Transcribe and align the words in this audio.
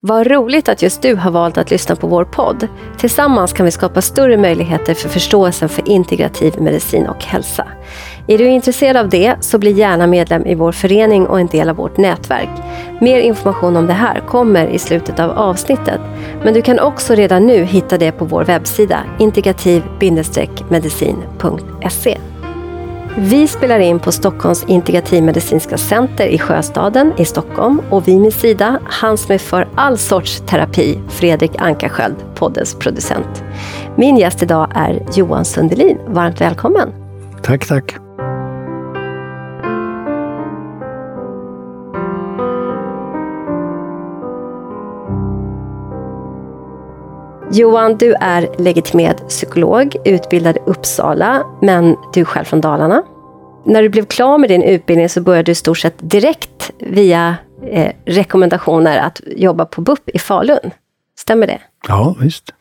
Vad 0.00 0.26
roligt 0.26 0.68
att 0.68 0.82
just 0.82 1.02
du 1.02 1.14
har 1.14 1.30
valt 1.30 1.58
att 1.58 1.70
lyssna 1.70 1.96
på 1.96 2.06
vår 2.06 2.24
podd. 2.24 2.68
Tillsammans 2.98 3.52
kan 3.52 3.64
vi 3.64 3.70
skapa 3.70 4.02
större 4.02 4.36
möjligheter 4.36 4.94
för 4.94 5.08
förståelsen 5.08 5.68
för 5.68 5.88
integrativ 5.88 6.60
medicin 6.60 7.06
och 7.06 7.24
hälsa. 7.24 7.66
Är 8.26 8.38
du 8.38 8.48
intresserad 8.48 8.96
av 8.96 9.08
det 9.08 9.36
så 9.40 9.58
bli 9.58 9.70
gärna 9.70 10.06
medlem 10.06 10.46
i 10.46 10.54
vår 10.54 10.72
förening 10.72 11.26
och 11.26 11.40
en 11.40 11.46
del 11.46 11.68
av 11.68 11.76
vårt 11.76 11.96
nätverk. 11.96 12.48
Mer 13.00 13.20
information 13.20 13.76
om 13.76 13.86
det 13.86 13.92
här 13.92 14.20
kommer 14.20 14.66
i 14.66 14.78
slutet 14.78 15.20
av 15.20 15.30
avsnittet. 15.30 16.00
Men 16.44 16.54
du 16.54 16.62
kan 16.62 16.78
också 16.78 17.14
redan 17.14 17.46
nu 17.46 17.64
hitta 17.64 17.98
det 17.98 18.12
på 18.12 18.24
vår 18.24 18.44
webbsida 18.44 19.04
integrativ-medicin.se. 19.18 22.18
Vi 23.20 23.48
spelar 23.48 23.78
in 23.78 23.98
på 24.00 24.12
Stockholms 24.12 24.64
integrativmedicinska 24.64 25.78
center 25.78 26.26
i 26.26 26.38
Sjöstaden 26.38 27.12
i 27.16 27.24
Stockholm 27.24 27.80
och 27.90 28.08
vid 28.08 28.20
min 28.20 28.32
sida, 28.32 28.78
han 28.84 29.18
som 29.18 29.34
är 29.34 29.38
för 29.38 29.68
all 29.74 29.98
sorts 29.98 30.42
terapi, 30.46 30.98
Fredrik 31.08 31.52
Ankarsköld, 31.58 32.16
poddens 32.34 32.74
producent. 32.74 33.44
Min 33.96 34.16
gäst 34.16 34.42
idag 34.42 34.72
är 34.74 35.02
Johan 35.14 35.44
Sundelin. 35.44 35.98
Varmt 36.06 36.40
välkommen! 36.40 36.92
Tack, 37.42 37.66
tack! 37.66 38.07
Johan, 47.58 47.96
du 47.96 48.14
är 48.20 48.48
legitimerad 48.58 49.28
psykolog, 49.28 49.96
utbildad 50.04 50.56
i 50.56 50.60
Uppsala, 50.66 51.46
men 51.62 51.96
du 52.14 52.20
är 52.20 52.24
själv 52.24 52.44
från 52.44 52.60
Dalarna. 52.60 53.02
När 53.64 53.82
du 53.82 53.88
blev 53.88 54.04
klar 54.04 54.38
med 54.38 54.50
din 54.50 54.62
utbildning 54.62 55.08
så 55.08 55.20
började 55.20 55.42
du 55.42 55.52
i 55.52 55.54
stort 55.54 55.78
sett 55.78 55.94
direkt 55.98 56.70
via 56.78 57.36
eh, 57.70 57.92
rekommendationer 58.04 58.98
att 58.98 59.20
jobba 59.26 59.64
på 59.64 59.80
BUP 59.80 60.08
i 60.08 60.18
Falun. 60.18 60.70
Stämmer 61.18 61.46
det? 61.46 61.58
Ja, 61.88 62.16
visst. 62.20 62.54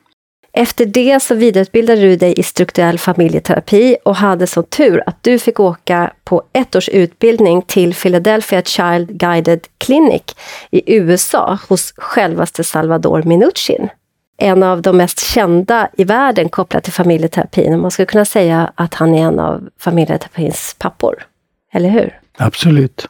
Efter 0.54 0.86
det 0.86 1.20
så 1.20 1.36
vidareutbildade 1.36 2.02
du 2.02 2.16
dig 2.16 2.40
i 2.40 2.44
strukturell 2.44 3.00
familjeterapi 3.00 3.98
och 4.06 4.16
hade 4.16 4.48
så 4.48 4.64
tur 4.64 5.04
att 5.06 5.24
du 5.24 5.40
fick 5.40 5.60
åka 5.60 6.14
på 6.24 6.44
ett 6.54 6.76
års 6.76 6.90
utbildning 6.90 7.62
till 7.62 7.94
Philadelphia 7.94 8.62
Child 8.62 9.10
Guided 9.10 9.68
Clinic 9.78 10.24
i 10.72 10.96
USA 10.96 11.58
hos 11.70 11.94
självaste 11.98 12.64
Salvador 12.64 13.24
Minuchin 13.24 13.90
en 14.38 14.64
av 14.64 14.82
de 14.82 14.98
mest 14.98 15.20
kända 15.20 15.90
i 15.98 16.04
världen 16.04 16.50
kopplat 16.50 16.84
till 16.84 16.94
familjeterapin. 16.94 17.80
Man 17.80 17.92
skulle 17.92 18.06
kunna 18.06 18.26
säga 18.26 18.72
att 18.76 18.94
han 18.94 19.16
är 19.16 19.24
en 19.24 19.40
av 19.40 19.70
familjeterapins 19.80 20.76
pappor. 20.80 21.28
Eller 21.74 21.90
hur? 21.90 22.20
Absolut. 22.38 23.08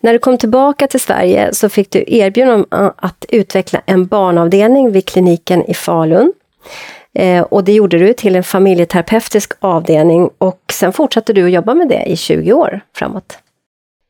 När 0.00 0.12
du 0.12 0.18
kom 0.18 0.38
tillbaka 0.38 0.86
till 0.86 1.00
Sverige 1.00 1.54
så 1.54 1.68
fick 1.68 1.90
du 1.90 2.04
erbjudande 2.06 2.64
om 2.70 2.92
att 2.96 3.24
utveckla 3.28 3.82
en 3.86 4.06
barnavdelning 4.06 4.92
vid 4.92 5.06
kliniken 5.06 5.64
i 5.64 5.74
Falun. 5.74 6.32
Eh, 7.14 7.42
och 7.42 7.64
det 7.64 7.72
gjorde 7.72 7.98
du 7.98 8.12
till 8.12 8.36
en 8.36 8.44
familjeterapeutisk 8.44 9.52
avdelning 9.60 10.30
och 10.38 10.60
sen 10.72 10.92
fortsatte 10.92 11.32
du 11.32 11.44
att 11.44 11.52
jobba 11.52 11.74
med 11.74 11.88
det 11.88 12.02
i 12.02 12.16
20 12.16 12.52
år 12.52 12.80
framåt. 12.94 13.38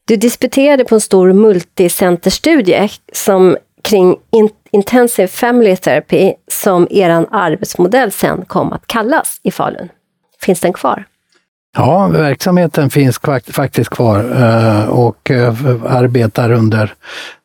Du 0.05 0.17
disputerade 0.17 0.85
på 0.85 0.95
en 0.95 1.01
stor 1.01 1.33
multicenterstudie 1.33 2.89
som 3.13 3.57
kring 3.83 4.17
in 4.31 4.49
Intensive 4.73 5.29
Family 5.29 5.77
Therapy 5.77 6.33
som 6.51 6.89
er 6.91 7.27
arbetsmodell 7.31 8.13
sen 8.13 8.45
kom 8.45 8.73
att 8.73 8.87
kallas 8.87 9.41
i 9.43 9.51
Falun. 9.51 9.89
Finns 10.41 10.61
den 10.61 10.73
kvar? 10.73 11.05
Ja, 11.77 12.07
verksamheten 12.07 12.91
finns 12.91 13.21
faktiskt 13.49 13.91
kvar 13.91 14.19
eh, 14.43 14.89
och 14.89 15.31
eh, 15.31 15.55
arbetar 15.87 16.53
under 16.53 16.95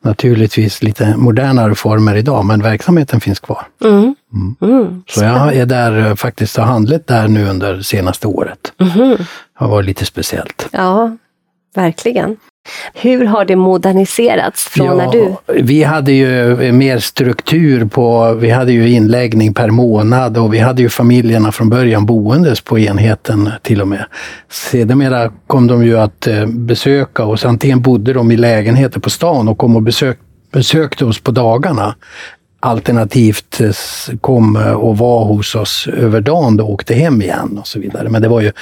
naturligtvis 0.04 0.82
lite 0.82 1.16
modernare 1.16 1.74
former 1.74 2.16
idag, 2.16 2.44
men 2.44 2.62
verksamheten 2.62 3.20
finns 3.20 3.40
kvar. 3.40 3.66
Mm. 3.84 4.14
Mm. 4.32 4.56
Mm. 4.60 5.02
Så 5.06 5.24
jag 5.24 5.54
är 5.54 5.66
där 5.66 6.06
eh, 6.06 6.14
faktiskt 6.14 6.56
har 6.56 6.64
handlat 6.64 7.06
där 7.06 7.28
nu 7.28 7.48
under 7.48 7.80
senaste 7.80 8.26
året. 8.26 8.72
Mm. 8.80 9.16
Det 9.16 9.26
har 9.54 9.68
varit 9.68 9.86
lite 9.86 10.04
speciellt. 10.04 10.68
Ja, 10.72 11.16
verkligen. 11.74 12.36
Hur 12.94 13.24
har 13.24 13.44
det 13.44 13.56
moderniserats 13.56 14.64
från 14.64 14.86
ja, 14.86 14.94
när 14.94 15.12
du... 15.12 15.34
Vi 15.62 15.82
hade 15.82 16.12
ju 16.12 16.72
mer 16.72 16.98
struktur 16.98 17.84
på, 17.84 18.34
vi 18.34 18.50
hade 18.50 18.72
ju 18.72 18.90
inläggning 18.90 19.54
per 19.54 19.70
månad 19.70 20.38
och 20.38 20.54
vi 20.54 20.58
hade 20.58 20.82
ju 20.82 20.88
familjerna 20.88 21.52
från 21.52 21.68
början 21.68 22.06
boendes 22.06 22.60
på 22.60 22.78
enheten 22.78 23.50
till 23.62 23.80
och 23.80 23.88
med. 23.88 24.04
Sedermera 24.50 25.32
kom 25.46 25.66
de 25.66 25.84
ju 25.84 25.98
att 25.98 26.26
eh, 26.26 26.46
besöka 26.46 27.24
oss, 27.24 27.44
antingen 27.44 27.80
bodde 27.80 28.12
de 28.12 28.30
i 28.30 28.36
lägenheter 28.36 29.00
på 29.00 29.10
stan 29.10 29.48
och 29.48 29.58
kom 29.58 29.76
och 29.76 29.82
besök, 29.82 30.18
besökte 30.52 31.04
oss 31.04 31.20
på 31.20 31.30
dagarna. 31.30 31.94
Alternativt 32.60 33.60
eh, 33.60 33.70
kom 34.20 34.56
och 34.56 34.98
var 34.98 35.24
hos 35.24 35.54
oss 35.54 35.88
över 35.96 36.20
dagen 36.20 36.60
och 36.60 36.70
åkte 36.70 36.94
hem 36.94 37.22
igen 37.22 37.58
och 37.60 37.66
så 37.66 37.80
vidare. 37.80 38.08
Men 38.08 38.22
det 38.22 38.28
var 38.28 38.40
ju 38.40 38.52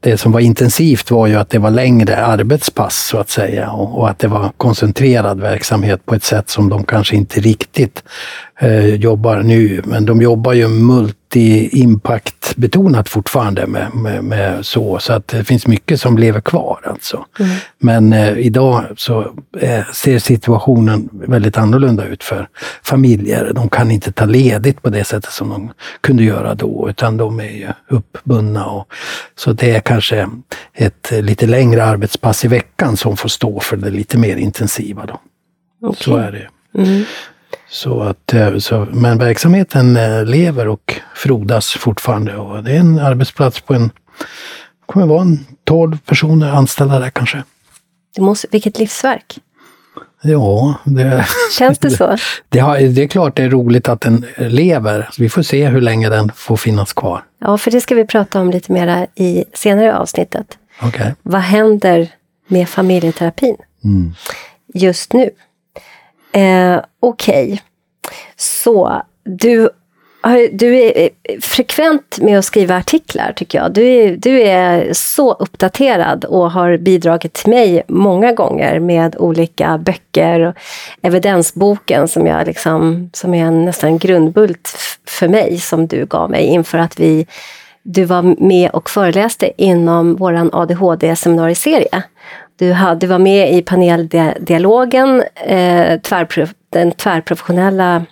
det 0.00 0.18
som 0.18 0.32
var 0.32 0.40
intensivt 0.40 1.10
var 1.10 1.26
ju 1.26 1.34
att 1.34 1.50
det 1.50 1.58
var 1.58 1.70
längre 1.70 2.24
arbetspass 2.24 2.96
så 2.96 3.18
att 3.18 3.30
säga 3.30 3.70
och, 3.70 3.98
och, 3.98 4.10
att 4.10 4.18
det 4.18 4.28
var 4.28 4.52
koncentrerad 4.56 5.40
verksamhet 5.40 6.06
på 6.06 6.14
ett 6.14 6.24
sätt 6.24 6.50
som 6.50 6.68
de 6.68 6.84
kanske 6.84 7.16
inte 7.16 7.40
riktigt 7.40 8.02
eh, 8.58 8.94
jobbar 8.94 9.42
nu. 9.42 9.82
Men 9.84 10.04
de 10.04 10.22
jobbar 10.22 10.52
ju 10.52 10.68
multi-impact 10.68 12.56
betonat 12.56 13.08
fortfarande 13.08 13.66
med, 13.66 13.94
med, 13.94 14.24
med, 14.24 14.66
så, 14.66 14.98
så 14.98 15.12
att 15.12 15.28
det 15.28 15.44
finns 15.44 15.66
mycket 15.66 16.00
som 16.00 16.18
lever 16.18 16.40
kvar 16.40 16.80
alltså. 16.84 17.24
Mm. 17.38 17.50
Men 17.78 18.12
eh, 18.12 18.38
idag 18.38 18.84
så 18.96 19.34
eh, 19.60 19.84
ser 19.92 20.18
situationen 20.18 21.08
väldigt 21.12 21.58
annorlunda 21.58 22.06
ut 22.06 22.24
för 22.24 22.48
familjer. 22.82 23.52
De 23.54 23.68
kan 23.68 23.90
inte 23.90 24.12
ta 24.12 24.24
ledigt 24.24 24.82
på 24.82 24.90
det 24.90 25.04
sättet 25.04 25.32
som 25.32 25.48
de 25.48 25.70
kunde 26.00 26.24
göra 26.24 26.54
då, 26.54 26.86
utan 26.90 27.16
de 27.16 27.40
är 27.40 27.50
ju 27.50 27.68
uppbundna. 27.88 28.66
Och, 28.66 28.92
så 29.36 29.52
det 29.52 29.76
är 29.76 29.80
kanske 29.80 30.28
ett 30.74 31.12
lite 31.20 31.46
längre 31.46 31.84
arbetspass 31.84 32.44
i 32.44 32.48
veckan 32.48 32.96
som 32.96 33.16
får 33.16 33.28
stå 33.28 33.60
för 33.60 33.76
det 33.76 33.90
lite 33.90 34.18
mer 34.18 34.36
intensiva. 34.36 35.06
Då. 35.06 35.20
Okay. 35.88 36.04
Så 36.04 36.16
är 36.16 36.32
det. 36.32 36.48
Mm. 36.82 37.04
Så 37.70 38.00
att, 38.00 38.34
eh, 38.34 38.58
så, 38.58 38.86
men 38.92 39.18
verksamheten 39.18 39.96
eh, 39.96 40.24
lever 40.24 40.68
och 40.68 41.00
frodas 41.14 41.70
fortfarande 41.70 42.36
och 42.36 42.64
det 42.64 42.72
är 42.72 42.80
en 42.80 42.98
arbetsplats 42.98 43.60
på 43.60 43.74
en, 43.74 43.90
kommer 44.86 45.06
vara 45.06 45.22
en 45.22 45.46
12 45.64 45.98
personer 45.98 46.52
anställda 46.52 46.98
där 46.98 47.10
kanske. 47.10 47.42
Det 48.14 48.22
måste, 48.22 48.48
vilket 48.50 48.78
livsverk! 48.78 49.38
Ja, 50.22 50.74
det, 50.84 51.26
Känns 51.58 51.78
det 51.78 51.90
så? 51.90 52.06
Det, 52.48 52.60
det, 52.60 52.88
det, 52.88 53.02
är 53.02 53.08
klart 53.08 53.36
det 53.36 53.42
är 53.42 53.50
roligt 53.50 53.88
att 53.88 54.00
den 54.00 54.26
lever. 54.36 55.08
Vi 55.18 55.28
får 55.28 55.42
se 55.42 55.68
hur 55.68 55.80
länge 55.80 56.08
den 56.08 56.32
får 56.34 56.56
finnas 56.56 56.92
kvar. 56.92 57.24
Ja, 57.38 57.58
för 57.58 57.70
det 57.70 57.80
ska 57.80 57.94
vi 57.94 58.04
prata 58.04 58.40
om 58.40 58.50
lite 58.50 58.72
mera 58.72 59.06
i 59.14 59.44
senare 59.54 59.98
avsnittet. 59.98 60.58
Okay. 60.82 61.12
Vad 61.22 61.40
händer 61.40 62.08
med 62.48 62.68
familjeterapin 62.68 63.56
mm. 63.84 64.14
just 64.74 65.12
nu? 65.12 65.30
Eh, 66.38 66.80
Okej, 67.00 67.44
okay. 67.44 67.58
så 68.36 69.02
du, 69.24 69.68
du 70.52 70.76
är 70.76 71.10
eh, 71.22 71.40
frekvent 71.40 72.18
med 72.20 72.38
att 72.38 72.44
skriva 72.44 72.76
artiklar 72.76 73.32
tycker 73.36 73.58
jag. 73.58 73.72
Du 73.72 73.86
är, 73.86 74.16
du 74.16 74.42
är 74.42 74.92
så 74.92 75.32
uppdaterad 75.32 76.24
och 76.24 76.50
har 76.50 76.76
bidragit 76.76 77.32
till 77.32 77.50
mig 77.50 77.82
många 77.88 78.32
gånger 78.32 78.80
med 78.80 79.16
olika 79.16 79.78
böcker. 79.78 80.40
Och 80.40 80.54
evidensboken 81.02 82.08
som, 82.08 82.26
jag 82.26 82.46
liksom, 82.46 83.10
som 83.12 83.34
är 83.34 83.44
en 83.44 83.64
nästan 83.64 83.98
grundbult 83.98 84.76
för 85.06 85.28
mig 85.28 85.58
som 85.58 85.86
du 85.86 86.06
gav 86.06 86.30
mig 86.30 86.44
inför 86.44 86.78
att 86.78 87.00
vi 87.00 87.26
du 87.82 88.04
var 88.04 88.22
med 88.22 88.70
och 88.70 88.90
föreläste 88.90 89.52
inom 89.56 90.16
vår 90.16 90.50
ADHD-seminarieserie. 90.52 92.02
Du, 92.58 92.76
du 93.00 93.06
var 93.06 93.18
med 93.18 93.54
i 93.54 93.62
paneldialogen, 93.62 95.22
eh, 95.46 96.00
tvärpro, 96.00 96.46
den 96.70 96.92
tvärprofessionella 96.92 98.04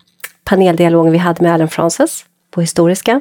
paneldialogen 0.44 1.12
vi 1.12 1.19
hade 1.19 1.43
med 1.43 1.54
Alan 1.54 1.69
Frances 1.69 2.25
på 2.50 2.60
Historiska. 2.60 3.20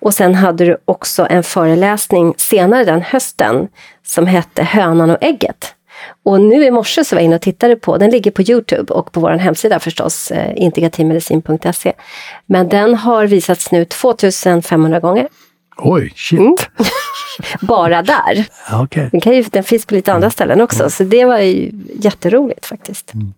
Och 0.00 0.14
sen 0.14 0.34
hade 0.34 0.64
du 0.64 0.76
också 0.84 1.26
en 1.30 1.42
föreläsning 1.42 2.34
senare 2.36 2.84
den 2.84 3.02
hösten 3.02 3.68
som 4.06 4.26
hette 4.26 4.62
Hönan 4.62 5.10
och 5.10 5.18
ägget. 5.20 5.74
Och 6.22 6.40
nu 6.40 6.64
i 6.64 6.70
morse 6.70 7.04
så 7.04 7.16
var 7.16 7.20
jag 7.20 7.24
inne 7.24 7.36
och 7.36 7.42
tittade 7.42 7.76
på, 7.76 7.96
den 7.96 8.10
ligger 8.10 8.30
på 8.30 8.42
Youtube 8.42 8.92
och 8.92 9.12
på 9.12 9.20
vår 9.20 9.30
hemsida 9.30 9.78
förstås, 9.78 10.30
eh, 10.30 10.52
integrativmedicin.se. 10.56 11.92
Men 12.46 12.68
den 12.68 12.94
har 12.94 13.26
visats 13.26 13.72
nu 13.72 13.84
2500 13.84 15.00
gånger. 15.00 15.28
Oj, 15.76 16.12
shit! 16.16 16.40
Mm. 16.40 16.56
Bara 17.60 18.02
där. 18.02 18.46
Okay. 18.82 19.08
Den, 19.12 19.20
kan 19.20 19.34
ju, 19.34 19.42
den 19.42 19.64
finns 19.64 19.86
på 19.86 19.94
lite 19.94 20.12
andra 20.12 20.30
ställen 20.30 20.60
också, 20.60 20.82
mm. 20.82 20.90
så 20.90 21.04
det 21.04 21.24
var 21.24 21.38
ju 21.38 21.72
jätteroligt 21.94 22.66
faktiskt. 22.66 23.12
Mm. 23.14 23.34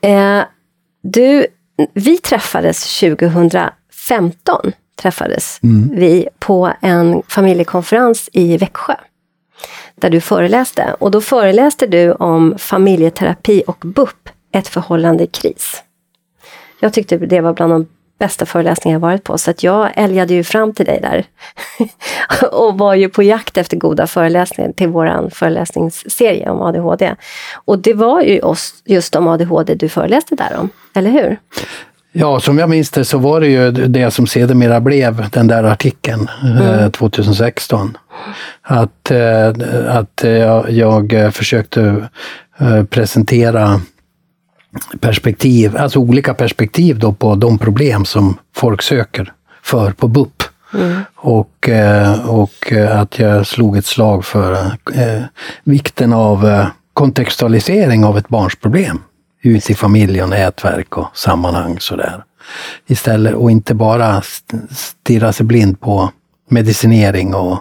Eh, 0.00 0.44
du, 1.02 1.46
vi 1.94 2.18
träffades 2.18 3.00
2015, 3.00 4.72
träffades 4.96 5.60
mm. 5.62 5.90
vi 5.92 6.28
på 6.38 6.72
en 6.80 7.22
familjekonferens 7.28 8.28
i 8.32 8.56
Växjö. 8.56 8.94
Där 9.94 10.10
du 10.10 10.20
föreläste. 10.20 10.96
Och 10.98 11.10
då 11.10 11.20
föreläste 11.20 11.86
du 11.86 12.12
om 12.12 12.54
familjeterapi 12.58 13.62
och 13.66 13.78
BUP 13.84 14.28
ett 14.52 14.68
förhållande 14.68 15.24
i 15.24 15.26
kris. 15.26 15.82
Jag 16.80 16.92
tyckte 16.92 17.18
det 17.18 17.40
var 17.40 17.52
bland 17.52 17.72
de 17.72 17.86
bästa 18.18 18.46
föreläsningar 18.46 18.94
jag 18.94 19.00
varit 19.00 19.24
på, 19.24 19.38
så 19.38 19.50
att 19.50 19.62
jag 19.62 19.90
älgade 19.94 20.34
ju 20.34 20.44
fram 20.44 20.72
till 20.72 20.86
dig 20.86 21.00
där. 21.02 21.24
och 22.52 22.78
var 22.78 22.94
ju 22.94 23.08
på 23.08 23.22
jakt 23.22 23.56
efter 23.56 23.76
goda 23.76 24.06
föreläsningar 24.06 24.72
till 24.72 24.88
vår 24.88 25.30
föreläsningsserie 25.30 26.50
om 26.50 26.62
ADHD. 26.62 27.14
Och 27.64 27.78
det 27.78 27.94
var 27.94 28.20
ju 28.22 28.40
just 28.84 29.16
om 29.16 29.28
ADHD 29.28 29.74
du 29.74 29.88
föreläste 29.88 30.34
där 30.34 30.56
om, 30.58 30.68
eller 30.94 31.10
hur? 31.10 31.38
Ja, 32.16 32.40
som 32.40 32.58
jag 32.58 32.70
minns 32.70 32.90
det 32.90 33.04
så 33.04 33.18
var 33.18 33.40
det 33.40 33.48
ju 33.48 33.70
det 33.70 34.10
som 34.10 34.26
sedermera 34.26 34.80
blev 34.80 35.30
den 35.30 35.46
där 35.46 35.64
artikeln 35.64 36.28
eh, 36.42 36.78
mm. 36.78 36.92
2016. 36.92 37.96
Att, 38.62 39.10
eh, 39.10 39.48
att 39.88 40.24
jag, 40.24 40.70
jag 40.70 41.34
försökte 41.34 42.08
eh, 42.58 42.84
presentera 42.84 43.80
perspektiv, 45.00 45.76
alltså 45.76 45.98
olika 45.98 46.34
perspektiv 46.34 46.98
då 46.98 47.12
på 47.12 47.34
de 47.34 47.58
problem 47.58 48.04
som 48.04 48.38
folk 48.54 48.82
söker 48.82 49.32
för 49.62 49.92
på 49.92 50.08
BUP. 50.08 50.42
Mm. 50.74 51.00
Och, 51.16 51.68
och 52.26 52.72
att 52.72 53.18
jag 53.18 53.46
slog 53.46 53.76
ett 53.76 53.86
slag 53.86 54.24
för 54.24 54.52
eh, 54.94 55.22
vikten 55.64 56.12
av 56.12 56.66
kontextualisering 56.92 58.04
av 58.04 58.18
ett 58.18 58.28
barns 58.28 58.56
problem 58.56 59.02
ut 59.42 59.70
i 59.70 59.74
familj 59.74 60.22
och 60.22 60.28
nätverk 60.28 60.98
och 60.98 61.06
sammanhang 61.14 61.80
sådär. 61.80 62.24
Istället 62.86 63.34
och 63.34 63.50
inte 63.50 63.74
bara 63.74 64.22
stirra 64.70 65.32
sig 65.32 65.46
blind 65.46 65.80
på 65.80 66.10
medicinering 66.48 67.34
och 67.34 67.58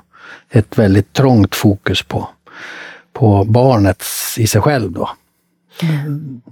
ett 0.52 0.78
väldigt 0.78 1.14
trångt 1.14 1.56
fokus 1.56 2.04
på, 2.04 2.30
på 3.14 3.44
barnet 3.44 4.04
i 4.38 4.48
sig 4.48 4.62
själv 4.62 4.92
då. 4.92 5.10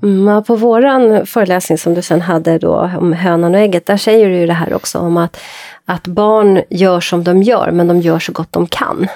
Mm, 0.04 0.44
på 0.44 0.56
våran 0.56 1.26
föreläsning 1.26 1.78
som 1.78 1.94
du 1.94 2.02
sen 2.02 2.22
hade 2.22 2.58
då 2.58 2.92
om 3.00 3.14
hönan 3.14 3.56
och 3.56 3.62
ägget, 3.62 3.86
där 3.86 3.98
säger 3.98 4.30
du 4.30 4.36
ju 4.36 4.48
det 4.48 4.54
här 4.54 4.74
också 4.74 5.00
om 5.00 5.18
att, 5.18 5.38
att 5.86 6.08
barn 6.08 6.62
gör 6.70 7.00
som 7.00 7.24
de 7.24 7.44
gör, 7.44 7.72
men 7.72 7.88
de 7.88 8.02
gör 8.02 8.20
så 8.20 8.32
gott 8.32 8.52
de 8.52 8.68
kan. 8.68 9.08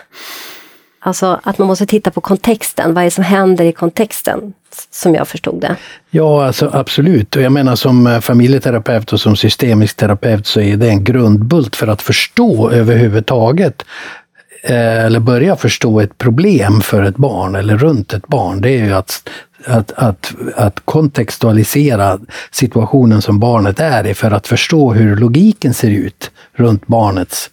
Alltså 1.00 1.40
att 1.44 1.58
man 1.58 1.68
måste 1.68 1.86
titta 1.86 2.12
på 2.12 2.22
kontexten, 2.22 2.94
vad 2.94 3.02
är 3.02 3.06
det 3.06 3.12
som 3.12 3.24
händer 3.24 3.66
i 3.66 3.72
kontexten, 3.72 4.54
som 4.92 5.16
jag 5.16 5.28
förstod 5.28 5.62
det. 5.62 5.76
Ja, 6.10 6.46
alltså 6.46 6.70
absolut. 6.74 7.36
Och 7.36 7.42
jag 7.42 7.52
menar 7.52 7.76
som 7.76 8.08
eh, 8.08 8.20
familjeterapeut 8.20 9.14
och 9.14 9.20
som 9.20 9.36
systemisk 9.36 9.98
terapeut 9.98 10.48
så 10.48 10.62
är 10.62 10.78
det 10.78 10.90
en 10.90 11.04
grundbult 11.04 11.76
för 11.76 11.88
att 11.88 12.02
förstå 12.02 12.72
överhuvudtaget 12.72 13.86
Eh, 14.68 15.06
eller 15.06 15.20
börja 15.20 15.56
förstå 15.56 16.00
ett 16.00 16.18
problem 16.18 16.82
för 16.82 17.04
ett 17.04 17.18
barn 17.18 17.56
eller 17.56 17.78
runt 17.78 18.14
ett 18.14 18.28
barn, 18.28 18.62
det 18.62 18.70
är 18.70 18.86
ju 18.86 18.94
att, 18.94 19.30
att, 19.66 19.92
att, 19.92 20.34
att 20.56 20.80
kontextualisera 20.86 22.20
situationen 22.52 23.22
som 23.22 23.40
barnet 23.40 23.80
är 23.80 24.08
i 24.08 24.14
för 24.14 24.32
att 24.32 24.48
förstå 24.48 24.94
hur 24.94 25.16
logiken 25.16 25.74
ser 25.74 25.90
ut 25.90 26.32
runt 26.54 26.88
barnets 26.88 27.50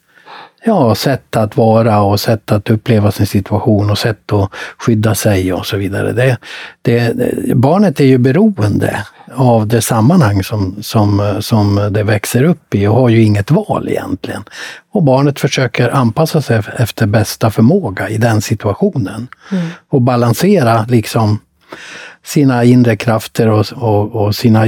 ja, 0.65 0.95
sätt 0.95 1.37
att 1.37 1.57
vara 1.57 2.03
och 2.03 2.21
sätt 2.21 2.53
att 2.53 2.71
uppleva 2.71 3.13
sin 3.13 3.27
situation 3.27 3.91
och 3.91 3.99
sätt 3.99 4.33
att 4.33 4.51
skydda 4.79 5.15
sig 5.15 5.53
och 5.53 5.67
så 5.67 5.77
vidare. 5.77 6.13
Det, 6.13 6.39
det, 6.83 7.15
barnet 7.55 8.01
är 8.01 8.05
ju 8.05 8.19
beroende 8.19 9.05
av 9.35 9.67
det 9.67 9.83
sammanhang 9.83 10.43
som, 10.43 10.77
som, 10.83 11.37
som 11.41 11.89
det 11.91 12.03
växer 12.03 12.45
upp 12.45 12.75
i 12.75 12.87
och 12.87 12.95
har 12.95 13.09
ju 13.09 13.23
inget 13.23 13.51
val 13.51 13.89
egentligen. 13.89 14.45
Och 14.93 15.03
barnet 15.03 15.41
försöker 15.41 15.91
anpassa 15.91 16.43
sig 16.43 16.63
efter 16.77 17.07
bästa 17.07 17.51
förmåga 17.51 18.09
i 18.09 18.19
den 18.19 18.43
situationen. 18.43 19.29
Mm. 19.51 19.69
Och 19.89 20.03
balansera 20.03 20.87
liksom 20.89 21.39
sina 22.25 22.65
inre 22.65 22.97
krafter 22.97 23.49
och, 23.49 23.67
och, 23.73 24.15
och, 24.15 24.35
sina, 24.35 24.65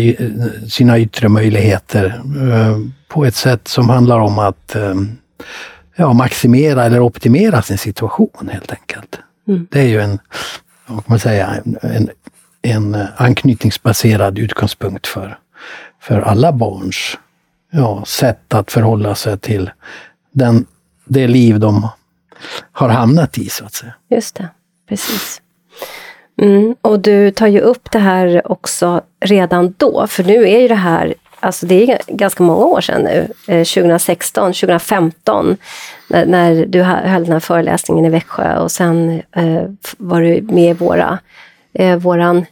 sina 0.69 0.99
yttre 0.99 1.29
möjligheter 1.29 2.23
eh, 2.53 2.79
på 3.09 3.25
ett 3.25 3.35
sätt 3.35 3.69
som 3.69 3.89
handlar 3.89 4.19
om 4.19 4.39
att 4.39 4.77
eh, 4.77 4.95
ja, 5.97 6.13
maximera 6.13 6.85
eller 6.85 7.01
optimera 7.01 7.63
sin 7.63 7.79
situation 7.79 8.49
helt 8.53 8.73
enkelt. 8.73 9.19
Mm. 9.49 9.67
Det 9.71 9.81
är 9.81 9.87
ju 9.87 10.01
en, 10.01 10.19
vad 10.87 11.05
kan 11.05 11.13
man 11.13 11.19
säga, 11.19 11.63
en, 11.83 12.11
en 12.63 13.07
anknytningsbaserad 13.17 14.39
utgångspunkt 14.39 15.07
för, 15.07 15.39
för 16.01 16.21
alla 16.21 16.53
barns 16.53 17.19
ja, 17.71 18.05
sätt 18.07 18.55
att 18.55 18.73
förhålla 18.73 19.15
sig 19.15 19.39
till 19.39 19.71
den, 20.33 20.67
det 21.05 21.27
liv 21.27 21.61
de 21.61 21.89
har 22.73 22.89
hamnat 22.89 23.39
i, 23.39 23.49
så 23.49 23.65
att 23.65 23.75
säga. 23.75 23.95
Just 24.11 24.35
det, 24.35 24.49
precis. 24.89 25.41
Mm, 26.43 26.75
och 26.81 27.01
du 27.01 27.31
tar 27.31 27.47
ju 27.47 27.61
upp 27.61 27.91
det 27.91 27.99
här 27.99 28.53
också 28.53 29.03
redan 29.21 29.75
då, 29.77 30.07
för 30.07 30.25
nu 30.25 30.49
är 30.49 30.61
ju 30.61 30.69
det 30.69 30.75
här 30.75 31.15
alltså 31.45 31.67
det 31.67 31.91
är 31.91 31.99
ganska 32.07 32.43
många 32.43 32.65
år 32.65 32.81
sedan 32.81 33.03
nu, 33.03 33.29
eh, 33.47 33.65
2016, 33.65 34.53
2015, 34.53 35.57
när, 36.09 36.27
när 36.27 36.67
du 36.67 36.83
höll 36.83 37.25
den 37.25 37.33
här 37.33 37.41
föreläsningen 37.41 38.05
i 38.05 38.09
Växjö 38.09 38.59
och 38.59 38.71
sen 38.71 39.23
eh, 39.37 39.63
var 39.99 40.21
du 40.21 40.43
med 40.43 40.71
i 40.71 40.73
våra, 40.73 41.19
eh, 41.75 41.97
våran 41.97 42.47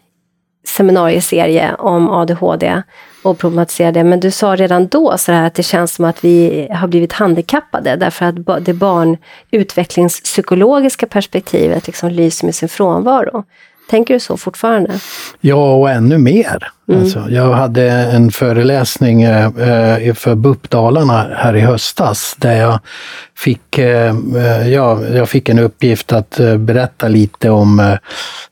seminarieserie 0.69 1.75
om 1.75 2.11
ADHD 2.11 2.83
och 3.23 3.39
problematiserade. 3.39 4.05
Men 4.05 4.21
du 4.21 4.31
sa 4.31 4.57
redan 4.57 4.87
då 4.87 5.19
så 5.19 5.33
att 5.33 5.55
det 5.55 5.63
känns 5.63 5.95
som 5.95 6.05
att 6.05 6.25
vi 6.25 6.69
har 6.71 6.89
blivit 6.89 7.13
handikappade 7.13 7.97
därför 7.97 8.27
att 8.27 8.65
det 8.65 8.75
barnutvecklingspsykologiska 8.75 11.07
perspektivet 11.07 11.87
liksom 11.87 12.11
lyser 12.11 12.47
med 12.47 12.55
sin 12.55 12.69
frånvaro. 12.69 13.45
Tänker 13.91 14.15
du 14.15 14.21
så 14.21 14.37
fortfarande? 14.37 14.99
Ja, 15.41 15.75
och 15.75 15.91
ännu 15.91 16.19
mer. 16.19 16.71
Mm. 16.89 17.01
Alltså, 17.01 17.27
jag 17.31 17.53
hade 17.53 17.91
en 17.91 18.31
föreläsning 18.31 19.23
eh, 19.23 19.47
eh 19.47 20.15
för 20.15 20.35
BUP 20.35 20.71
Dalarna 20.71 21.29
här 21.37 21.57
i 21.57 21.61
höstas 21.61 22.37
där 22.39 22.57
jag 22.57 22.81
fick, 23.43 23.79
eh, 23.79 24.17
eh, 24.37 24.69
ja, 24.69 25.03
jag 25.03 25.29
fick 25.29 25.49
en 25.49 25.59
uppgift 25.59 26.13
att 26.13 26.41
eh, 26.41 26.57
berätta 26.57 27.09
lite 27.09 27.51
om 27.51 27.81
eh, 27.81 27.95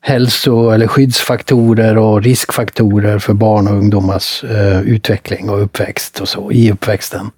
hälso 0.00 0.70
eller 0.70 0.86
skyddsfaktorer 0.86 1.98
och 1.98 2.22
riskfaktorer 2.22 3.18
för 3.18 3.32
barn 3.32 3.68
och 3.68 3.74
ungdomars 3.74 4.44
utveckling 4.84 5.50
och 5.50 5.62
uppväxt 5.62 6.20
och 6.20 6.28
så 6.28 6.52
i 6.52 6.72
uppväxten. 6.72 7.30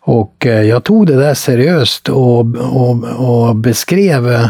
Och 0.00 0.46
jag 0.46 0.84
tog 0.84 1.06
det 1.06 1.16
där 1.16 1.34
seriöst 1.34 2.08
och, 2.08 2.40
och, 2.56 3.04
och 3.04 3.56
beskrev 3.56 4.48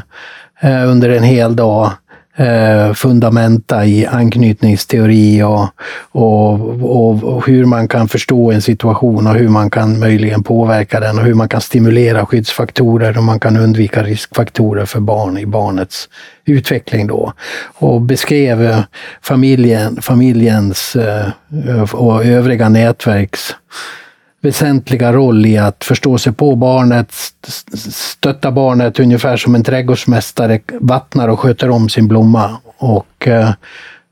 under 0.63 1.11
en 1.11 1.23
hel 1.23 1.57
dag 1.57 1.93
eh, 2.37 2.93
fundamenta 2.95 3.87
i 3.87 4.07
anknytningsteori 4.07 5.43
och, 5.43 5.69
och, 6.13 6.53
och, 6.83 7.25
och, 7.25 7.47
hur 7.47 7.65
man 7.65 7.89
kan 7.89 8.09
förstå 8.09 8.53
en 8.53 8.63
situation 8.63 9.27
och 9.27 9.35
hur 9.35 9.49
man 9.49 9.71
kan 9.71 9.99
möjligen 9.99 10.43
påverka 10.43 11.01
den 11.01 11.19
och 11.19 11.25
hur 11.25 11.35
man 11.35 11.49
kan 11.49 11.61
stimulera 11.61 12.27
skyddsfaktorer 12.27 13.19
och 13.19 13.25
man 13.25 13.41
kan 13.41 13.57
undvika 13.57 14.03
riskfaktorer 14.03 14.85
för 14.85 15.01
barn 15.01 15.39
i 15.39 15.47
barnets 15.47 16.09
utveckling 16.45 17.07
då. 17.07 17.33
Och 17.79 18.01
beskrev 18.01 18.63
eh, 18.63 18.81
familjen, 19.23 20.03
familjens 20.03 20.97
eh, 20.97 21.95
och 21.95 22.25
övriga 22.25 22.69
nätverks 22.69 23.55
väsentliga 24.47 25.13
roll 25.13 25.47
i 25.47 25.59
att 25.59 25.85
förstå 25.85 26.19
sig 26.19 26.33
på 26.33 26.57
barnet, 26.57 27.13
stötta 27.93 28.51
barnet 28.51 29.01
ungefär 29.01 29.37
som 29.37 29.55
en 29.55 29.65
trädgårdsmästare 29.65 30.61
vattnar 30.81 31.29
och 31.29 31.41
sköter 31.41 31.71
om 31.71 31.89
sin 31.89 32.09
blomma 32.09 32.59
och, 32.79 33.29
eh, 33.29 33.51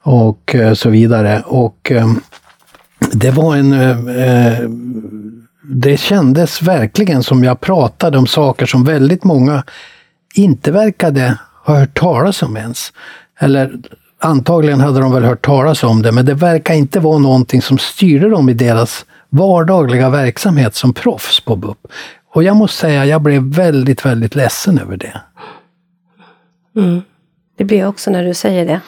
och 0.03 0.55
eh, 0.55 0.75
så 0.75 0.91
vidare. 0.91 1.43
Och 1.47 1.93
eh, 1.93 2.13
det 3.13 3.31
var 3.31 3.57
en... 3.57 3.75
Det 5.67 5.97
kändes 5.97 6.63
verkligen 6.63 7.23
som 7.23 7.45
jag 7.45 7.61
pratade 7.61 8.19
om 8.19 8.27
saker 8.27 8.67
som 8.67 8.85
väldigt 8.85 9.25
många 9.25 9.65
inte 10.35 10.71
verkade 10.73 11.39
ha 11.65 11.79
hört 11.79 11.99
talas 11.99 12.43
om 12.43 12.57
ens. 12.57 12.93
Eller 13.41 13.73
antagligen 14.19 14.81
hade 14.81 15.01
de 15.01 15.13
väl 15.13 15.25
hört 15.25 15.47
talas 15.47 15.83
om 15.85 16.03
det, 16.03 16.13
men 16.13 16.27
det 16.27 16.35
verkar 16.35 16.75
inte 16.75 17.01
vara 17.01 17.19
någonting 17.19 17.63
som 17.63 17.79
styrde 17.79 18.29
dem 18.29 18.49
i 18.49 18.55
deras 18.55 19.05
vardagliga 19.35 20.11
verksamhet 20.11 20.75
som 20.75 20.95
proffs 20.95 21.41
på 21.41 21.57
BUP. 21.57 21.79
Och 22.33 22.43
jag 22.43 22.57
måste 22.57 22.79
säga, 22.79 23.07
jag 23.07 23.23
blev 23.23 23.43
väldigt, 23.43 24.07
väldigt 24.07 24.35
ledsen 24.35 24.79
över 24.79 24.97
det. 24.97 25.21
Mm. 26.77 27.03
Det 27.57 27.65
blir 27.65 27.79
jag 27.79 27.89
också 27.89 28.11
när 28.11 28.25
du 28.25 28.35
säger 28.35 28.67
det. 28.67 28.81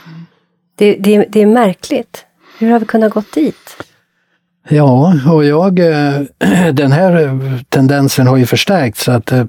Det, 0.76 0.94
det. 0.94 1.26
det 1.28 1.42
är 1.42 1.46
märkligt. 1.46 2.24
Hur 2.58 2.70
har 2.70 2.80
vi 2.80 2.86
kunnat 2.86 3.12
gått 3.12 3.32
dit? 3.32 3.76
Ja, 4.68 5.14
och 5.32 5.44
jag, 5.44 5.78
eh, 5.78 6.20
den 6.72 6.92
här 6.92 7.40
tendensen 7.68 8.26
har 8.26 8.36
ju 8.36 8.46
förstärkts. 8.46 9.04
Så 9.04 9.12
att, 9.12 9.32
eh, 9.32 9.44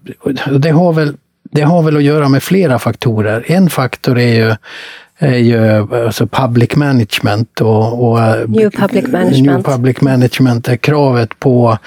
det, 0.60 0.70
har 0.70 0.94
väl, 0.94 1.18
det 1.51 1.62
har 1.62 1.82
väl 1.82 1.98
att 1.98 2.04
göra 2.04 2.30
med 2.30 2.44
flera 2.44 2.80
faktorer. 2.80 3.44
En 3.48 3.70
faktor 3.70 4.20
är 4.20 4.36
ju 4.36 4.56
är 5.19 5.38
ju 5.38 5.88
alltså 6.05 6.27
public 6.27 6.75
management. 6.75 7.62
Och, 7.62 8.09
och 8.09 8.19
New 8.50 8.69
public 8.69 9.07
management. 9.07 9.45
New 9.45 9.63
public 9.63 10.01
management 10.01 10.67
är 10.67 10.77
kravet 10.77 11.39
på 11.39 11.77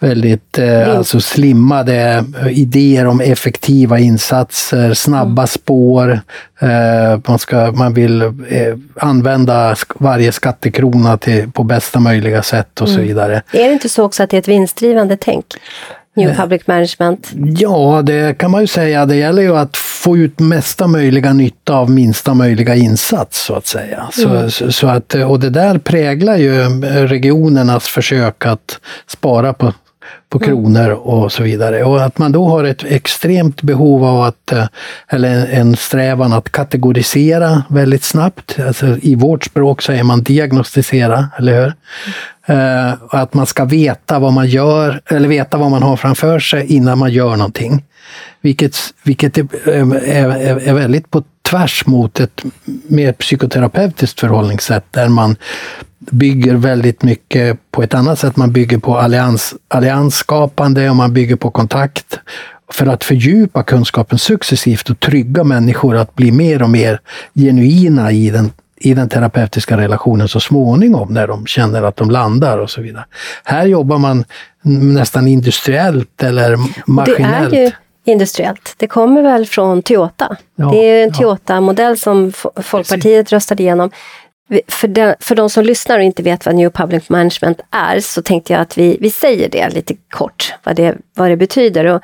väldigt 0.00 0.58
eh, 0.58 0.96
alltså 0.96 1.20
slimmade 1.20 2.24
idéer 2.50 3.06
om 3.06 3.20
effektiva 3.20 3.98
insatser, 3.98 4.94
snabba 4.94 5.42
mm. 5.42 5.46
spår. 5.46 6.20
Eh, 6.60 7.20
man, 7.28 7.38
ska, 7.38 7.72
man 7.72 7.94
vill 7.94 8.22
eh, 8.22 8.30
använda 8.96 9.76
varje 9.94 10.32
skattekrona 10.32 11.16
till, 11.16 11.52
på 11.52 11.62
bästa 11.62 12.00
möjliga 12.00 12.42
sätt 12.42 12.80
och 12.80 12.88
mm. 12.88 13.00
så 13.00 13.06
vidare. 13.06 13.42
Är 13.52 13.68
det 13.68 13.72
inte 13.72 13.88
så 13.88 14.04
också 14.04 14.22
att 14.22 14.30
det 14.30 14.36
är 14.36 14.38
ett 14.38 14.48
vinstdrivande 14.48 15.16
tänk? 15.16 15.46
New 16.16 16.30
eh, 16.30 16.36
Public 16.36 16.66
Management? 16.66 17.30
Ja, 17.58 18.02
det 18.02 18.38
kan 18.38 18.50
man 18.50 18.60
ju 18.60 18.66
säga. 18.66 19.06
Det 19.06 19.16
gäller 19.16 19.42
ju 19.42 19.56
att 19.56 19.76
få 19.76 20.16
ut 20.16 20.38
mesta 20.38 20.86
möjliga 20.86 21.32
nytta 21.32 21.74
av 21.74 21.90
minsta 21.90 22.34
möjliga 22.34 22.74
insats 22.74 23.44
så 23.44 23.54
att 23.54 23.66
säga. 23.66 24.08
Mm. 24.24 24.50
Så, 24.50 24.72
så, 24.72 24.86
att, 24.86 25.14
och 25.14 25.40
det 25.40 25.50
där 25.50 25.78
präglar 25.78 26.36
ju 26.36 26.64
regionernas 27.06 27.88
försök 27.88 28.46
att 28.46 28.80
spara 29.06 29.52
på 29.52 29.72
på 30.30 30.38
mm. 30.38 30.48
kronor 30.48 30.90
och 30.90 31.32
så 31.32 31.42
vidare. 31.42 31.84
Och 31.84 32.04
att 32.04 32.18
man 32.18 32.32
då 32.32 32.48
har 32.48 32.64
ett 32.64 32.84
extremt 32.84 33.62
behov 33.62 34.04
av 34.04 34.22
att, 34.22 34.52
eh, 34.52 34.64
eller 35.08 35.46
en 35.46 35.76
strävan 35.76 36.32
att 36.32 36.52
kategorisera 36.52 37.62
väldigt 37.68 38.04
snabbt. 38.04 38.56
Alltså, 38.66 38.86
I 39.02 39.14
vårt 39.14 39.44
språk 39.44 39.82
säger 39.82 40.02
man 40.02 40.22
diagnostisera, 40.22 41.28
eller 41.38 41.62
hur? 41.62 41.74
Mm. 42.46 42.96
att 43.10 43.34
man 43.34 43.46
ska 43.46 43.64
veta 43.64 44.18
vad 44.18 44.32
man 44.32 44.48
gör, 44.48 45.00
eller 45.06 45.28
veta 45.28 45.56
vad 45.56 45.70
man 45.70 45.82
har 45.82 45.96
framför 45.96 46.38
sig 46.38 46.66
innan 46.66 46.98
man 46.98 47.12
gör 47.12 47.36
någonting. 47.36 47.84
Vilket, 48.40 48.76
vilket 49.02 49.38
är, 49.38 49.46
är, 49.94 50.68
är 50.68 50.74
väldigt 50.74 51.10
på 51.10 51.22
tvärs 51.50 51.86
mot 51.86 52.20
ett 52.20 52.44
mer 52.86 53.12
psykoterapeutiskt 53.12 54.20
förhållningssätt 54.20 54.84
där 54.90 55.08
man 55.08 55.36
bygger 55.98 56.54
väldigt 56.54 57.02
mycket 57.02 57.58
på 57.70 57.82
ett 57.82 57.94
annat 57.94 58.18
sätt. 58.18 58.36
Man 58.36 58.52
bygger 58.52 58.78
på 58.78 58.98
allians, 58.98 59.54
alliansskapande 59.68 60.90
och 60.90 60.96
man 60.96 61.12
bygger 61.12 61.36
på 61.36 61.50
kontakt 61.50 62.18
för 62.72 62.86
att 62.86 63.04
fördjupa 63.04 63.62
kunskapen 63.62 64.18
successivt 64.18 64.90
och 64.90 65.00
trygga 65.00 65.44
människor 65.44 65.96
att 65.96 66.14
bli 66.14 66.32
mer 66.32 66.62
och 66.62 66.70
mer 66.70 67.00
genuina 67.34 68.12
i 68.12 68.30
den, 68.30 68.52
i 68.76 68.94
den 68.94 69.08
terapeutiska 69.08 69.76
relationen 69.76 70.28
så 70.28 70.40
småningom 70.40 71.14
när 71.14 71.26
de 71.26 71.46
känner 71.46 71.82
att 71.82 71.96
de 71.96 72.10
landar 72.10 72.58
och 72.58 72.70
så 72.70 72.82
vidare. 72.82 73.04
Här 73.44 73.66
jobbar 73.66 73.98
man 73.98 74.24
nästan 74.62 75.28
industriellt 75.28 76.22
eller 76.22 76.56
maskinellt. 76.86 77.74
Industriellt. 78.04 78.74
Det 78.76 78.86
kommer 78.86 79.22
väl 79.22 79.46
från 79.46 79.82
Toyota. 79.82 80.36
Ja, 80.56 80.70
det 80.70 80.76
är 80.76 81.04
en 81.04 81.12
Toyota-modell 81.12 81.98
som 81.98 82.32
Folkpartiet 82.62 83.32
röstade 83.32 83.62
igenom. 83.62 83.90
För, 84.68 84.88
den, 84.88 85.14
för 85.20 85.34
de 85.34 85.50
som 85.50 85.64
lyssnar 85.64 85.98
och 85.98 86.04
inte 86.04 86.22
vet 86.22 86.46
vad 86.46 86.54
New 86.54 86.70
Public 86.70 87.08
Management 87.08 87.60
är 87.70 88.00
så 88.00 88.22
tänkte 88.22 88.52
jag 88.52 88.62
att 88.62 88.78
vi, 88.78 88.96
vi 89.00 89.10
säger 89.10 89.48
det 89.48 89.68
lite 89.74 89.94
kort, 90.10 90.54
vad 90.64 90.76
det, 90.76 90.96
vad 91.16 91.30
det 91.30 91.36
betyder. 91.36 91.84
Och 91.84 92.02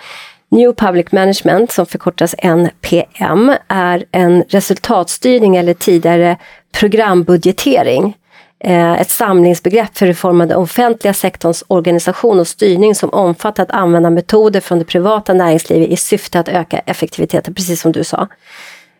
New 0.50 0.72
Public 0.72 1.12
Management, 1.12 1.72
som 1.72 1.86
förkortas 1.86 2.34
NPM, 2.38 3.54
är 3.68 4.04
en 4.12 4.44
resultatstyrning 4.48 5.56
eller 5.56 5.74
tidigare 5.74 6.36
programbudgetering. 6.80 8.16
Eh, 8.58 9.00
ett 9.00 9.10
samlingsbegrepp 9.10 9.98
för 9.98 10.06
reformade 10.06 10.56
offentliga 10.56 11.14
sektorns 11.14 11.64
organisation 11.66 12.40
och 12.40 12.48
styrning 12.48 12.94
som 12.94 13.10
omfattar 13.10 13.62
att 13.62 13.70
använda 13.70 14.10
metoder 14.10 14.60
från 14.60 14.78
det 14.78 14.84
privata 14.84 15.34
näringslivet 15.34 15.88
i 15.88 15.96
syfte 15.96 16.40
att 16.40 16.48
öka 16.48 16.78
effektiviteten, 16.78 17.54
precis 17.54 17.80
som 17.80 17.92
du 17.92 18.04
sa. 18.04 18.28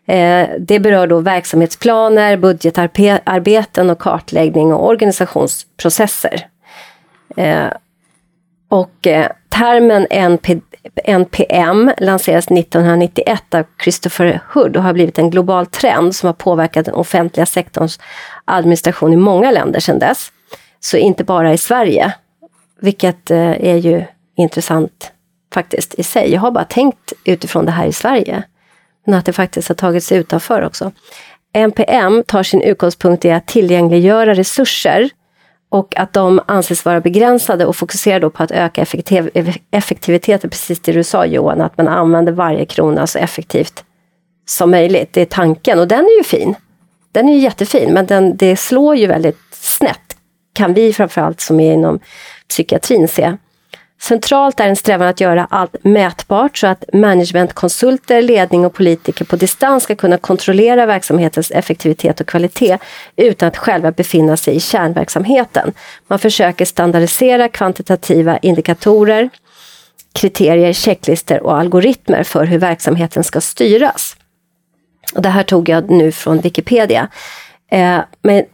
Eh, 0.06 0.48
det 0.58 0.80
berör 0.80 1.06
då 1.06 1.20
verksamhetsplaner, 1.20 2.36
budgetarbeten 2.36 3.90
och 3.90 3.98
kartläggning 3.98 4.72
och 4.72 4.86
organisationsprocesser. 4.86 6.46
Eh, 7.36 7.66
och 8.68 9.06
termen 9.48 10.06
NP, 10.10 10.60
NPM 11.04 11.92
lanserades 11.98 12.50
1991 12.50 13.54
av 13.54 13.64
Christopher 13.82 14.40
Hood 14.48 14.76
och 14.76 14.82
har 14.82 14.92
blivit 14.92 15.18
en 15.18 15.30
global 15.30 15.66
trend 15.66 16.16
som 16.16 16.26
har 16.26 16.34
påverkat 16.34 16.84
den 16.84 16.94
offentliga 16.94 17.46
sektorns 17.46 18.00
administration 18.46 19.12
i 19.12 19.16
många 19.16 19.50
länder 19.50 19.80
sedan 19.80 19.98
dess. 19.98 20.32
Så 20.80 20.96
inte 20.96 21.24
bara 21.24 21.52
i 21.52 21.58
Sverige, 21.58 22.14
vilket 22.80 23.30
eh, 23.30 23.66
är 23.66 23.76
ju 23.76 24.04
intressant 24.36 25.12
faktiskt 25.54 25.94
i 25.94 26.02
sig. 26.02 26.32
Jag 26.32 26.40
har 26.40 26.50
bara 26.50 26.64
tänkt 26.64 27.12
utifrån 27.24 27.66
det 27.66 27.72
här 27.72 27.86
i 27.86 27.92
Sverige 27.92 28.44
men 29.06 29.14
att 29.14 29.24
det 29.24 29.32
faktiskt 29.32 29.68
har 29.68 29.74
tagit 29.74 30.04
sig 30.04 30.18
utanför 30.18 30.62
också. 30.62 30.92
NPM 31.52 32.22
tar 32.26 32.42
sin 32.42 32.62
utgångspunkt 32.62 33.24
i 33.24 33.30
att 33.30 33.46
tillgängliggöra 33.46 34.34
resurser 34.34 35.10
och 35.68 35.96
att 35.96 36.12
de 36.12 36.40
anses 36.46 36.84
vara 36.84 37.00
begränsade 37.00 37.66
och 37.66 37.76
fokuserar 37.76 38.20
då 38.20 38.30
på 38.30 38.42
att 38.42 38.50
öka 38.50 38.82
effektiv 38.82 39.30
effektiviteten, 39.70 40.50
precis 40.50 40.80
det 40.80 40.92
du 40.92 41.04
sa 41.04 41.26
Johan, 41.26 41.60
att 41.60 41.76
man 41.76 41.88
använder 41.88 42.32
varje 42.32 42.66
krona 42.66 43.06
så 43.06 43.18
effektivt 43.18 43.84
som 44.46 44.70
möjligt. 44.70 45.12
Det 45.12 45.20
är 45.20 45.26
tanken 45.26 45.78
och 45.78 45.88
den 45.88 46.04
är 46.04 46.18
ju 46.18 46.24
fin. 46.24 46.54
Den 47.16 47.28
är 47.28 47.32
ju 47.32 47.38
jättefin, 47.38 47.92
men 47.94 48.06
den, 48.06 48.36
det 48.36 48.56
slår 48.56 48.96
ju 48.96 49.06
väldigt 49.06 49.38
snett, 49.50 50.16
kan 50.52 50.74
vi 50.74 50.92
framförallt 50.92 51.40
som 51.40 51.60
är 51.60 51.72
inom 51.72 52.00
psykiatrin 52.48 53.08
se. 53.08 53.36
Centralt 54.00 54.60
är 54.60 54.68
en 54.68 54.76
strävan 54.76 55.08
att 55.08 55.20
göra 55.20 55.46
allt 55.50 55.76
mätbart 55.84 56.58
så 56.58 56.66
att 56.66 56.84
managementkonsulter, 56.92 58.22
ledning 58.22 58.66
och 58.66 58.74
politiker 58.74 59.24
på 59.24 59.36
distans 59.36 59.82
ska 59.82 59.94
kunna 59.94 60.18
kontrollera 60.18 60.86
verksamhetens 60.86 61.50
effektivitet 61.50 62.20
och 62.20 62.26
kvalitet 62.26 62.78
utan 63.16 63.48
att 63.48 63.56
själva 63.56 63.92
befinna 63.92 64.36
sig 64.36 64.56
i 64.56 64.60
kärnverksamheten. 64.60 65.72
Man 66.06 66.18
försöker 66.18 66.64
standardisera 66.64 67.48
kvantitativa 67.48 68.38
indikatorer, 68.38 69.30
kriterier, 70.12 70.72
checklister 70.72 71.42
och 71.42 71.58
algoritmer 71.58 72.22
för 72.22 72.44
hur 72.44 72.58
verksamheten 72.58 73.24
ska 73.24 73.40
styras. 73.40 74.16
Och 75.14 75.22
det 75.22 75.28
här 75.28 75.42
tog 75.42 75.68
jag 75.68 75.90
nu 75.90 76.12
från 76.12 76.40
Wikipedia. 76.40 77.08
Eh, 77.70 77.98
men 78.22 78.44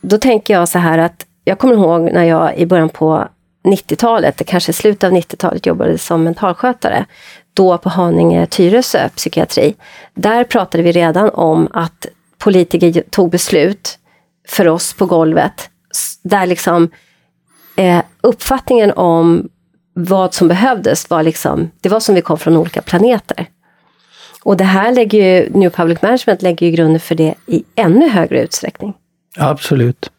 då 0.00 0.18
tänker 0.18 0.54
jag 0.54 0.68
så 0.68 0.78
här 0.78 0.98
att 0.98 1.26
jag 1.44 1.58
kommer 1.58 1.74
ihåg 1.74 2.02
när 2.12 2.24
jag 2.24 2.58
i 2.58 2.66
början 2.66 2.88
på 2.88 3.28
90-talet, 3.64 4.42
kanske 4.46 4.72
slutet 4.72 5.04
av 5.04 5.12
90-talet, 5.12 5.66
jobbade 5.66 5.98
som 5.98 6.24
mentalskötare. 6.24 7.06
Då 7.54 7.78
på 7.78 7.88
Haninge 7.88 8.46
Tyresö 8.46 9.08
psykiatri. 9.08 9.74
Där 10.14 10.44
pratade 10.44 10.82
vi 10.82 10.92
redan 10.92 11.30
om 11.30 11.68
att 11.72 12.06
politiker 12.38 13.02
tog 13.10 13.30
beslut 13.30 13.98
för 14.48 14.68
oss 14.68 14.92
på 14.92 15.06
golvet. 15.06 15.70
Där 16.22 16.46
liksom 16.46 16.90
eh, 17.76 18.02
uppfattningen 18.20 18.92
om 18.92 19.48
vad 19.94 20.34
som 20.34 20.48
behövdes 20.48 21.10
var 21.10 21.22
liksom, 21.22 21.70
det 21.80 21.88
var 21.88 22.00
som 22.00 22.14
vi 22.14 22.22
kom 22.22 22.38
från 22.38 22.56
olika 22.56 22.82
planeter. 22.82 23.46
Och 24.48 24.56
det 24.56 24.64
här 24.64 24.92
lägger 24.92 25.18
ju, 25.18 25.50
New 25.50 25.70
Public 25.70 26.02
Management 26.02 26.42
lägger 26.42 26.66
ju 26.66 26.72
grunden 26.72 27.00
för 27.00 27.14
det 27.14 27.34
i 27.46 27.64
ännu 27.74 28.08
högre 28.08 28.42
utsträckning. 28.42 28.94
Absolut. 29.38 30.10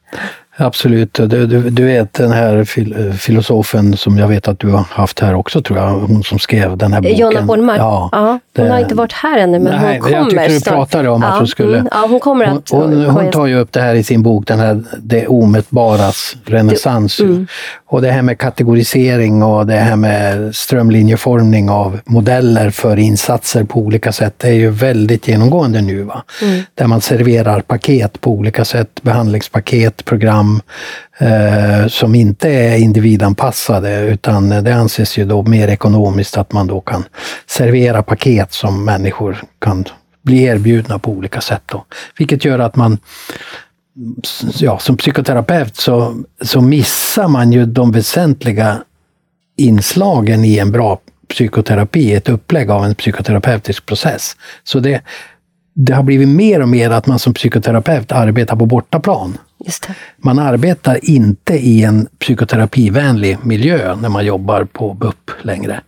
Absolut. 0.62 1.13
Du, 1.13 1.27
du, 1.48 1.69
du, 1.69 1.86
vet 1.86 2.13
den 2.13 2.31
här 2.31 2.63
fil 2.63 3.13
filosofen 3.13 3.98
som 3.98 4.17
jag 4.17 4.27
vet 4.27 4.48
att 4.48 4.59
du 4.59 4.67
har 4.67 4.86
haft 4.89 5.19
här 5.19 5.33
också 5.33 5.62
tror 5.62 5.79
jag, 5.79 5.89
hon 5.89 6.24
som 6.24 6.39
skrev 6.39 6.77
den 6.77 6.93
här 6.93 7.01
boken. 7.01 7.17
Jonna 7.17 7.41
Bornemark? 7.41 7.79
Ja, 7.79 8.09
ja, 8.12 8.39
hon 8.55 8.65
det, 8.65 8.71
har 8.71 8.79
inte 8.79 8.95
varit 8.95 9.13
här 9.13 9.38
ännu 9.38 9.59
men 9.59 9.81
nej, 9.81 10.00
hon 10.00 10.01
kommer 10.01 10.17
Jag 10.17 10.50
tyckte 10.50 10.69
du 10.69 10.75
pratade 10.75 11.09
om 11.09 11.21
ja, 11.21 11.27
att 11.27 11.38
hon 11.38 11.48
skulle... 11.48 11.77
Mm, 11.77 11.89
ja, 11.91 12.05
hon 12.09 12.19
kommer 12.19 12.45
att... 12.45 12.69
Hon, 12.69 12.93
hon, 12.93 13.05
hon, 13.05 13.31
tar 13.31 13.45
ju 13.45 13.59
upp 13.59 13.71
det 13.71 13.81
här 13.81 13.95
i 13.95 14.03
sin 14.03 14.24
bok, 14.24 14.48
den 14.48 14.59
här 14.59 14.83
Det 14.98 15.27
omätbaras 15.27 16.36
renässans. 16.45 17.19
Mm. 17.19 17.48
Och 17.91 18.01
det 18.01 18.12
här 18.12 18.22
med 18.22 18.38
kategorisering 18.38 19.43
och 19.43 19.67
det 19.67 19.75
här 19.75 19.96
med 19.96 20.55
strömlinjeformning 20.55 21.69
av 21.69 22.00
modeller 22.05 22.69
för 22.69 22.98
insatser 22.98 23.63
på 23.63 23.79
olika 23.79 24.12
sätt 24.12 24.43
är 24.43 24.51
ju 24.51 24.69
väldigt 24.69 25.27
genomgående 25.27 25.81
nu. 25.81 26.03
Va? 26.03 26.24
Mm. 26.41 26.63
Där 26.75 26.88
man 26.88 27.01
serverar 27.01 27.62
paket 27.62 28.22
på 28.22 28.31
olika 28.31 28.65
sätt, 28.65 29.01
behandlingspaket, 29.01 30.05
program 30.05 30.62
eh, 31.17 31.88
som 31.88 32.15
inte 32.15 32.50
är 32.50 32.77
individanpassade 32.77 34.00
utan 34.00 34.50
det 34.50 34.75
anses 34.75 35.17
ju 35.17 35.25
då 35.25 35.43
mer 35.43 35.67
ekonomiskt 35.67 36.38
att 36.38 36.53
man 36.53 36.67
då 36.67 36.81
kan 36.81 37.03
servera 37.48 38.03
paket 38.03 38.53
som 38.53 38.86
människor 38.86 39.38
kan 39.62 39.86
bli 40.22 40.43
erbjudna 40.43 41.00
på 41.00 41.12
olika 41.12 41.41
sätt. 41.41 41.63
Då. 41.65 41.86
Vilket 42.17 42.46
gör 42.46 42.60
att 42.60 42.75
man 42.75 42.98
ja, 44.60 44.79
som 44.79 44.98
psykoterapeut 44.98 45.75
så, 45.75 46.24
så 46.41 46.62
missar 46.62 47.27
man 47.27 47.51
ju 47.51 47.65
de 47.65 47.91
väsentliga 47.91 48.84
inslagen 49.58 50.46
i 50.46 50.58
en 50.58 50.72
bra 50.72 51.00
psykoterapi, 51.29 52.13
ett 52.13 52.29
upplägg 52.29 52.72
av 52.72 52.86
en 52.86 52.96
psykoterapeutisk 52.96 53.86
process. 53.86 54.36
Så 54.63 54.79
det, 54.79 55.01
det 55.74 55.94
har 55.94 56.03
blivit 56.03 56.27
mer 56.27 56.62
och 56.62 56.70
mer 56.70 56.89
att 56.89 57.08
man 57.08 57.20
som 57.20 57.34
psykoterapeut 57.34 58.12
arbetar 58.12 58.56
på 58.56 58.65
bortaplan. 58.65 59.38
Man 60.18 60.39
arbetar 60.39 61.10
inte 61.10 61.53
i 61.53 61.84
en 61.84 62.08
psykoterapivänlig 62.20 63.38
miljö 63.44 63.96
när 63.96 64.10
man 64.10 64.25
jobbar 64.25 64.63
på 64.63 64.94
BUP 64.94 65.32
längre. 65.41 65.82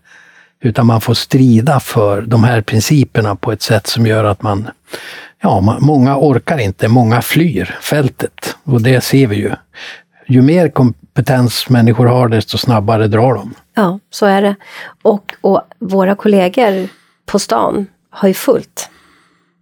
Utan 0.63 0.85
man 0.85 1.01
får 1.01 1.13
strida 1.13 1.79
för 1.79 2.21
de 2.21 2.43
här 2.43 2.61
principerna 2.61 3.35
på 3.35 3.51
ett 3.51 3.61
sätt 3.61 3.87
som 3.87 4.07
gör 4.07 4.23
att 4.23 4.41
man 4.41 4.67
ja, 5.41 5.77
många 5.81 6.17
orkar 6.17 6.57
inte, 6.57 6.87
många 6.87 7.21
flyr 7.21 7.77
fältet. 7.81 8.57
Och 8.63 8.81
det 8.81 9.01
ser 9.01 9.27
vi 9.27 9.35
ju. 9.35 9.51
Ju 10.27 10.41
mer 10.41 10.69
kompetens 10.69 11.69
människor 11.69 12.05
har, 12.05 12.29
desto 12.29 12.57
snabbare 12.57 13.07
drar 13.07 13.33
de. 13.33 13.53
Ja, 13.75 13.99
så 14.09 14.25
är 14.25 14.41
det. 14.41 14.55
Och, 15.01 15.35
och 15.41 15.61
våra 15.79 16.15
kollegor 16.15 16.87
på 17.25 17.39
stan 17.39 17.87
har 18.09 18.27
ju 18.27 18.33
fullt. 18.33 18.89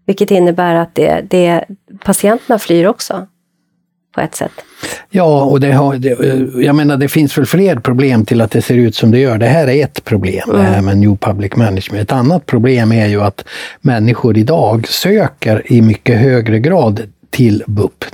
Vilket 0.06 0.32
innebär 0.32 0.76
att 0.76 0.96
det, 0.96 1.22
det, 1.30 1.66
patienterna 2.04 2.60
flyr 2.60 2.88
också 2.88 3.28
på 4.20 4.26
ett 4.26 4.36
sätt. 4.36 4.52
Ja, 5.10 5.44
och 5.44 5.60
det 5.60 5.72
har, 5.72 5.96
det, 5.96 6.18
jag 6.64 6.76
menar 6.76 6.98
det 6.98 7.08
finns 7.08 7.38
väl 7.38 7.46
fler 7.46 7.76
problem 7.76 8.26
till 8.26 8.42
att 8.42 8.52
det 8.52 8.62
ser 8.62 8.76
ut 8.76 8.96
som 8.96 9.12
det 9.12 9.20
gör. 9.20 9.38
Det 9.38 9.46
här 9.46 9.68
är 9.68 9.84
ett 9.84 10.04
problem, 10.04 10.50
mm. 10.50 10.62
det 10.62 10.68
här 10.68 10.82
med 10.82 10.98
New 10.98 11.18
Public 11.18 11.56
Management. 11.56 12.04
Ett 12.04 12.12
annat 12.12 12.46
problem 12.46 12.92
är 12.92 13.08
ju 13.08 13.22
att 13.22 13.46
människor 13.82 14.38
idag 14.38 14.88
söker 14.88 15.72
i 15.72 15.82
mycket 15.82 16.20
högre 16.20 16.60
grad 16.60 17.02
till 17.30 17.64
BUP, 17.68 18.06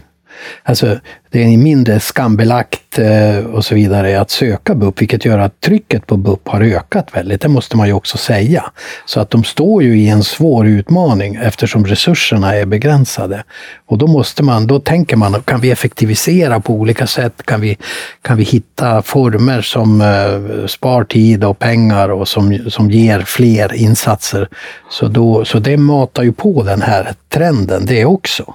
Alltså, 0.64 1.00
det 1.36 1.44
är 1.44 1.58
mindre 1.58 2.00
skambelagt 2.00 3.00
eh, 3.00 3.46
och 3.46 3.66
så 3.66 3.76
vidare 3.76 4.22
att 4.22 4.32
söka 4.32 4.76
BUP, 4.76 5.02
vilket 5.02 5.26
gör 5.26 5.40
att 5.40 5.62
trycket 5.62 6.08
på 6.08 6.18
BUP 6.18 6.48
har 6.48 6.62
ökat 6.62 7.10
väldigt. 7.14 7.42
Det 7.42 7.48
måste 7.48 7.78
man 7.78 7.88
ju 7.88 7.94
också 7.94 8.18
säga. 8.18 8.66
Så 9.06 9.20
att 9.20 9.30
de 9.30 9.44
står 9.44 9.84
ju 9.84 10.00
i 10.00 10.10
en 10.10 10.24
svår 10.24 10.68
utmaning 10.68 11.36
eftersom 11.36 11.86
resurserna 11.86 12.56
är 12.56 12.66
begränsade. 12.66 13.44
Och 13.86 13.98
då 13.98 14.08
måste 14.08 14.44
man, 14.44 14.68
då 14.68 14.80
tänker 14.80 15.16
man, 15.16 15.42
kan 15.42 15.62
vi 15.62 15.72
effektivisera 15.72 16.60
på 16.60 16.74
olika 16.74 17.08
sätt? 17.08 17.46
Kan 17.46 17.62
vi, 17.62 17.78
kan 18.22 18.38
vi 18.38 18.44
hitta 18.44 19.02
former 19.02 19.62
som 19.62 20.02
eh, 20.02 20.68
spar 20.68 21.04
tid 21.04 21.44
och 21.44 21.60
pengar 21.60 22.10
och 22.10 22.28
som, 22.28 22.70
som 22.70 22.92
ger 22.92 23.20
fler 23.20 23.74
insatser? 23.74 24.48
Så, 24.90 25.08
då, 25.08 25.46
så 25.46 25.60
det 25.60 25.78
matar 25.78 26.24
ju 26.24 26.32
på 26.32 26.64
den 26.64 26.82
här 26.82 27.14
trenden 27.30 27.86
det 27.86 28.06
också. 28.06 28.54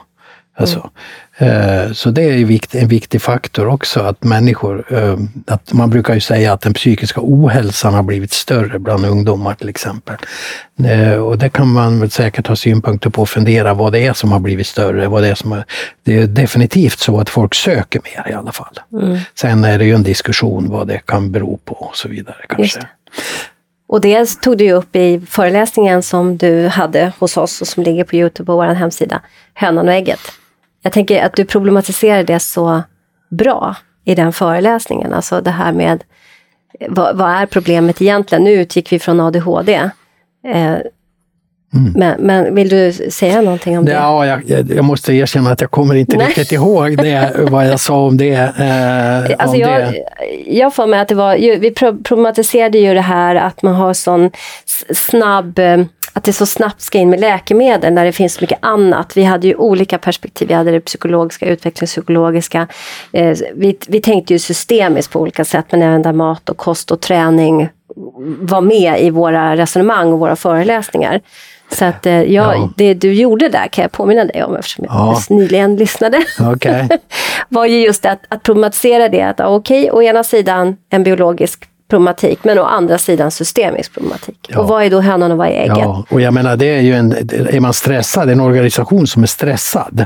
Alltså, 0.57 0.79
mm. 0.79 0.91
Så 1.93 2.11
det 2.11 2.23
är 2.23 2.77
en 2.77 2.89
viktig 2.89 3.23
faktor 3.23 3.67
också, 3.67 4.01
att 4.01 4.25
människor, 4.25 4.85
eh, 4.91 5.17
att 5.47 5.73
man 5.73 5.91
brukar 5.91 6.15
ju 6.15 6.21
säga 6.21 6.53
att 6.53 6.61
den 6.61 6.75
psykiska 6.75 7.21
ohälsan 7.23 7.95
har 7.95 8.03
blivit 8.03 8.33
större 8.33 8.79
bland 8.79 9.07
ungdomar 9.07 9.55
till 9.55 9.69
exempel. 9.69 10.17
Eh, 10.85 11.13
och 11.13 11.39
det 11.39 11.49
kan 11.49 11.73
man 11.73 12.01
väl 12.01 12.11
säkert 12.11 12.47
ha 12.47 12.57
synpunkter 12.57 13.11
på 13.11 13.23
och 13.23 13.29
fundera 13.29 13.75
vad 13.75 13.93
det 13.93 14.07
är 14.07 14.13
som 14.13 14.33
har 14.33 14.41
blivit 14.41 14.67
större. 14.67 15.09
Vad 15.09 15.23
det, 15.23 15.29
är 15.29 15.35
som 15.35 15.53
har, 15.53 15.65
det 16.03 16.17
är 16.17 16.27
definitivt 16.27 16.99
så 16.99 17.21
att 17.21 17.29
folk 17.29 17.55
söker 17.55 18.01
mer 18.05 18.31
i 18.31 18.35
alla 18.35 18.53
fall. 18.53 18.81
Mm. 18.93 19.19
Sen 19.35 19.65
är 19.65 19.79
det 19.79 19.85
ju 19.85 19.95
en 19.95 20.03
diskussion 20.03 20.71
vad 20.71 20.89
det 20.89 20.99
kan 21.07 21.33
bero 21.33 21.57
på 21.65 21.75
och 21.75 21.97
så 21.97 22.09
vidare 22.09 22.45
kanske. 22.49 22.81
Och 23.89 24.01
det 24.01 24.41
tog 24.41 24.59
du 24.59 24.73
upp 24.73 24.97
i 24.97 25.21
föreläsningen 25.29 26.03
som 26.03 26.37
du 26.37 26.69
hade 26.69 27.13
hos 27.19 27.37
oss 27.37 27.61
och 27.61 27.67
som 27.67 27.83
ligger 27.83 28.05
på 28.05 28.17
Youtube 28.17 28.47
på 28.47 28.57
vår 28.57 28.65
hemsida, 28.65 29.21
Hönan 29.55 29.89
och 29.89 29.95
ägget. 29.95 30.21
Jag 30.83 30.93
tänker 30.93 31.23
att 31.23 31.37
du 31.37 31.45
problematiserar 31.45 32.23
det 32.23 32.41
så 32.41 32.83
bra 33.31 33.77
i 34.05 34.15
den 34.15 34.33
föreläsningen. 34.33 35.13
Alltså 35.13 35.41
det 35.41 35.51
här 35.51 35.73
med 35.73 36.05
vad, 36.89 37.17
vad 37.17 37.31
är 37.31 37.47
problemet 37.47 38.03
egentligen? 38.03 38.45
Nu 38.45 38.53
utgick 38.53 38.93
vi 38.93 38.99
från 38.99 39.21
ADHD. 39.21 39.91
Eh, 40.47 40.77
Mm. 41.75 41.93
Men, 41.97 42.21
men, 42.21 42.55
vill 42.55 42.69
du 42.69 42.93
säga 42.93 43.41
någonting 43.41 43.79
om 43.79 43.85
det? 43.85 43.93
Ja, 43.93 44.27
jag, 44.27 44.71
jag 44.71 44.85
måste 44.85 45.13
erkänna 45.13 45.51
att 45.51 45.61
jag 45.61 45.71
kommer 45.71 45.95
inte 45.95 46.17
Nej. 46.17 46.27
riktigt 46.27 46.53
ihåg 46.53 46.97
det, 46.97 47.33
vad 47.51 47.67
jag 47.67 47.81
sa 47.81 48.07
om 48.07 48.17
det. 48.17 48.33
Eh, 48.33 49.37
alltså 49.39 49.57
om 49.57 49.61
jag, 49.61 49.83
det. 49.83 50.05
jag 50.47 50.75
får 50.75 50.87
mig 50.87 51.01
att 51.01 51.09
det 51.09 51.15
var, 51.15 51.37
vi 51.37 51.71
problematiserade 52.05 52.79
ju 52.79 52.95
det 52.95 53.01
här 53.01 53.35
att 53.35 53.63
man 53.63 53.75
har 53.75 53.95
sån 53.95 54.31
snabb 54.91 55.59
eh, 55.59 55.85
att 56.13 56.25
det 56.25 56.33
så 56.33 56.47
snabbt 56.47 56.81
ska 56.81 56.99
in 56.99 57.11
med 57.11 57.21
läkemedel 57.21 57.93
när 57.93 58.05
det 58.05 58.13
finns 58.13 58.35
så 58.35 58.41
mycket 58.41 58.59
annat. 58.63 59.17
Vi 59.17 59.25
hade 59.25 59.47
ju 59.47 59.55
olika 59.55 59.99
perspektiv. 59.99 60.49
Vi 60.49 60.55
hade 60.55 60.71
det 60.71 60.81
psykologiska, 60.81 61.47
utvecklingspsykologiska. 61.47 62.67
Eh, 63.13 63.37
vi, 63.55 63.79
vi 63.89 64.01
tänkte 64.01 64.33
ju 64.33 64.39
systemiskt 64.39 65.13
på 65.13 65.21
olika 65.21 65.45
sätt 65.45 65.67
men 65.71 65.83
även 65.83 66.03
där 66.03 66.13
mat 66.13 66.49
och 66.49 66.57
kost 66.57 66.91
och 66.91 67.01
träning 67.01 67.69
var 68.41 68.61
med 68.61 69.03
i 69.03 69.11
våra 69.11 69.57
resonemang 69.57 70.13
och 70.13 70.19
våra 70.19 70.37
föreläsningar. 70.37 71.21
Så 71.73 71.85
att 71.85 72.07
eh, 72.07 72.23
ja, 72.23 72.55
ja. 72.55 72.71
det 72.77 72.95
du 72.95 73.13
gjorde 73.13 73.49
där 73.49 73.67
kan 73.67 73.83
jag 73.83 73.93
påminna 73.93 74.25
dig 74.25 74.45
om 74.45 74.57
eftersom 74.57 74.85
ja. 74.89 75.21
jag 75.29 75.37
nyligen 75.37 75.77
lyssnade. 75.77 76.25
Okay. 76.55 76.89
var 77.49 77.67
ju 77.67 77.81
just 77.81 78.07
att, 78.07 78.21
att 78.29 78.43
problematisera 78.43 79.09
det. 79.09 79.23
Att 79.23 79.41
okej, 79.41 79.91
okay, 79.91 79.91
å 79.91 80.03
ena 80.03 80.25
sidan 80.25 80.77
en 80.91 81.03
biologisk 81.03 81.70
problematik, 81.91 82.45
men 82.45 82.59
å 82.59 82.65
andra 82.65 82.99
sidan 82.99 83.31
systemisk 83.31 83.95
problematik. 83.95 84.39
Ja. 84.49 84.61
Och 84.61 84.69
vad 84.69 84.85
är 84.85 84.91
då 84.91 85.01
hönan 85.01 85.33
och 85.33 85.39
vad 85.39 85.47
är 85.47 85.53
ägget? 85.53 85.79
Ja, 85.79 86.05
och 86.11 86.21
jag 86.21 86.35
menar 86.35 86.57
det 86.57 86.67
är 86.67 86.81
ju 86.81 86.95
en, 86.95 87.13
är 87.31 87.61
man 87.61 87.75
stressad, 87.75 88.31
en 88.31 88.41
organisation 88.41 89.07
som 89.07 89.23
är 89.23 89.27
stressad, 89.27 90.05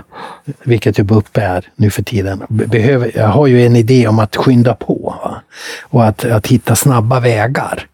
vilket 0.62 0.98
ju 0.98 1.02
BUP 1.02 1.36
är 1.36 1.68
nu 1.76 1.90
för 1.90 2.02
tiden, 2.02 2.42
behöver, 2.48 3.10
jag 3.14 3.28
har 3.28 3.46
ju 3.46 3.66
en 3.66 3.76
idé 3.76 4.08
om 4.08 4.18
att 4.18 4.36
skynda 4.36 4.74
på 4.74 5.14
va? 5.22 5.42
och 5.82 6.04
att, 6.04 6.24
att 6.24 6.46
hitta 6.46 6.76
snabba 6.76 7.20
vägar. 7.20 7.86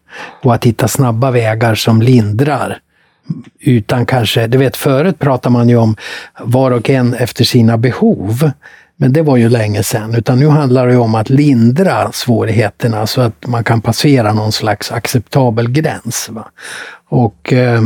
Och 0.43 0.53
att 0.53 0.65
hitta 0.65 0.87
snabba 0.87 1.31
vägar 1.31 1.75
som 1.75 2.01
lindrar 2.01 2.79
utan 3.59 4.05
kanske, 4.05 4.47
du 4.47 4.57
vet 4.57 4.77
förut 4.77 5.19
pratade 5.19 5.53
man 5.53 5.69
ju 5.69 5.77
om 5.77 5.95
var 6.39 6.71
och 6.71 6.89
en 6.89 7.13
efter 7.13 7.43
sina 7.43 7.77
behov. 7.77 8.51
Men 9.01 9.13
det 9.13 9.21
var 9.21 9.37
ju 9.37 9.49
länge 9.49 9.83
sedan, 9.83 10.15
utan 10.15 10.39
nu 10.39 10.47
handlar 10.47 10.87
det 10.87 10.97
om 10.97 11.15
att 11.15 11.29
lindra 11.29 12.11
svårigheterna 12.11 13.07
så 13.07 13.21
att 13.21 13.47
man 13.47 13.63
kan 13.63 13.81
passera 13.81 14.33
någon 14.33 14.51
slags 14.51 14.91
acceptabel 14.91 15.71
gräns. 15.71 16.29
Va? 16.29 16.51
Och 17.09 17.53
eh, 17.53 17.81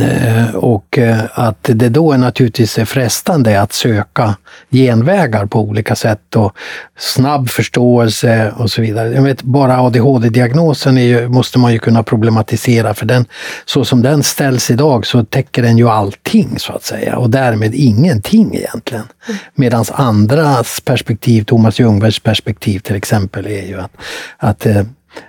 Eh, 0.00 0.54
och 0.54 0.98
eh, 0.98 1.20
att 1.32 1.70
det 1.74 1.88
då 1.88 2.12
är 2.12 2.18
naturligtvis 2.18 2.78
är 2.78 2.84
frestande 2.84 3.60
att 3.60 3.72
söka 3.72 4.36
genvägar 4.70 5.46
på 5.46 5.60
olika 5.60 5.94
sätt 5.94 6.36
och 6.36 6.52
snabb 6.98 7.50
förståelse 7.50 8.52
och 8.56 8.70
så 8.70 8.82
vidare. 8.82 9.12
Jag 9.12 9.22
vet, 9.22 9.42
bara 9.42 9.80
ADHD-diagnosen 9.80 11.28
måste 11.32 11.58
man 11.58 11.72
ju 11.72 11.78
kunna 11.78 12.02
problematisera 12.02 12.94
för 12.94 13.06
den, 13.06 13.26
så 13.64 13.84
som 13.84 14.02
den 14.02 14.22
ställs 14.22 14.70
idag 14.70 15.06
så 15.06 15.24
täcker 15.24 15.62
den 15.62 15.78
ju 15.78 15.88
allting 15.88 16.58
så 16.58 16.72
att 16.72 16.84
säga 16.84 17.16
och 17.16 17.30
därmed 17.30 17.74
ingenting 17.74 18.54
egentligen. 18.54 19.04
Medan 19.54 19.84
andras 19.92 20.80
perspektiv, 20.80 21.44
Thomas 21.44 21.80
Ljungbergs 21.80 22.20
perspektiv 22.20 22.78
till 22.78 22.96
exempel, 22.96 23.46
är 23.46 23.66
ju 23.66 23.80
att, 23.80 23.92
att 24.38 24.66
eh, 24.66 24.82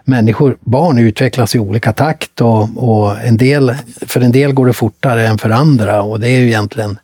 människor, 0.04 0.58
barn 0.60 0.97
utvecklas 0.97 1.56
i 1.56 1.60
olika 1.60 1.93
takt 1.93 2.41
och, 2.41 2.69
och, 2.75 3.21
en 3.21 3.38
del, 3.38 3.75
för 4.02 4.21
en 4.21 4.32
del 4.32 4.54
går 4.54 4.65
det 4.65 4.73
fortare 4.73 5.28
än 5.28 5.38
för 5.38 5.49
andra 5.49 6.02
och 6.02 6.19
det 6.19 6.28
är 6.28 6.39
ju 6.39 6.47
egentligen 6.47 6.99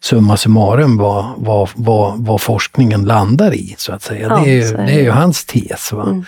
summa 0.00 0.36
summarum 0.36 0.96
vad, 0.96 1.24
vad, 1.36 1.68
vad, 1.74 2.18
vad 2.18 2.40
forskningen 2.40 3.04
landar 3.04 3.54
i 3.54 3.74
så 3.78 3.92
att 3.92 4.02
säga. 4.02 4.28
Ja, 4.30 4.42
det, 4.44 4.50
är 4.50 4.54
ju, 4.54 4.76
det. 4.76 4.92
är 4.92 5.02
ju 5.02 5.10
hans 5.10 5.44
tes. 5.44 5.92
Va? 5.92 6.02
Mm. 6.02 6.24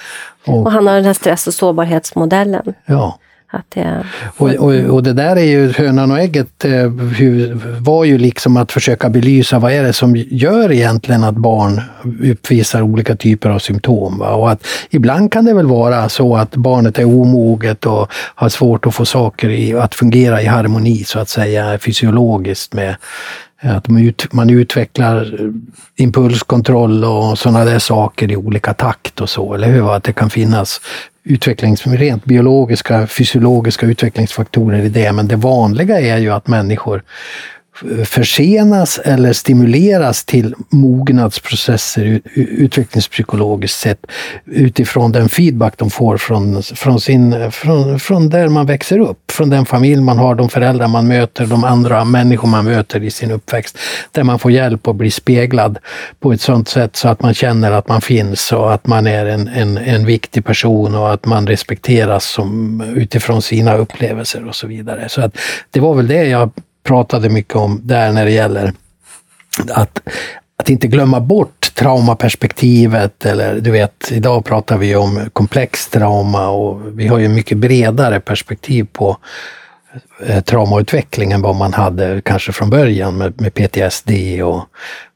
Och, 0.47 0.63
och, 0.67 0.73
han 0.73 0.87
har 0.87 0.95
den 0.95 1.05
här 1.05 1.13
stress 1.13 1.47
och 1.47 1.55
sårbarhetsmodellen. 1.55 2.75
Ja. 2.87 3.19
Att 3.51 3.71
det... 3.75 4.05
och, 4.37 4.49
och, 4.49 4.73
och 4.73 5.03
det 5.03 5.13
där 5.13 5.37
är 5.37 5.45
ju 5.45 5.73
hönan 5.73 6.11
och 6.11 6.19
ägget 6.19 6.65
eh, 6.65 6.87
var 7.81 8.05
ju 8.05 8.19
liksom 8.19 8.57
att 8.57 8.73
försöka 8.73 9.09
belysa 9.09 9.59
vad 9.59 9.73
är 9.73 9.83
det 9.83 9.93
som 9.93 10.17
gör 10.17 10.73
egentligen 10.73 11.25
att 11.25 11.35
barn 11.35 11.81
uppvisar 12.23 12.83
olika 12.83 13.17
typer 13.17 13.51
av 13.51 13.59
symptom. 13.59 14.19
Va? 14.19 14.35
Och 14.35 14.51
att 14.51 14.67
ibland 14.91 15.33
kan 15.33 15.45
det 15.45 15.55
väl 15.55 15.67
vara 15.67 16.09
så 16.09 16.37
att 16.37 16.57
barnet 16.57 16.99
är 16.99 17.05
omoget 17.05 17.87
och 17.87 18.13
har 18.13 18.49
svårt 18.49 18.87
att 18.87 18.95
få 18.95 19.05
saker 19.05 19.49
i, 19.49 19.75
att 19.75 19.95
fungera 19.95 20.43
i 20.43 20.47
harmoni 20.47 21.05
så 21.05 21.19
att 21.19 21.29
säga 21.29 21.79
fysiologiskt 21.79 22.75
med 22.75 22.97
Eh, 23.61 23.77
att 23.77 23.89
man, 23.89 24.03
ut, 24.03 24.33
man 24.33 24.51
utvecklar 24.51 25.41
eh, 25.41 25.51
impulskontroll 25.97 27.05
och 27.05 27.39
sådana 27.39 27.65
där 27.65 27.79
saker 27.79 28.33
i 28.33 28.37
olika 28.37 28.75
takt 28.75 29.21
och 29.21 29.31
så, 29.31 29.55
eller 29.55 29.69
hur? 29.69 29.95
Att 29.95 30.05
det 30.05 30.13
kan 30.13 30.31
finnas 30.31 30.81
utvecklings, 31.25 31.87
rent 31.87 32.25
biologiska, 32.25 33.07
fysiologiska 33.07 33.87
utvecklingsfaktorer 33.87 34.85
i 34.85 34.89
det. 34.89 35.13
Men 35.13 35.29
det 35.29 35.37
vanliga 35.37 36.01
är 36.01 36.19
ju 36.19 36.31
att 36.31 36.47
människor 36.47 37.03
försenas 38.05 38.99
eller 38.99 39.33
stimuleras 39.33 40.25
till 40.25 40.55
mognadsprocesser 40.69 42.21
utvecklingspsykologiskt 42.35 43.81
sett 43.81 44.07
utifrån 44.45 45.13
den 45.13 45.29
feedback 45.29 45.75
de 45.77 45.91
får 45.91 46.17
från, 46.17 46.63
från, 46.63 47.01
sin, 47.01 47.51
från, 47.51 48.01
från 48.01 48.29
där 48.29 48.49
man 48.49 48.67
växer 48.67 48.99
upp, 48.99 49.31
från 49.31 49.51
den 49.51 49.67
familj 49.67 50.01
man 50.01 50.19
har, 50.19 50.35
de 50.35 50.49
föräldrar 50.49 50.89
man 50.89 51.09
möter, 51.09 51.47
de 51.47 51.65
andra 51.65 52.05
människor 52.05 52.49
man 52.49 52.65
möter 52.65 53.05
i 53.05 53.11
sin 53.11 53.31
uppväxt. 53.31 53.79
Där 54.13 54.23
man 54.23 54.39
får 54.39 54.51
hjälp 54.51 54.89
att 54.89 54.97
bli 54.97 55.11
speglad 55.11 55.79
på 56.21 56.33
ett 56.33 56.41
sådant 56.41 56.69
sätt 56.69 56.97
så 56.97 57.09
att 57.09 57.23
man 57.23 57.35
känner 57.35 57.73
att 57.73 57.89
man 57.89 58.01
finns 58.01 58.53
och 58.53 58.75
att 58.75 58.87
man 58.87 59.07
är 59.07 59.27
en, 59.27 59.49
en, 59.49 59.79
en 59.79 60.07
viktig 60.07 60.45
person 60.45 60.95
och 60.95 61.13
att 61.13 61.27
man 61.27 61.47
respekteras 61.47 62.25
som, 62.25 62.81
utifrån 62.97 63.43
sina 63.43 63.77
upplevelser 63.77 64.49
och 64.49 64.55
så 64.55 64.67
vidare. 64.67 65.09
Så 65.09 65.21
att 65.21 65.37
det 65.71 65.81
var 65.81 65.95
väl 65.95 66.07
det 66.07 66.25
jag 66.25 66.51
pratade 66.89 67.29
mycket 67.29 67.57
om 67.57 67.81
där 67.85 68.13
när 68.13 68.25
det 68.25 68.31
gäller 68.31 68.73
att, 69.71 70.01
att 70.57 70.71
inte 70.71 70.87
glömma 70.87 71.21
bort 71.21 71.75
traumaperspektivet 71.75 73.27
eller 73.27 73.61
du 73.61 73.71
vet, 73.71 74.13
idag 74.13 74.45
pratar 74.45 74.79
vi 74.79 74.97
om 74.97 75.31
komplex 75.33 75.89
trauma 75.89 76.49
och 76.49 76.99
vi 76.99 77.07
har 77.07 77.19
ju 77.19 77.29
mycket 77.29 77.59
bredare 77.59 78.21
perspektiv 78.21 78.87
på 78.93 79.17
eh, 80.27 80.41
traumautveckling 80.41 81.33
än 81.33 81.43
vad 81.43 81.57
man 81.57 81.73
hade 81.73 82.23
kanske 82.25 82.53
från 82.53 82.71
början 82.71 83.19
med, 83.19 83.41
med 83.41 83.55
PTSD 83.55 84.11
och, 84.43 84.63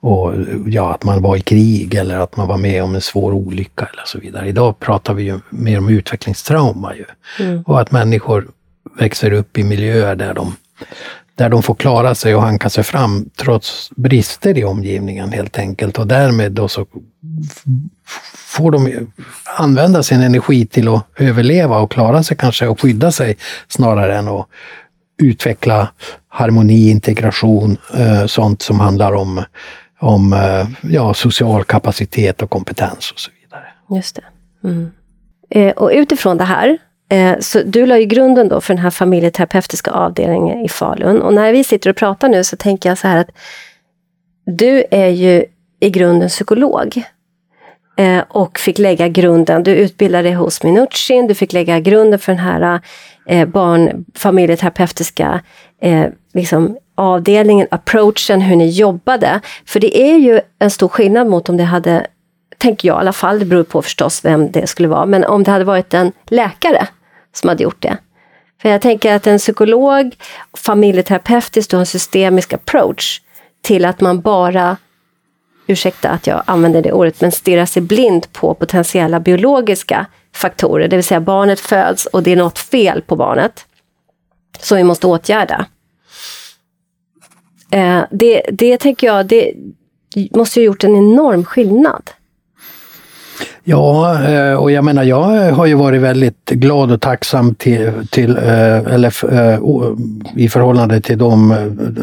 och 0.00 0.35
ja, 0.66 0.94
att 0.94 1.04
man 1.04 1.22
var 1.22 1.37
i 1.37 1.40
krig 1.40 1.94
eller 1.94 2.18
att 2.18 2.37
man 2.37 2.48
var 2.48 2.58
med 2.58 2.85
om 2.85 2.94
en 2.94 3.00
svår 3.00 3.32
olycka 3.32 3.88
eller 3.92 4.02
så 4.06 4.18
vidare. 4.18 4.48
Idag 4.48 4.78
pratar 4.78 5.14
vi 5.14 5.22
ju 5.22 5.40
mer 5.50 5.78
om 5.78 5.88
utvecklingstrauma 5.88 6.94
ju. 6.94 7.04
Mm. 7.44 7.62
Och 7.62 7.80
att 7.80 7.90
människor 7.90 8.48
växer 8.98 9.32
upp 9.32 9.58
i 9.58 9.64
miljöer 9.64 10.16
där 10.16 10.35
de 10.35 10.56
där 11.35 11.49
de 11.49 11.62
får 11.62 11.75
klara 11.75 12.14
sig 12.14 12.35
och 12.35 12.42
hanka 12.42 12.71
sig 12.71 12.85
fram 12.85 13.31
trots 13.37 13.90
brister 13.97 14.59
i 14.59 14.64
omgivningen 14.64 15.33
helt 15.33 15.59
enkelt. 15.59 15.99
Och 15.99 16.07
därmed 16.07 16.53
då 16.53 16.68
så 16.68 16.87
får 18.37 18.71
de 18.71 19.11
använda 19.57 20.03
sin 20.03 20.23
energi 20.23 20.66
till 20.66 20.88
att 20.88 21.07
överleva 21.16 21.79
och 21.79 21.90
klara 21.90 22.23
sig 22.23 22.37
kanske 22.37 22.68
och 22.68 22.81
skydda 22.81 23.12
sig 23.12 23.37
snarare 23.68 24.18
än 24.18 24.29
att 24.29 24.47
utveckla 25.23 25.88
harmoni, 26.29 26.90
integration, 26.90 27.77
eh, 27.95 28.27
sånt 28.27 28.62
som 28.62 28.81
handlar 28.81 29.12
om, 29.12 29.45
om 29.99 30.33
eh, 30.33 30.92
ja, 30.92 31.14
social 31.14 31.64
kapacitet 31.64 32.42
och 32.42 32.51
kompetens 32.51 33.11
och 33.12 33.21
så 33.21 33.31
vidare. 33.42 33.64
Just 33.97 34.16
det. 34.16 34.25
Mm. 34.68 34.90
Eh, 35.51 35.73
och 35.73 35.90
utifrån 35.95 36.37
det 36.37 36.45
här 36.45 36.79
Eh, 37.12 37.38
så 37.38 37.62
du 37.64 37.87
la 37.87 37.98
ju 37.98 38.05
grunden 38.05 38.48
då 38.48 38.61
för 38.61 38.75
den 38.75 38.83
här 38.83 38.90
familjeterapeutiska 38.90 39.90
avdelningen 39.90 40.64
i 40.64 40.68
Falun. 40.68 41.22
Och 41.22 41.35
när 41.35 41.53
vi 41.53 41.64
sitter 41.64 41.90
och 41.90 41.96
pratar 41.96 42.29
nu 42.29 42.44
så 42.44 42.57
tänker 42.57 42.88
jag 42.88 42.98
så 42.98 43.09
här 43.09 43.16
att 43.16 43.31
du 44.46 44.85
är 44.90 45.09
ju 45.09 45.44
i 45.81 45.90
grunden 45.90 46.29
psykolog. 46.29 47.03
Eh, 47.96 48.22
och 48.29 48.59
fick 48.59 48.79
lägga 48.79 49.09
grunden, 49.09 49.62
du 49.62 49.75
utbildade 49.75 50.22
dig 50.22 50.33
hos 50.33 50.62
Minuchin, 50.62 51.27
du 51.27 51.35
fick 51.35 51.53
lägga 51.53 51.81
grunden 51.81 52.18
för 52.18 52.33
den 52.33 52.40
här 52.40 52.81
eh, 53.27 53.48
barn, 53.48 54.05
familjeterapeutiska 54.14 55.40
liksom, 56.35 56.79
avdelningen, 56.94 57.66
approachen, 57.70 58.40
hur 58.40 58.57
ni 58.57 58.68
jobbade. 58.70 59.40
För 59.66 59.81
det 59.81 60.03
är 60.03 60.18
ju 60.18 60.40
en 60.59 60.70
stor 60.70 60.88
skillnad 60.88 61.27
mot 61.27 61.48
om 61.48 61.57
det 61.57 61.64
hade 61.64 62.07
tänker 62.59 62.88
jag 62.88 62.96
i 62.96 63.01
alla 63.01 63.12
fall, 63.12 63.38
det 63.38 63.44
beror 63.44 63.64
på 63.64 63.83
förstås 63.83 64.25
vem 64.25 64.51
det 64.51 64.66
skulle 64.66 64.88
vara, 64.88 65.07
men 65.07 65.25
om 65.25 65.42
det 65.42 65.51
hade 65.51 65.64
varit 65.64 65.94
en 65.94 66.12
läkare 66.27 66.87
som 67.33 67.49
hade 67.49 67.62
gjort 67.62 67.83
det. 67.83 67.97
För 68.62 68.68
jag 68.68 68.81
tänker 68.81 69.14
att 69.14 69.27
en 69.27 69.38
psykolog, 69.38 70.16
familjeterapeutiskt 70.57 71.75
och 71.75 71.81
en 71.81 71.87
systemisk 71.87 72.53
approach 72.53 73.21
till 73.62 73.85
att 73.85 74.01
man 74.01 74.21
bara, 74.21 74.77
ursäkta 75.66 76.09
att 76.09 76.27
jag 76.27 76.42
använder 76.47 76.83
det 76.83 76.92
ordet, 76.92 77.21
men 77.21 77.33
stirrar 77.33 77.66
sig 77.66 77.83
blind 77.83 78.33
på 78.33 78.55
potentiella 78.55 79.21
biologiska 79.21 80.07
faktorer, 80.35 80.88
det 80.88 80.97
vill 80.97 81.05
säga 81.05 81.21
barnet 81.21 81.61
föds 81.61 82.07
och 82.07 82.23
det 82.23 82.33
är 82.33 82.37
något 82.37 82.59
fel 82.59 83.03
på 83.03 83.16
barnet 83.16 83.66
som 84.59 84.77
vi 84.77 84.85
måste 84.85 85.07
åtgärda. 85.07 85.66
Eh, 87.71 88.03
det, 88.11 88.42
det 88.53 88.79
tänker 88.79 89.07
jag, 89.07 89.27
det 89.27 89.55
måste 90.31 90.61
ju 90.61 90.66
ha 90.66 90.73
gjort 90.73 90.85
en 90.85 90.97
enorm 90.97 91.45
skillnad. 91.45 92.11
Ja, 93.64 94.22
eh, 94.25 94.55
och 94.55 94.70
jag 94.70 94.85
menar 94.85 95.03
jag 95.03 95.53
har 95.53 95.66
ju 95.66 95.75
varit 95.75 96.01
väldigt 96.01 96.51
glad 96.51 96.92
och 96.92 97.01
tacksam 97.01 97.55
till, 97.55 97.92
till 98.11 98.37
eh, 98.37 98.77
eller 98.77 99.35
eh, 99.35 99.59
i 100.37 100.48
förhållande 100.48 101.01
till 101.01 101.18
de, 101.18 101.55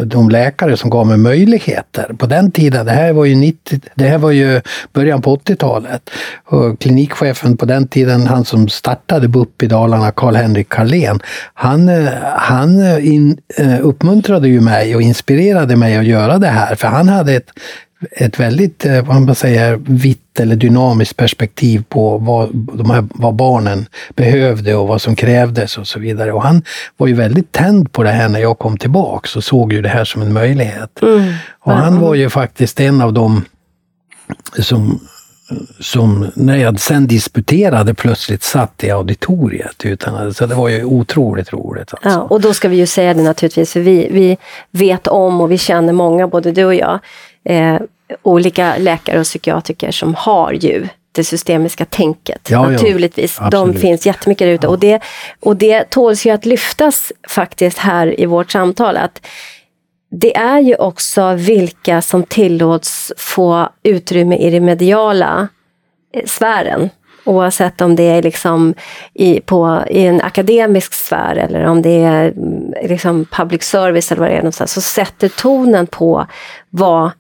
de 0.06 0.30
läkare 0.30 0.78
som 0.78 0.89
gav 0.89 1.08
mig 1.08 1.17
möjligheter. 1.17 2.13
På 2.17 2.26
den 2.26 2.52
tiden, 2.52 2.86
det 2.86 2.91
här 2.91 3.13
var 3.13 3.26
ju, 3.26 3.36
90, 3.36 3.80
det 3.95 4.08
här 4.08 4.17
var 4.17 4.32
ju 4.32 4.62
början 4.93 5.22
på 5.22 5.36
80-talet. 5.36 6.10
Och 6.45 6.80
klinikchefen 6.80 7.58
på 7.58 7.65
den 7.65 7.88
tiden, 7.88 8.28
han 8.28 8.45
som 8.45 8.69
startade 8.69 9.28
BUP 9.28 9.63
i 9.63 9.67
Dalarna, 9.67 10.12
Karl-Henrik 10.12 10.69
Karlén, 10.69 11.19
han, 11.54 12.08
han 12.36 13.00
in, 13.02 13.38
uppmuntrade 13.82 14.48
ju 14.48 14.62
mig 14.62 14.95
och 14.95 15.02
inspirerade 15.02 15.76
mig 15.76 15.98
att 15.98 16.06
göra 16.06 16.38
det 16.38 16.48
här. 16.48 16.76
För 16.76 16.88
han 16.88 17.10
hade 17.10 17.34
ett 17.34 17.52
ett 18.12 18.39
väldigt, 18.39 18.85
eh, 18.85 19.05
vad 19.05 19.21
man 19.21 19.35
säger, 19.35 19.75
vitt 19.75 20.39
eller 20.39 20.55
dynamiskt 20.55 21.17
perspektiv 21.17 21.83
på 21.89 22.17
vad, 22.17 22.49
de 22.53 22.89
här, 22.89 23.07
vad 23.09 23.35
barnen 23.35 23.85
behövde 24.15 24.75
och 24.75 24.88
vad 24.88 25.01
som 25.01 25.15
krävdes 25.15 25.77
och 25.77 25.88
så 25.88 25.99
vidare. 25.99 26.33
Och 26.33 26.43
han 26.43 26.63
var 26.97 27.07
ju 27.07 27.13
väldigt 27.13 27.51
tänd 27.51 27.91
på 27.91 28.03
det 28.03 28.12
här 28.12 28.29
när 28.29 28.39
jag 28.39 28.59
kom 28.59 28.77
tillbaks 28.77 29.35
och 29.35 29.43
såg 29.43 29.73
ju 29.73 29.81
det 29.81 29.89
här 29.89 30.05
som 30.05 30.21
en 30.21 30.33
möjlighet. 30.33 31.01
Mm. 31.01 31.33
Och 31.59 31.71
han 31.71 31.99
var 31.99 32.15
ju 32.15 32.29
faktiskt 32.29 32.79
en 32.79 33.01
av 33.01 33.13
dem 33.13 33.45
som 34.59 34.99
som 35.79 36.31
när 36.35 36.57
jag 36.57 36.79
sen 36.79 37.07
disputerade 37.07 37.93
plötsligt 37.93 38.43
satt 38.43 38.83
i 38.83 38.91
auditoriet. 38.91 39.85
Utan, 39.85 40.33
så 40.33 40.45
det 40.45 40.55
var 40.55 40.69
ju 40.69 40.83
otroligt 40.83 41.53
roligt. 41.53 41.93
Alltså. 41.93 42.09
Ja, 42.09 42.21
och 42.21 42.41
då 42.41 42.53
ska 42.53 42.69
vi 42.69 42.75
ju 42.75 42.85
säga 42.85 43.13
det 43.13 43.23
naturligtvis, 43.23 43.73
för 43.73 43.79
vi, 43.79 44.07
vi 44.12 44.38
vet 44.71 45.07
om 45.07 45.41
och 45.41 45.51
vi 45.51 45.57
känner 45.57 45.93
många, 45.93 46.27
både 46.27 46.51
du 46.51 46.65
och 46.65 46.75
jag, 46.75 46.99
eh, 47.45 47.78
olika 48.23 48.78
läkare 48.78 49.19
och 49.19 49.25
psykiatriker 49.25 49.91
som 49.91 50.15
har 50.15 50.52
ju 50.52 50.88
det 51.12 51.23
systemiska 51.23 51.86
tänket. 51.86 52.49
Ja, 52.49 52.69
Naturligtvis, 52.69 53.38
ja, 53.39 53.49
de 53.49 53.73
finns 53.73 54.06
jättemycket 54.06 54.45
där 54.45 54.52
ute. 54.52 54.67
Ja. 54.67 54.69
Och, 54.69 54.80
det, 54.80 55.02
och 55.39 55.56
det 55.56 55.89
tåls 55.89 56.25
ju 56.25 56.30
att 56.30 56.45
lyftas 56.45 57.12
faktiskt 57.30 57.78
här 57.78 58.19
i 58.19 58.25
vårt 58.25 58.52
samtal. 58.52 58.97
att 58.97 59.25
det 60.12 60.38
är 60.38 60.60
ju 60.60 60.75
också 60.75 61.34
vilka 61.34 62.02
som 62.02 62.23
tillåts 62.23 63.13
få 63.17 63.69
utrymme 63.84 64.38
i 64.38 64.49
den 64.49 64.65
mediala 64.65 65.47
eh, 66.13 66.25
sfären. 66.25 66.89
Oavsett 67.23 67.82
om 67.82 67.95
det 67.95 68.04
är 68.04 68.21
liksom 68.21 68.73
i, 69.13 69.41
på, 69.41 69.84
i 69.89 70.06
en 70.06 70.21
akademisk 70.21 70.93
sfär 70.93 71.36
eller 71.36 71.65
om 71.65 71.82
det 71.82 72.04
är 72.04 72.32
mm, 72.32 72.73
liksom 72.84 73.25
public 73.25 73.63
service 73.63 74.12
eller 74.12 74.21
vad 74.21 74.30
det 74.30 74.36
är 74.36 74.41
någonstans, 74.41 74.73
så 74.73 74.82
sätter 74.82 75.30
tonen 75.30 75.88
på 75.88 76.28
vad 76.69 77.12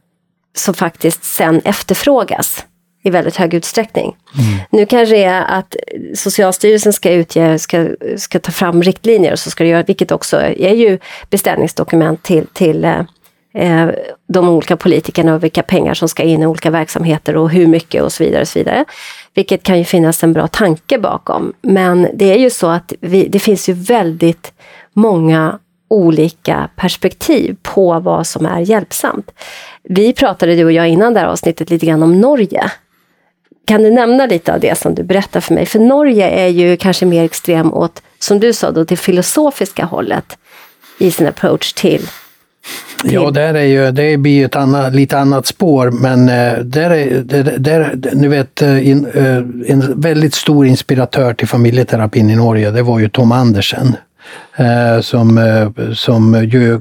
som 0.55 0.73
faktiskt 0.73 1.23
sen 1.23 1.61
efterfrågas 1.63 2.65
i 3.03 3.09
väldigt 3.09 3.35
hög 3.35 3.53
utsträckning. 3.53 4.15
Mm. 4.37 4.59
Nu 4.71 4.85
kanske 4.85 5.15
det 5.15 5.23
är 5.23 5.41
att 5.41 5.75
Socialstyrelsen 6.15 6.93
ska, 6.93 7.11
utge, 7.11 7.59
ska, 7.59 7.87
ska 8.17 8.39
ta 8.39 8.51
fram 8.51 8.83
riktlinjer, 8.83 9.31
och 9.31 9.39
så 9.39 9.49
ska 9.49 9.63
det 9.63 9.69
göra, 9.69 9.83
vilket 9.83 10.11
också 10.11 10.41
är 10.41 10.73
ju 10.73 10.99
beställningsdokument 11.29 12.23
till, 12.23 12.47
till 12.53 12.85
eh, 13.53 13.89
de 14.27 14.49
olika 14.49 14.77
politikerna 14.77 15.35
och 15.35 15.43
vilka 15.43 15.63
pengar 15.63 15.93
som 15.93 16.09
ska 16.09 16.23
in 16.23 16.43
i 16.43 16.45
olika 16.45 16.69
verksamheter 16.69 17.35
och 17.35 17.49
hur 17.49 17.67
mycket 17.67 18.03
och 18.03 18.13
så 18.13 18.23
vidare. 18.23 18.41
Och 18.41 18.47
så 18.47 18.59
vidare. 18.59 18.85
Vilket 19.33 19.63
kan 19.63 19.77
ju 19.77 19.83
finnas 19.85 20.23
en 20.23 20.33
bra 20.33 20.47
tanke 20.47 20.99
bakom. 20.99 21.53
Men 21.61 22.07
det 22.13 22.31
är 22.31 22.37
ju 22.37 22.49
så 22.49 22.67
att 22.67 22.93
vi, 22.99 23.27
det 23.27 23.39
finns 23.39 23.69
ju 23.69 23.73
väldigt 23.73 24.53
många 24.93 25.59
olika 25.89 26.69
perspektiv 26.75 27.55
på 27.61 27.99
vad 27.99 28.27
som 28.27 28.45
är 28.45 28.59
hjälpsamt. 28.59 29.31
Vi 29.83 30.13
pratade 30.13 30.55
du 30.55 30.65
och 30.65 30.71
jag 30.71 30.89
innan 30.89 31.13
det 31.13 31.19
här 31.19 31.27
avsnittet 31.27 31.69
lite 31.69 31.85
grann 31.85 32.03
om 32.03 32.21
Norge. 32.21 32.71
Kan 33.67 33.83
du 33.83 33.91
nämna 33.91 34.25
lite 34.25 34.53
av 34.53 34.59
det 34.59 34.77
som 34.77 34.95
du 34.95 35.03
berättar 35.03 35.39
för 35.39 35.53
mig? 35.53 35.65
För 35.65 35.79
Norge 35.79 36.29
är 36.29 36.47
ju 36.47 36.77
kanske 36.77 37.05
mer 37.05 37.23
extrem 37.23 37.73
åt, 37.73 38.01
som 38.19 38.39
du 38.39 38.53
sa, 38.53 38.71
då, 38.71 38.83
det 38.83 38.97
filosofiska 38.97 39.85
hållet 39.85 40.37
i 40.97 41.11
sin 41.11 41.27
approach 41.27 41.73
till 41.73 42.01
Ja, 43.03 43.31
där 43.31 43.53
är 43.53 43.63
ju, 43.63 43.91
det 43.91 44.17
blir 44.17 44.31
ju 44.31 44.45
ett 44.45 44.55
annat, 44.55 44.95
lite 44.95 45.17
annat 45.17 45.47
spår, 45.47 45.91
men 45.91 46.29
eh, 46.29 46.59
där 46.63 46.89
är, 46.89 47.21
där, 47.21 47.57
där, 47.57 48.11
ni 48.13 48.27
vet, 48.27 48.61
eh, 48.61 48.77
eh, 48.77 49.37
en 49.67 50.01
väldigt 50.01 50.33
stor 50.33 50.65
inspiratör 50.65 51.33
till 51.33 51.47
familjeterapin 51.47 52.29
i 52.29 52.35
Norge, 52.35 52.71
det 52.71 52.81
var 52.81 52.99
ju 52.99 53.09
Tom 53.09 53.31
Andersen. 53.31 53.95
Som, 55.01 55.39
som 55.95 56.43
ju 56.43 56.79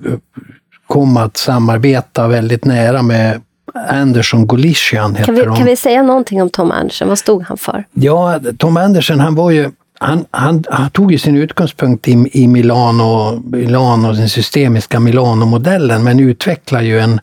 kom 0.86 1.16
att 1.16 1.36
samarbeta 1.36 2.28
väldigt 2.28 2.64
nära 2.64 3.02
med 3.02 3.40
Anderson 3.88 4.46
Golishian. 4.46 5.14
Kan 5.14 5.34
vi, 5.34 5.42
kan 5.42 5.64
vi 5.64 5.76
säga 5.76 6.02
någonting 6.02 6.42
om 6.42 6.50
Tom 6.50 6.70
Anderson? 6.70 7.08
Vad 7.08 7.18
stod 7.18 7.42
han 7.42 7.58
för? 7.58 7.84
Ja, 7.92 8.40
Tom 8.58 8.76
Anderson 8.76 9.20
han 9.20 9.34
var 9.34 9.50
ju 9.50 9.70
han, 10.00 10.24
han, 10.30 10.64
han, 10.68 10.90
tog 10.90 11.12
ju 11.12 11.18
sin 11.18 11.36
utgångspunkt 11.36 12.08
i, 12.08 12.30
i 12.32 12.48
Milano, 12.48 13.42
Milano, 13.44 14.12
den 14.12 14.28
systemiska 14.28 15.00
Milano-modellen, 15.00 16.04
men 16.04 16.20
utvecklade 16.20 16.84
ju 16.84 16.98
en 16.98 17.20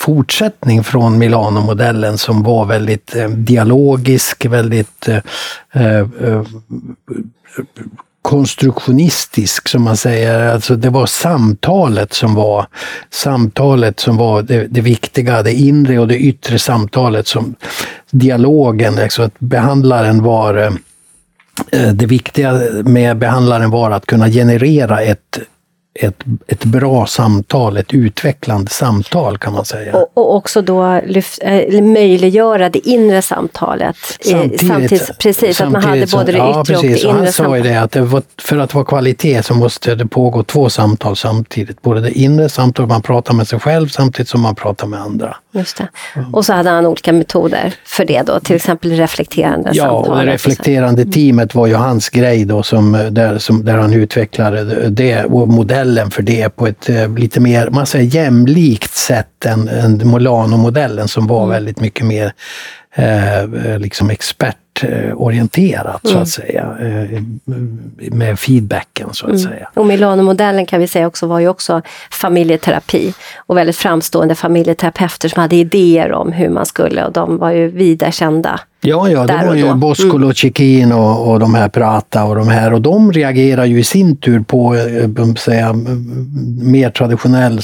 fortsättning 0.00 0.84
från 0.84 1.18
Milano-modellen 1.18 2.18
som 2.18 2.42
var 2.42 2.64
väldigt 2.64 3.16
eh, 3.16 3.28
dialogisk, 3.28 4.44
väldigt 4.44 5.08
eh, 5.08 5.18
eh, 5.72 5.98
eh 5.98 6.42
konstruktionistisk 8.24 9.68
som 9.68 9.82
man 9.82 9.96
säger. 9.96 10.52
Alltså 10.52 10.76
det 10.76 10.90
var 10.90 11.06
samtalet 11.06 12.12
som 12.12 12.34
var 12.34 12.66
samtalet 13.10 14.00
som 14.00 14.16
var 14.16 14.42
det, 14.42 14.66
det 14.66 14.80
viktiga, 14.80 15.42
det 15.42 15.52
inre 15.52 15.98
och 15.98 16.08
det 16.08 16.18
yttre 16.18 16.58
samtalet 16.58 17.26
som 17.26 17.54
dialogen, 18.10 18.98
alltså 18.98 19.22
att 19.22 19.38
behandlaren 19.38 20.22
var 20.22 20.56
eh, 21.70 21.92
det 21.92 22.06
viktiga 22.06 22.52
med 22.84 23.18
behandlaren 23.18 23.70
var 23.70 23.90
att 23.90 24.06
kunna 24.06 24.28
generera 24.28 25.00
ett 25.02 25.38
ett, 25.94 26.24
ett 26.46 26.64
bra 26.64 27.06
samtal, 27.06 27.76
ett 27.76 27.94
utvecklande 27.94 28.70
samtal 28.70 29.38
kan 29.38 29.52
man 29.52 29.64
säga. 29.64 29.96
Och, 29.96 30.10
och 30.14 30.34
också 30.34 30.62
då 30.62 31.00
lyft, 31.06 31.38
äh, 31.42 31.82
möjliggöra 31.82 32.68
det 32.68 32.88
inre 32.88 33.22
samtalet. 33.22 33.96
Samtidigt, 34.20 34.68
samtidigt 34.68 35.18
precis, 35.18 35.60
att 35.60 35.72
man 35.72 35.82
hade 35.82 36.06
både 36.06 36.32
det 36.32 36.38
ja, 36.38 36.62
yttre 36.62 36.74
precis, 36.74 37.04
och 37.04 37.12
det 37.12 37.18
inre 37.18 37.24
Han 37.24 37.32
sa 37.32 37.56
ju 37.56 37.62
det 37.62 37.76
att 37.76 37.92
det 37.92 38.00
var, 38.00 38.22
för 38.38 38.58
att 38.58 38.74
vara 38.74 38.84
kvalitet 38.84 39.42
så 39.42 39.54
måste 39.54 39.94
det 39.94 40.06
pågå 40.06 40.42
två 40.42 40.70
samtal 40.70 41.16
samtidigt. 41.16 41.82
Både 41.82 42.00
det 42.00 42.10
inre 42.10 42.48
samtalet, 42.48 42.88
man 42.88 43.02
pratar 43.02 43.34
med 43.34 43.48
sig 43.48 43.60
själv 43.60 43.88
samtidigt 43.88 44.28
som 44.28 44.40
man 44.40 44.54
pratar 44.54 44.86
med 44.86 45.00
andra. 45.00 45.36
Just 45.54 45.76
det. 45.76 45.88
Och 46.32 46.44
så 46.44 46.52
hade 46.52 46.70
han 46.70 46.86
olika 46.86 47.12
metoder 47.12 47.74
för 47.84 48.04
det 48.04 48.22
då, 48.22 48.40
till 48.40 48.56
exempel 48.56 48.90
reflekterande 48.90 49.70
ja, 49.72 49.84
samtal. 49.84 50.26
Ja, 50.26 50.32
reflekterande 50.32 51.04
teamet 51.04 51.54
var 51.54 51.66
ju 51.66 51.74
hans 51.74 52.08
grej 52.08 52.44
då 52.44 52.62
som, 52.62 53.08
där, 53.10 53.38
som, 53.38 53.64
där 53.64 53.78
han 53.78 53.92
utvecklade 53.92 54.88
det 54.88 55.24
och 55.24 55.48
modellen 55.48 56.10
för 56.10 56.22
det 56.22 56.48
på 56.48 56.66
ett 56.66 56.88
eh, 56.88 57.14
lite 57.14 57.40
mer, 57.40 57.70
man 57.70 57.86
säger 57.86 58.04
jämlikt 58.04 58.94
sätt 58.94 59.46
än, 59.46 59.68
än 59.68 60.08
Molano-modellen 60.08 61.08
som 61.08 61.26
var 61.26 61.42
mm. 61.42 61.50
väldigt 61.50 61.80
mycket 61.80 62.06
mer 62.06 62.32
eh, 62.94 63.78
liksom 63.78 64.10
expertorienterat 64.82 66.00
så 66.02 66.08
att 66.08 66.14
mm. 66.14 66.26
säga. 66.26 66.76
Eh, 66.80 67.22
med 68.10 68.38
feedbacken 68.38 69.08
så 69.12 69.26
att 69.26 69.32
mm. 69.32 69.42
säga. 69.42 69.68
Och 69.74 69.86
Milano-modellen 69.86 70.66
kan 70.66 70.80
vi 70.80 70.88
säga 70.88 71.06
också 71.06 71.26
var 71.26 71.40
ju 71.40 71.48
också 71.48 71.82
familjeterapi 72.10 73.14
och 73.36 73.56
väldigt 73.56 73.76
framstående 73.76 74.34
familjeterapeuter 74.34 75.28
som 75.28 75.40
hade 75.40 75.56
idéer 75.56 76.12
om 76.12 76.32
hur 76.32 76.48
man 76.48 76.66
skulle 76.66 77.04
och 77.04 77.12
de 77.12 77.38
var 77.38 77.50
ju 77.50 77.68
vida 77.68 78.10
kända 78.10 78.60
Ja, 78.86 79.08
ja, 79.08 79.26
det 79.26 79.46
var 79.46 79.54
ju 79.54 79.74
Boscolo, 79.74 80.24
mm. 80.24 80.34
Cecchino 80.34 80.94
och, 80.94 81.30
och 81.30 81.40
de 81.40 81.54
här 81.54 81.68
Prata 81.68 82.24
och 82.24 82.34
de 82.34 82.48
här 82.48 82.72
och 82.72 82.82
de 82.82 83.12
reagerar 83.12 83.64
ju 83.64 83.78
i 83.78 83.84
sin 83.84 84.16
tur 84.16 84.40
på 84.40 84.74
eh, 84.74 85.34
säga, 85.34 85.72
mer 86.62 86.90
traditionell 86.90 87.60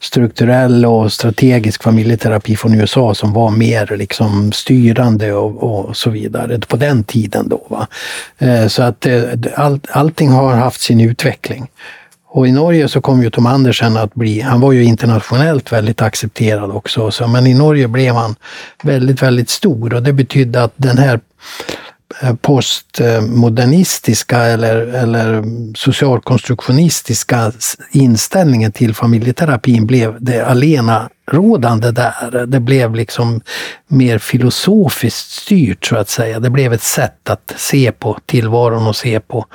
strukturell 0.00 0.86
och 0.86 1.12
strategisk 1.12 1.82
familjeterapi 1.82 2.56
från 2.56 2.74
USA 2.74 3.14
som 3.14 3.32
var 3.32 3.50
mer 3.50 3.96
liksom 3.96 4.52
styrande 4.52 5.32
och, 5.32 5.62
och 5.62 5.96
så 5.96 6.10
vidare 6.10 6.51
på 6.58 6.76
den 6.76 7.04
tiden 7.04 7.48
då. 7.48 7.66
Va? 7.68 7.86
Eh, 8.38 8.68
så 8.68 8.82
att 8.82 9.06
eh, 9.06 9.22
all, 9.54 9.80
allting 9.90 10.28
har 10.28 10.54
haft 10.54 10.80
sin 10.80 11.00
utveckling. 11.00 11.68
Och 12.34 12.48
i 12.48 12.52
Norge 12.52 12.88
så 12.88 13.00
kom 13.00 13.22
ju 13.22 13.30
Tom 13.30 13.46
Andersen 13.46 13.96
att 13.96 14.14
bli, 14.14 14.40
han 14.40 14.60
var 14.60 14.72
ju 14.72 14.84
internationellt 14.84 15.72
väldigt 15.72 16.02
accepterad 16.02 16.70
också, 16.70 17.10
så, 17.10 17.26
men 17.26 17.46
i 17.46 17.54
Norge 17.54 17.88
blev 17.88 18.14
han 18.14 18.36
väldigt, 18.82 19.22
väldigt 19.22 19.50
stor 19.50 19.94
och 19.94 20.02
det 20.02 20.12
betydde 20.12 20.62
att 20.62 20.72
den 20.76 20.98
här 20.98 21.20
eh, 22.22 22.34
postmodernistiska 22.34 24.38
eller, 24.38 24.76
eller 24.76 25.44
socialkonstruktionistiska 25.76 27.52
inställningen 27.90 28.72
till 28.72 28.94
familjeterapin 28.94 29.86
blev 29.86 30.16
det 30.20 30.46
alena 30.46 31.10
rådande 31.34 31.90
där. 31.90 32.46
Det 32.46 32.60
blev 32.60 32.94
liksom 32.94 33.40
mer 33.88 34.18
filosofiskt 34.18 35.30
styrt 35.30 35.84
så 35.84 35.96
att 35.96 36.08
säga. 36.08 36.40
Det 36.40 36.50
blev 36.50 36.72
ett 36.72 36.82
sätt 36.82 37.30
att 37.30 37.52
se 37.56 37.92
på 37.92 38.18
tillvaron 38.26 38.86
och 38.86 38.96
se 38.96 39.20
på, 39.20 39.46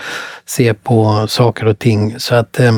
se 0.46 0.74
på 0.74 1.28
saker 1.28 1.66
och 1.66 1.80
ting. 1.80 2.20
Så 2.20 2.36
att 2.36 2.60
eh, 2.60 2.78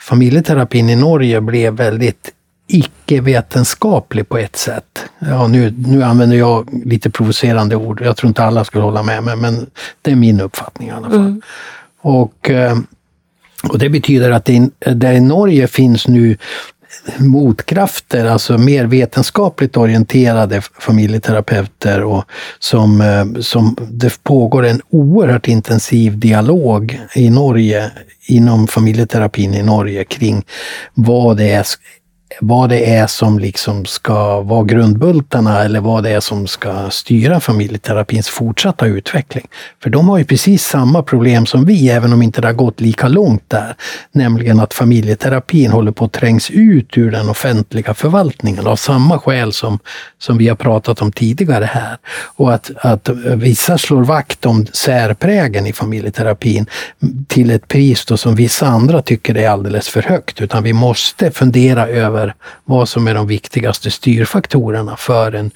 familjeterapin 0.00 0.90
i 0.90 0.96
Norge 0.96 1.40
blev 1.40 1.74
väldigt 1.74 2.32
icke-vetenskaplig 2.68 4.28
på 4.28 4.38
ett 4.38 4.56
sätt. 4.56 5.04
Ja, 5.18 5.46
nu, 5.46 5.74
nu 5.86 6.02
använder 6.02 6.36
jag 6.36 6.84
lite 6.84 7.10
provocerande 7.10 7.76
ord. 7.76 8.00
Jag 8.00 8.16
tror 8.16 8.28
inte 8.28 8.44
alla 8.44 8.64
skulle 8.64 8.84
hålla 8.84 9.02
med 9.02 9.24
mig, 9.24 9.36
men 9.36 9.66
det 10.02 10.10
är 10.10 10.16
min 10.16 10.40
uppfattning 10.40 10.88
i 10.88 10.90
alla 10.90 11.08
fall. 11.08 11.16
Mm. 11.16 11.42
Och, 12.00 12.50
eh, 12.50 12.78
och 13.62 13.78
det 13.78 13.88
betyder 13.88 14.30
att 14.30 14.44
det, 14.44 14.70
där 14.78 15.12
i 15.12 15.20
Norge 15.20 15.66
finns 15.66 16.08
nu 16.08 16.36
motkrafter, 17.18 18.24
alltså 18.24 18.58
mer 18.58 18.84
vetenskapligt 18.84 19.76
orienterade 19.76 20.62
familjeterapeuter 20.78 22.04
och 22.04 22.24
som, 22.58 23.00
eh, 23.00 23.40
som 23.40 23.76
det 23.90 24.22
pågår 24.22 24.66
en 24.66 24.80
oerhört 24.90 25.48
intensiv 25.48 26.18
dialog 26.18 27.00
i 27.14 27.30
Norge 27.30 27.90
inom 28.26 28.66
familjeterapin 28.66 29.54
i 29.54 29.62
Norge 29.62 30.04
kring 30.04 30.44
vad 30.94 31.36
det 31.36 31.50
är 31.50 31.64
vad 32.40 32.68
det 32.68 32.94
är 32.94 33.06
som 33.06 33.38
liksom 33.38 33.86
ska 33.86 34.40
vara 34.40 34.64
grundbultarna 34.64 35.64
eller 35.64 35.80
vad 35.80 36.02
det 36.02 36.10
är 36.10 36.20
som 36.20 36.46
ska 36.46 36.90
styra 36.90 37.40
familjeterapins 37.40 38.28
fortsatta 38.28 38.86
utveckling. 38.86 39.46
För 39.82 39.90
de 39.90 40.08
har 40.08 40.18
ju 40.18 40.24
precis 40.24 40.64
samma 40.64 41.02
problem 41.02 41.46
som 41.46 41.64
vi, 41.64 41.88
även 41.88 42.12
om 42.12 42.22
inte 42.22 42.40
det 42.40 42.48
har 42.48 42.54
gått 42.54 42.80
lika 42.80 43.08
långt 43.08 43.42
där. 43.48 43.74
Nämligen 44.12 44.60
att 44.60 44.74
familjeterapin 44.74 45.70
håller 45.70 45.92
på 45.92 46.04
att 46.04 46.12
trängs 46.12 46.50
ut 46.50 46.98
ur 46.98 47.10
den 47.10 47.28
offentliga 47.28 47.94
förvaltningen 47.94 48.66
av 48.66 48.76
samma 48.76 49.18
skäl 49.18 49.52
som, 49.52 49.78
som 50.18 50.38
vi 50.38 50.48
har 50.48 50.56
pratat 50.56 51.02
om 51.02 51.12
tidigare 51.12 51.64
här. 51.64 51.98
Och 52.36 52.54
att, 52.54 52.70
att 52.76 53.08
vissa 53.36 53.78
slår 53.78 54.04
vakt 54.04 54.46
om 54.46 54.66
särprägen 54.72 55.66
i 55.66 55.72
familjeterapin 55.72 56.66
till 57.26 57.50
ett 57.50 57.68
pris 57.68 58.04
då 58.04 58.16
som 58.16 58.34
vissa 58.34 58.66
andra 58.66 59.02
tycker 59.02 59.36
är 59.36 59.48
alldeles 59.48 59.88
för 59.88 60.02
högt. 60.02 60.40
Utan 60.40 60.62
vi 60.62 60.72
måste 60.72 61.30
fundera 61.30 61.86
över 61.86 62.17
vad 62.64 62.88
som 62.88 63.08
är 63.08 63.14
de 63.14 63.26
viktigaste 63.26 63.90
styrfaktorerna 63.90 64.96
för 64.96 65.32
en 65.32 65.50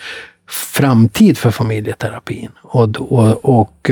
framtid 0.51 1.39
för 1.39 1.51
familjeterapin. 1.51 2.49
Och, 2.63 3.13
och, 3.13 3.61
och, 3.61 3.91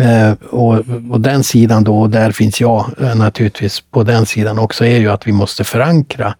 eh, 0.00 0.32
och, 0.50 0.74
och, 1.10 1.20
den 1.20 1.44
sidan 1.44 1.84
då, 1.84 2.00
och 2.00 2.10
där 2.10 2.32
finns 2.32 2.60
jag 2.60 2.94
eh, 3.00 3.14
naturligtvis 3.14 3.80
på 3.80 4.02
den 4.02 4.26
sidan 4.26 4.58
också, 4.58 4.84
är 4.84 4.98
ju 4.98 5.08
att 5.08 5.26
vi 5.26 5.32
måste 5.32 5.64
förankra 5.64 6.34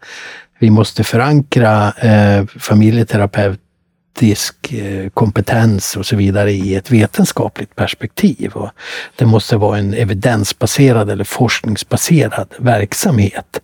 vi 0.63 0.71
måste 0.71 1.05
förankra 1.05 1.93
eh, 1.93 2.45
familjeterapeutisk 2.59 4.73
eh, 4.73 5.09
kompetens 5.09 5.97
och 5.97 6.07
så 6.07 6.17
vidare 6.17 6.53
i 6.53 6.75
ett 6.75 6.91
vetenskapligt 6.91 7.77
perspektiv. 7.77 8.53
Och 8.53 8.71
det 9.17 9.27
måste 9.27 9.57
vara 9.57 9.79
en 9.79 9.95
evidensbaserad 9.95 11.11
eller 11.11 11.25
forskningsbaserad 11.25 12.49
verksamhet. 12.59 13.61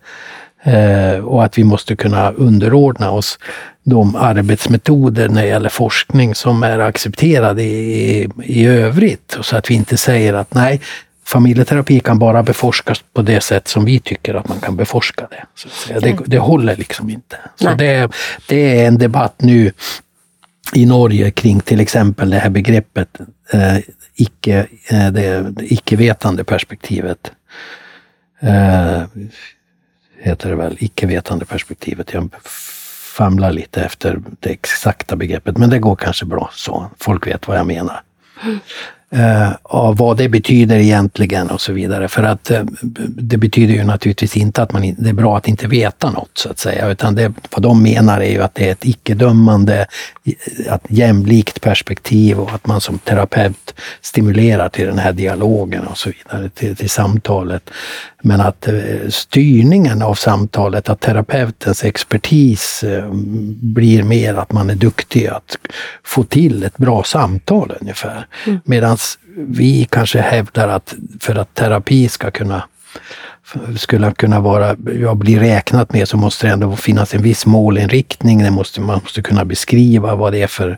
Eh, 0.63 1.25
och 1.25 1.43
att 1.43 1.57
vi 1.57 1.63
måste 1.63 1.95
kunna 1.95 2.31
underordna 2.31 3.11
oss 3.11 3.39
de 3.83 4.15
arbetsmetoder 4.15 5.29
när 5.29 5.41
det 5.41 5.47
gäller 5.47 5.69
forskning 5.69 6.35
som 6.35 6.63
är 6.63 6.79
accepterade 6.79 7.63
i, 7.63 8.29
i 8.43 8.65
övrigt. 8.65 9.37
Så 9.41 9.57
att 9.57 9.69
vi 9.69 9.73
inte 9.73 9.97
säger 9.97 10.33
att 10.33 10.53
nej, 10.53 10.81
familjeterapi 11.25 11.99
kan 11.99 12.19
bara 12.19 12.43
beforskas 12.43 13.03
på 13.13 13.21
det 13.21 13.41
sätt 13.41 13.67
som 13.67 13.85
vi 13.85 13.99
tycker 13.99 14.33
att 14.33 14.47
man 14.47 14.59
kan 14.59 14.75
beforska 14.75 15.27
det. 15.31 15.45
Så 15.55 15.99
det, 15.99 16.17
det 16.25 16.37
håller 16.37 16.75
liksom 16.75 17.09
inte. 17.09 17.37
Så 17.55 17.73
det, 17.73 18.11
det, 18.47 18.81
är 18.81 18.87
en 18.87 18.97
debatt 18.97 19.35
nu 19.37 19.71
i 20.73 20.85
Norge 20.85 21.31
kring 21.31 21.59
till 21.59 21.79
exempel 21.79 22.29
det 22.29 22.39
här 22.39 22.49
begreppet 22.49 23.09
eh, 23.53 23.77
icke, 24.15 24.67
eh, 24.89 25.07
det 25.07 25.53
icke-vetande 25.59 26.43
perspektivet. 26.43 27.31
Eh, 28.41 29.03
heter 30.19 30.49
det 30.49 30.55
väl, 30.55 30.77
icke-vetande 30.79 31.45
perspektivet. 31.45 32.13
Jag 32.13 32.29
famlar 33.17 33.51
lite 33.51 33.83
efter 33.83 34.21
det 34.39 34.49
exakta 34.49 35.15
begreppet, 35.15 35.57
men 35.57 35.69
det 35.69 35.79
går 35.79 35.95
kanske 35.95 36.25
bra 36.25 36.49
så. 36.53 36.91
Folk 36.97 37.27
vet 37.27 37.47
vad 37.47 37.57
jag 37.57 37.67
menar. 37.67 38.01
Eh, 39.11 39.51
av 39.63 39.97
vad 39.97 40.17
det 40.17 40.29
betyder 40.29 40.77
egentligen 40.77 41.49
och 41.49 41.61
så 41.61 41.73
vidare. 41.73 42.07
För 42.07 42.23
att 42.23 42.51
eh, 42.51 42.63
det 43.07 43.37
betyder 43.37 43.73
ju 43.73 43.83
naturligtvis 43.83 44.37
inte 44.37 44.61
att 44.61 44.71
man, 44.71 44.95
det 44.97 45.09
är 45.09 45.13
bra 45.13 45.37
att 45.37 45.47
inte 45.47 45.67
veta 45.67 46.11
något 46.11 46.29
så 46.33 46.49
att 46.49 46.59
säga, 46.59 46.89
utan 46.89 47.15
det, 47.15 47.33
vad 47.51 47.61
de 47.61 47.83
menar 47.83 48.21
är 48.21 48.31
ju 48.31 48.41
att 48.41 48.55
det 48.55 48.67
är 48.67 48.71
ett 48.71 48.85
icke-dömande, 48.85 49.85
ett 50.69 50.81
jämlikt 50.89 51.61
perspektiv 51.61 52.39
och 52.39 52.53
att 52.53 52.67
man 52.67 52.81
som 52.81 52.99
terapeut 52.99 53.73
stimulerar 54.01 54.69
till 54.69 54.85
den 54.85 54.99
här 54.99 55.13
dialogen 55.13 55.87
och 55.87 55.97
så 55.97 56.09
vidare, 56.09 56.49
till, 56.49 56.75
till 56.75 56.89
samtalet. 56.89 57.69
Men 58.23 58.41
att 58.41 58.67
eh, 58.67 58.73
styrningen 59.09 60.01
av 60.01 60.13
samtalet, 60.13 60.89
att 60.89 60.99
terapeutens 60.99 61.83
expertis 61.83 62.83
eh, 62.83 63.09
blir 63.61 64.03
mer 64.03 64.33
att 64.33 64.51
man 64.51 64.69
är 64.69 64.75
duktig 64.75 65.27
att 65.27 65.57
få 66.03 66.23
till 66.23 66.63
ett 66.63 66.77
bra 66.77 67.03
samtal 67.03 67.73
ungefär. 67.81 68.27
Mm. 68.45 68.59
Medan 68.65 68.97
vi 69.35 69.87
kanske 69.91 70.21
hävdar 70.21 70.67
att 70.67 70.93
för 71.19 71.35
att 71.35 71.55
terapi 71.55 72.09
ska 72.09 72.31
kunna 72.31 72.63
skulle 73.77 74.11
kunna 74.11 74.39
vara, 74.39 74.75
ja, 75.01 75.15
bli 75.15 75.39
räknat 75.39 75.93
med 75.93 76.07
så 76.07 76.17
måste 76.17 76.47
det 76.47 76.53
ändå 76.53 76.75
finnas 76.75 77.13
en 77.13 77.21
viss 77.21 77.45
målinriktning. 77.45 78.43
Det 78.43 78.51
måste, 78.51 78.81
man 78.81 78.99
måste 79.03 79.21
kunna 79.21 79.45
beskriva 79.45 80.15
vad 80.15 80.33
det 80.33 80.41
är 80.41 80.47
för 80.47 80.77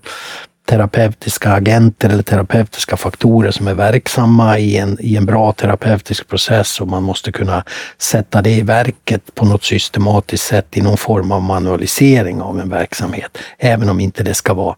terapeutiska 0.69 1.51
agenter 1.51 2.09
eller 2.09 2.23
terapeutiska 2.23 2.97
faktorer 2.97 3.51
som 3.51 3.67
är 3.67 3.73
verksamma 3.73 4.59
i 4.59 4.77
en, 4.77 4.97
i 4.99 5.15
en 5.15 5.25
bra 5.25 5.51
terapeutisk 5.51 6.27
process 6.27 6.81
och 6.81 6.87
man 6.87 7.03
måste 7.03 7.31
kunna 7.31 7.63
sätta 7.97 8.41
det 8.41 8.51
i 8.51 8.61
verket 8.61 9.35
på 9.35 9.45
något 9.45 9.63
systematiskt 9.63 10.45
sätt 10.45 10.77
i 10.77 10.81
någon 10.81 10.97
form 10.97 11.31
av 11.31 11.41
manualisering 11.41 12.41
av 12.41 12.59
en 12.59 12.69
verksamhet. 12.69 13.37
Även 13.57 13.89
om 13.89 13.99
inte 13.99 14.23
det 14.23 14.33
ska 14.33 14.53
vara 14.53 14.75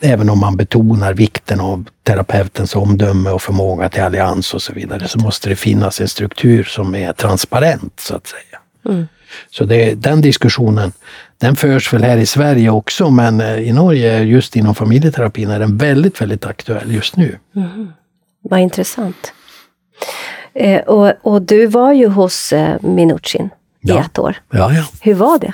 även 0.00 0.30
om 0.30 0.38
man 0.38 0.56
betonar 0.56 1.14
vikten 1.14 1.60
av 1.60 1.84
terapeutens 2.02 2.76
omdöme 2.76 3.30
och 3.30 3.42
förmåga 3.42 3.88
till 3.88 4.02
allians 4.02 4.54
och 4.54 4.62
så 4.62 4.72
vidare, 4.72 5.08
så 5.08 5.18
måste 5.18 5.48
det 5.48 5.56
finnas 5.56 6.00
en 6.00 6.08
struktur 6.08 6.64
som 6.64 6.94
är 6.94 7.12
transparent 7.12 8.00
så 8.00 8.16
att 8.16 8.26
säga. 8.26 8.60
Mm. 8.88 9.08
Så 9.50 9.64
det, 9.64 9.94
den 9.94 10.20
diskussionen, 10.20 10.92
den 11.38 11.56
förs 11.56 11.92
väl 11.92 12.04
här 12.04 12.16
i 12.16 12.26
Sverige 12.26 12.70
också, 12.70 13.10
men 13.10 13.40
eh, 13.40 13.58
i 13.58 13.72
Norge 13.72 14.22
just 14.22 14.56
inom 14.56 14.74
familjeterapin 14.74 15.50
är 15.50 15.58
den 15.58 15.76
väldigt, 15.76 16.20
väldigt 16.20 16.46
aktuell 16.46 16.92
just 16.94 17.16
nu. 17.16 17.38
Mm. 17.56 17.92
Vad 18.42 18.60
intressant. 18.60 19.32
Eh, 20.54 20.80
och, 20.80 21.12
och, 21.22 21.42
du 21.42 21.66
var 21.66 21.92
ju 21.92 22.08
hos 22.08 22.52
eh, 22.52 22.76
Minuchin 22.82 23.50
i 23.82 23.90
ett 23.90 24.18
år. 24.18 24.36
Ja, 24.50 24.72
ja. 24.72 24.84
Hur 25.00 25.14
var 25.14 25.38
det? 25.38 25.52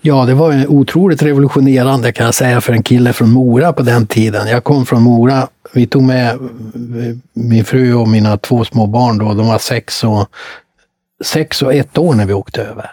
Ja, 0.00 0.24
det 0.24 0.34
var 0.34 0.66
otroligt 0.66 1.22
revolutionerande 1.22 2.12
kan 2.12 2.26
jag 2.26 2.34
säga 2.34 2.60
för 2.60 2.72
en 2.72 2.82
kille 2.82 3.12
från 3.12 3.30
Mora 3.30 3.72
på 3.72 3.82
den 3.82 4.06
tiden. 4.06 4.48
Jag 4.48 4.64
kom 4.64 4.86
från 4.86 5.02
Mora. 5.02 5.48
Vi 5.72 5.86
tog 5.86 6.02
med 6.02 6.38
min 7.32 7.64
fru 7.64 7.94
och 7.94 8.08
mina 8.08 8.36
två 8.36 8.64
små 8.64 8.86
barn 8.86 9.18
då. 9.18 9.34
De 9.34 9.46
var 9.46 9.58
sex 9.58 10.04
och, 10.04 10.28
sex 11.24 11.62
och 11.62 11.74
ett 11.74 11.98
år 11.98 12.14
när 12.14 12.26
vi 12.26 12.32
åkte 12.32 12.62
över. 12.62 12.90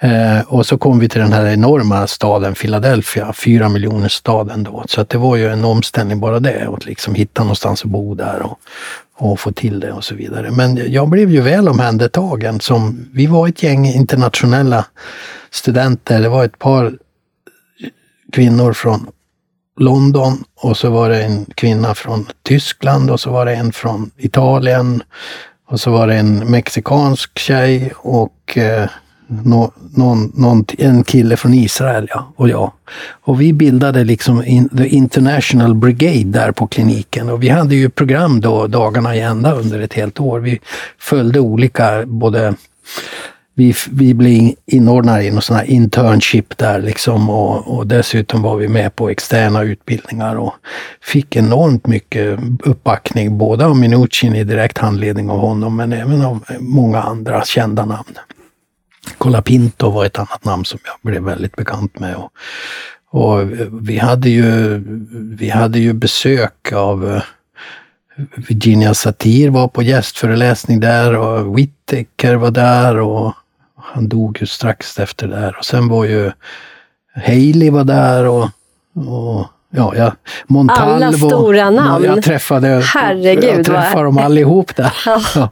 Eh, 0.00 0.40
och 0.46 0.66
så 0.66 0.78
kom 0.78 0.98
vi 0.98 1.08
till 1.08 1.20
den 1.20 1.32
här 1.32 1.46
enorma 1.46 2.06
staden 2.06 2.54
Philadelphia, 2.54 3.32
fyra 3.32 3.68
miljoner 3.68 4.08
staden 4.08 4.62
då. 4.62 4.84
Så 4.86 5.00
att 5.00 5.08
det 5.08 5.18
var 5.18 5.36
ju 5.36 5.48
en 5.48 5.64
omställning 5.64 6.20
bara 6.20 6.40
det, 6.40 6.68
att 6.76 6.86
liksom 6.86 7.14
hitta 7.14 7.42
någonstans 7.42 7.84
att 7.84 7.90
bo 7.90 8.14
där 8.14 8.42
och, 8.42 8.58
och 9.16 9.40
få 9.40 9.52
till 9.52 9.80
det 9.80 9.92
och 9.92 10.04
så 10.04 10.14
vidare. 10.14 10.50
Men 10.50 10.92
jag 10.92 11.08
blev 11.08 11.30
ju 11.30 11.40
väl 11.40 11.68
omhändertagen. 11.68 12.60
Som, 12.60 13.08
vi 13.12 13.26
var 13.26 13.48
ett 13.48 13.62
gäng 13.62 13.86
internationella 13.86 14.84
studenter. 15.50 16.20
Det 16.20 16.28
var 16.28 16.44
ett 16.44 16.58
par 16.58 16.98
kvinnor 18.32 18.72
från 18.72 19.06
London 19.76 20.44
och 20.54 20.76
så 20.76 20.90
var 20.90 21.08
det 21.08 21.22
en 21.22 21.44
kvinna 21.44 21.94
från 21.94 22.26
Tyskland 22.42 23.10
och 23.10 23.20
så 23.20 23.30
var 23.30 23.46
det 23.46 23.54
en 23.54 23.72
från 23.72 24.10
Italien. 24.16 25.02
Och 25.68 25.80
så 25.80 25.90
var 25.90 26.06
det 26.06 26.14
en 26.14 26.50
mexikansk 26.50 27.38
tjej 27.38 27.92
och 27.96 28.58
eh, 28.58 28.88
no, 29.44 29.72
någon, 29.94 30.32
någon, 30.34 30.64
en 30.78 31.04
kille 31.04 31.36
från 31.36 31.54
Israel 31.54 32.08
ja, 32.10 32.32
och 32.36 32.48
jag. 32.48 32.72
Och 33.24 33.40
vi 33.40 33.52
bildade 33.52 34.04
liksom 34.04 34.44
in, 34.44 34.68
The 34.68 34.88
International 34.88 35.74
Brigade 35.74 36.24
där 36.24 36.52
på 36.52 36.66
kliniken 36.66 37.30
och 37.30 37.42
vi 37.42 37.48
hade 37.48 37.74
ju 37.74 37.90
program 37.90 38.40
då 38.40 38.66
dagarna 38.66 39.16
i 39.16 39.20
ända 39.20 39.54
under 39.54 39.80
ett 39.80 39.94
helt 39.94 40.20
år. 40.20 40.40
Vi 40.40 40.60
följde 40.98 41.40
olika, 41.40 42.06
både 42.06 42.54
vi, 43.56 43.74
vi 43.90 44.14
blev 44.14 44.52
inordnade 44.66 45.24
i 45.24 45.30
någon 45.30 45.42
sån 45.42 45.56
här 45.56 45.70
internship 45.70 46.58
där 46.58 46.82
liksom 46.82 47.30
och, 47.30 47.76
och, 47.76 47.86
dessutom 47.86 48.42
var 48.42 48.56
vi 48.56 48.68
med 48.68 48.96
på 48.96 49.08
externa 49.08 49.62
utbildningar 49.62 50.36
och 50.36 50.54
fick 51.02 51.36
enormt 51.36 51.86
mycket 51.86 52.38
uppbackning 52.62 53.38
både 53.38 53.66
av 53.66 53.76
Minuchin 53.76 54.34
i 54.34 54.44
direkt 54.44 54.78
handledning 54.78 55.30
av 55.30 55.38
honom 55.38 55.76
men 55.76 55.92
även 55.92 56.22
av 56.22 56.44
många 56.60 57.02
andra 57.02 57.44
kända 57.44 57.84
namn. 57.84 58.14
Colapinto 59.18 59.90
var 59.90 60.04
ett 60.04 60.18
annat 60.18 60.44
namn 60.44 60.64
som 60.64 60.78
jag 60.84 60.94
blev 61.02 61.22
väldigt 61.22 61.56
bekant 61.56 61.98
med. 61.98 62.16
Och, 62.16 62.32
och 63.20 63.50
vi, 63.70 63.98
hade 63.98 64.28
ju, 64.28 64.78
vi 65.38 65.48
hade 65.48 65.78
ju 65.78 65.92
besök 65.92 66.72
av 66.72 67.14
eh, 67.14 67.22
Virginia 68.36 68.94
Satir 68.94 69.50
var 69.50 69.68
på 69.68 69.82
gästföreläsning 69.82 70.80
där 70.80 71.16
och 71.16 71.58
Whittaker 71.58 72.34
var 72.34 72.50
där 72.50 73.00
och 73.00 73.32
han 73.76 74.08
dog 74.08 74.38
ju 74.40 74.46
strax 74.46 74.98
efter 74.98 75.28
där. 75.28 75.56
Och 75.58 75.64
sen 75.64 75.88
var 75.88 76.04
ju 76.04 76.32
Haley 77.14 77.70
var 77.70 77.84
där 77.84 78.24
och, 78.24 78.48
och 78.94 79.46
ja, 79.70 79.94
jag, 79.96 80.12
Montalvo. 80.46 81.04
Alla 81.04 81.12
stora 81.12 81.70
namn. 81.70 82.04
Jag 82.04 82.22
träffade, 82.22 82.82
Herregud, 82.84 83.44
jag 83.44 83.64
träffade 83.66 83.94
vad... 83.94 84.04
dem 84.04 84.18
allihop 84.18 84.76
där. 84.76 84.92
Ja. 85.34 85.48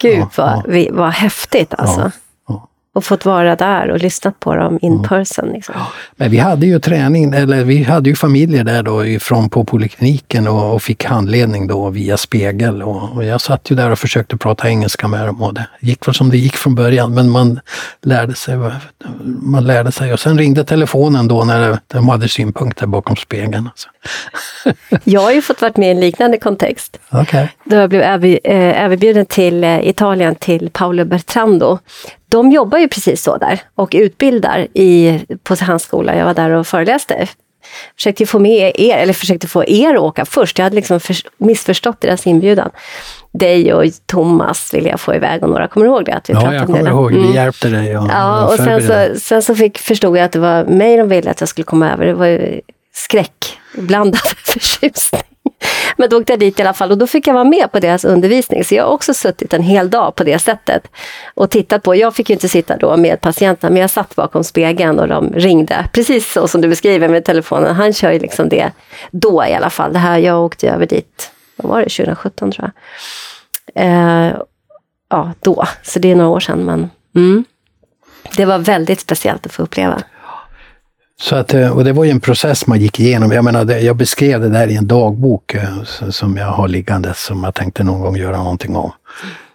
Gud 0.00 0.26
vad, 0.36 0.62
ja. 0.68 0.86
vad 0.92 1.10
häftigt 1.10 1.74
alltså. 1.78 2.00
Ja 2.00 2.10
och 2.98 3.04
fått 3.04 3.24
vara 3.24 3.56
där 3.56 3.90
och 3.90 3.98
lyssnat 3.98 4.40
på 4.40 4.54
dem 4.54 4.78
in 4.82 5.02
person. 5.02 5.52
Liksom. 5.52 5.74
Men 6.16 6.30
vi 6.30 6.38
hade 6.38 6.66
ju 6.66 6.78
träning, 6.78 7.34
eller 7.34 7.64
vi 7.64 7.82
hade 7.82 8.10
ju 8.10 8.16
familjer 8.16 8.64
där 8.64 8.82
då 8.82 9.06
ifrån 9.06 9.50
på 9.50 9.64
polikliniken 9.64 10.48
och, 10.48 10.74
och 10.74 10.82
fick 10.82 11.04
handledning 11.04 11.66
då 11.66 11.90
via 11.90 12.16
spegel. 12.16 12.82
Och, 12.82 13.16
och, 13.16 13.24
jag 13.24 13.40
satt 13.40 13.70
ju 13.70 13.76
där 13.76 13.90
och 13.90 13.98
försökte 13.98 14.36
prata 14.36 14.68
engelska 14.68 15.08
med 15.08 15.26
dem 15.26 15.42
och 15.42 15.54
det 15.54 15.66
gick 15.80 16.08
väl 16.08 16.14
som 16.14 16.30
det 16.30 16.36
gick 16.36 16.56
från 16.56 16.74
början 16.74 17.14
men 17.14 17.30
man 17.30 17.60
lärde 18.02 18.34
sig. 18.34 18.56
Man 19.24 19.66
lärde 19.66 19.92
sig 19.92 20.12
och 20.12 20.20
sen 20.20 20.38
ringde 20.38 20.64
telefonen 20.64 21.28
då 21.28 21.44
när 21.44 21.78
de 21.86 22.08
hade 22.08 22.28
synpunkter 22.28 22.86
bakom 22.86 23.16
spegeln. 23.16 23.68
Alltså. 23.68 23.88
jag 25.04 25.20
har 25.20 25.32
ju 25.32 25.42
fått 25.42 25.62
varit 25.62 25.76
med 25.76 25.88
i 25.88 25.90
en 25.90 26.00
liknande 26.00 26.38
kontext. 26.38 26.98
Okay. 27.12 27.46
Då 27.64 27.76
jag 27.76 27.90
blev 27.90 28.02
överbjuden 28.44 29.26
till 29.26 29.64
eh, 29.64 29.88
Italien 29.88 30.34
till 30.34 30.70
Paolo 30.72 31.04
Bertrando 31.04 31.78
de 32.28 32.52
jobbar 32.52 32.78
ju 32.78 32.88
precis 32.88 33.22
så 33.22 33.36
där 33.36 33.60
och 33.74 33.90
utbildar 33.92 34.66
i, 34.74 35.20
på 35.42 35.56
hans 35.60 35.82
skola. 35.82 36.16
Jag 36.16 36.24
var 36.24 36.34
där 36.34 36.50
och 36.50 36.66
föreläste. 36.66 37.28
Försökte 37.96 38.26
få 38.26 38.38
med 38.38 38.72
er, 38.74 38.96
eller 38.96 39.12
försökte 39.12 39.46
få 39.46 39.64
er 39.64 39.94
att 39.94 40.00
åka 40.00 40.24
först. 40.24 40.58
Jag 40.58 40.64
hade 40.64 40.76
liksom 40.76 41.00
för, 41.00 41.16
missförstått 41.38 42.00
deras 42.00 42.26
inbjudan. 42.26 42.70
Dig 43.32 43.74
och 43.74 43.84
Thomas 44.06 44.74
ville 44.74 44.88
jag 44.88 45.00
få 45.00 45.14
iväg 45.14 45.42
och 45.42 45.50
några, 45.50 45.68
kommer 45.68 45.86
du 45.86 45.92
ihåg 45.92 46.04
det? 46.04 46.14
Att 46.14 46.30
vi 46.30 46.34
ja, 46.34 46.54
jag 46.54 46.66
kommer 46.66 46.88
ihåg. 46.88 47.12
Vi 47.12 47.18
mm. 47.18 47.34
hjälpte 47.34 47.68
dig. 47.68 47.98
Och 47.98 48.08
ja, 48.10 48.46
och 48.46 48.54
sen 48.54 48.86
så, 48.86 49.20
sen 49.20 49.42
så 49.42 49.54
fick, 49.54 49.78
förstod 49.78 50.16
jag 50.16 50.24
att 50.24 50.32
det 50.32 50.38
var 50.38 50.64
mig 50.64 50.96
de 50.96 51.08
ville 51.08 51.30
att 51.30 51.40
jag 51.40 51.48
skulle 51.48 51.64
komma 51.64 51.92
över. 51.92 52.06
Det 52.06 52.14
var 52.14 52.26
ju 52.26 52.60
skräckblandad 52.92 54.20
förtjusning. 54.44 55.27
Men 55.96 56.08
då 56.08 56.18
åkte 56.18 56.32
jag 56.32 56.40
dit 56.40 56.58
i 56.58 56.62
alla 56.62 56.74
fall 56.74 56.90
och 56.90 56.98
då 56.98 57.06
fick 57.06 57.26
jag 57.26 57.34
vara 57.34 57.44
med 57.44 57.72
på 57.72 57.80
deras 57.80 58.04
undervisning. 58.04 58.64
Så 58.64 58.74
jag 58.74 58.84
har 58.84 58.90
också 58.90 59.14
suttit 59.14 59.52
en 59.52 59.62
hel 59.62 59.90
dag 59.90 60.14
på 60.14 60.24
det 60.24 60.38
sättet 60.38 60.88
och 61.34 61.50
tittat 61.50 61.82
på. 61.82 61.94
Jag 61.94 62.14
fick 62.14 62.30
ju 62.30 62.32
inte 62.32 62.48
sitta 62.48 62.76
då 62.76 62.96
med 62.96 63.20
patienterna, 63.20 63.70
men 63.70 63.80
jag 63.80 63.90
satt 63.90 64.16
bakom 64.16 64.44
spegeln 64.44 64.98
och 64.98 65.08
de 65.08 65.32
ringde. 65.32 65.88
Precis 65.92 66.32
så 66.32 66.48
som 66.48 66.60
du 66.60 66.68
beskriver 66.68 67.08
med 67.08 67.24
telefonen. 67.24 67.74
Han 67.74 67.92
kör 67.92 68.12
ju 68.12 68.18
liksom 68.18 68.48
det 68.48 68.72
då 69.10 69.44
i 69.48 69.54
alla 69.54 69.70
fall. 69.70 69.92
Det 69.92 69.98
här, 69.98 70.18
jag 70.18 70.44
åkte 70.44 70.70
över 70.70 70.86
dit, 70.86 71.30
vad 71.56 71.70
var 71.70 71.78
det, 71.78 71.88
2017 71.88 72.52
tror 72.52 72.70
jag. 73.74 73.84
Eh, 73.84 74.32
ja, 75.10 75.32
då. 75.40 75.64
Så 75.82 75.98
det 75.98 76.10
är 76.10 76.16
några 76.16 76.30
år 76.30 76.40
sedan. 76.40 76.64
Men 76.64 76.90
mm. 77.14 77.44
det 78.36 78.44
var 78.44 78.58
väldigt 78.58 79.00
speciellt 79.00 79.46
att 79.46 79.52
få 79.52 79.62
uppleva. 79.62 80.02
Så 81.20 81.36
att, 81.36 81.54
eh, 81.54 81.70
och 81.70 81.84
det 81.84 81.92
var 81.92 82.04
ju 82.04 82.10
en 82.10 82.20
process 82.20 82.66
man 82.66 82.80
gick 82.80 83.00
igenom. 83.00 83.32
Jag 83.32 83.44
menar, 83.44 83.74
jag 83.74 83.96
beskrev 83.96 84.40
det 84.40 84.48
där 84.48 84.68
i 84.68 84.76
en 84.76 84.86
dagbok 84.86 85.54
eh, 85.54 85.82
som 86.10 86.36
jag 86.36 86.46
har 86.46 86.68
liggande 86.68 87.14
som 87.14 87.44
jag 87.44 87.54
tänkte 87.54 87.84
någon 87.84 88.00
gång 88.00 88.16
göra 88.16 88.36
någonting 88.36 88.76
om. 88.76 88.92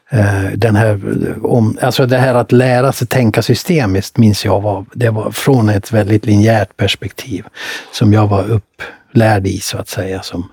Eh, 0.10 0.44
den 0.56 0.76
här, 0.76 1.00
om, 1.44 1.78
alltså 1.82 2.06
det 2.06 2.18
här 2.18 2.36
att 2.36 2.52
lära 2.52 2.92
sig 2.92 3.08
tänka 3.08 3.42
systemiskt 3.42 4.18
minns 4.18 4.46
jag 4.46 4.62
var, 4.62 4.86
det 4.94 5.10
var 5.10 5.32
från 5.32 5.70
ett 5.70 5.92
väldigt 5.92 6.26
linjärt 6.26 6.78
perspektiv 6.78 7.46
som 7.92 8.14
jag 8.14 8.28
var 8.28 8.44
upplärd 8.44 9.48
i 9.48 9.60
så 9.60 9.78
att 9.78 9.90
säga 9.90 10.22
som 10.22 10.50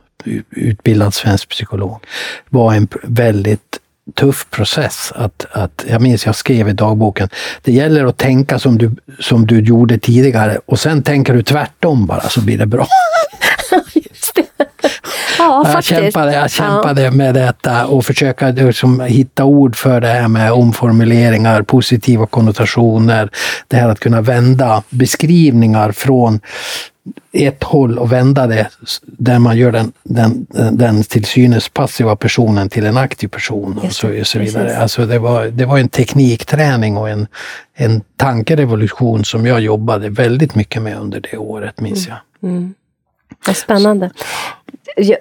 utbildad 0.50 1.14
svensk 1.14 1.48
psykolog. 1.48 2.06
var 2.48 2.74
en 2.74 2.88
väldigt 3.02 3.78
tuff 4.14 4.50
process. 4.50 5.12
Att, 5.14 5.46
att, 5.52 5.84
jag 5.88 6.00
minns 6.00 6.26
jag 6.26 6.34
skrev 6.34 6.68
i 6.68 6.72
dagboken, 6.72 7.28
det 7.62 7.72
gäller 7.72 8.04
att 8.04 8.16
tänka 8.16 8.58
som 8.58 8.78
du, 8.78 8.90
som 9.20 9.46
du 9.46 9.60
gjorde 9.60 9.98
tidigare 9.98 10.58
och 10.66 10.80
sen 10.80 11.02
tänker 11.02 11.34
du 11.34 11.42
tvärtom 11.42 12.06
bara 12.06 12.20
så 12.20 12.40
blir 12.40 12.58
det 12.58 12.66
bra. 12.66 12.86
Just 13.94 14.34
det. 14.34 14.44
Ja, 15.38 15.70
jag 15.72 15.84
kämpade, 15.84 16.32
jag 16.34 16.50
kämpade 16.50 17.02
ja. 17.02 17.10
med 17.10 17.34
detta 17.34 17.86
och 17.86 18.06
försöka 18.06 18.48
liksom, 18.48 19.00
hitta 19.00 19.44
ord 19.44 19.76
för 19.76 20.00
det 20.00 20.08
här 20.08 20.28
med 20.28 20.52
omformuleringar, 20.52 21.62
positiva 21.62 22.26
konnotationer. 22.26 23.30
Det 23.68 23.76
här 23.76 23.88
att 23.88 24.00
kunna 24.00 24.20
vända 24.20 24.82
beskrivningar 24.90 25.92
från 25.92 26.40
ett 27.32 27.64
håll 27.64 27.98
och 27.98 28.12
vända 28.12 28.46
det 28.46 28.68
där 29.02 29.38
man 29.38 29.56
gör 29.56 29.72
den, 29.72 29.92
den, 30.02 30.46
den 30.72 31.02
till 31.02 31.24
synes 31.24 31.68
passiva 31.68 32.16
personen 32.16 32.68
till 32.68 32.86
en 32.86 32.96
aktiv 32.96 33.28
person 33.28 33.78
och 33.78 33.92
så, 33.92 34.20
och 34.20 34.26
så 34.26 34.38
vidare. 34.38 34.78
Alltså 34.78 35.06
det, 35.06 35.18
var, 35.18 35.46
det 35.46 35.66
var 35.66 35.78
en 35.78 35.88
teknikträning 35.88 36.96
och 36.96 37.08
en, 37.08 37.26
en 37.74 38.02
tankerevolution 38.16 39.24
som 39.24 39.46
jag 39.46 39.60
jobbade 39.60 40.08
väldigt 40.08 40.54
mycket 40.54 40.82
med 40.82 40.98
under 40.98 41.20
det 41.20 41.36
året, 41.36 41.80
minns 41.80 42.08
jag. 42.08 42.16
Mm. 42.42 42.56
Mm. 42.56 42.74
Vad 43.46 43.56
spännande. 43.56 44.10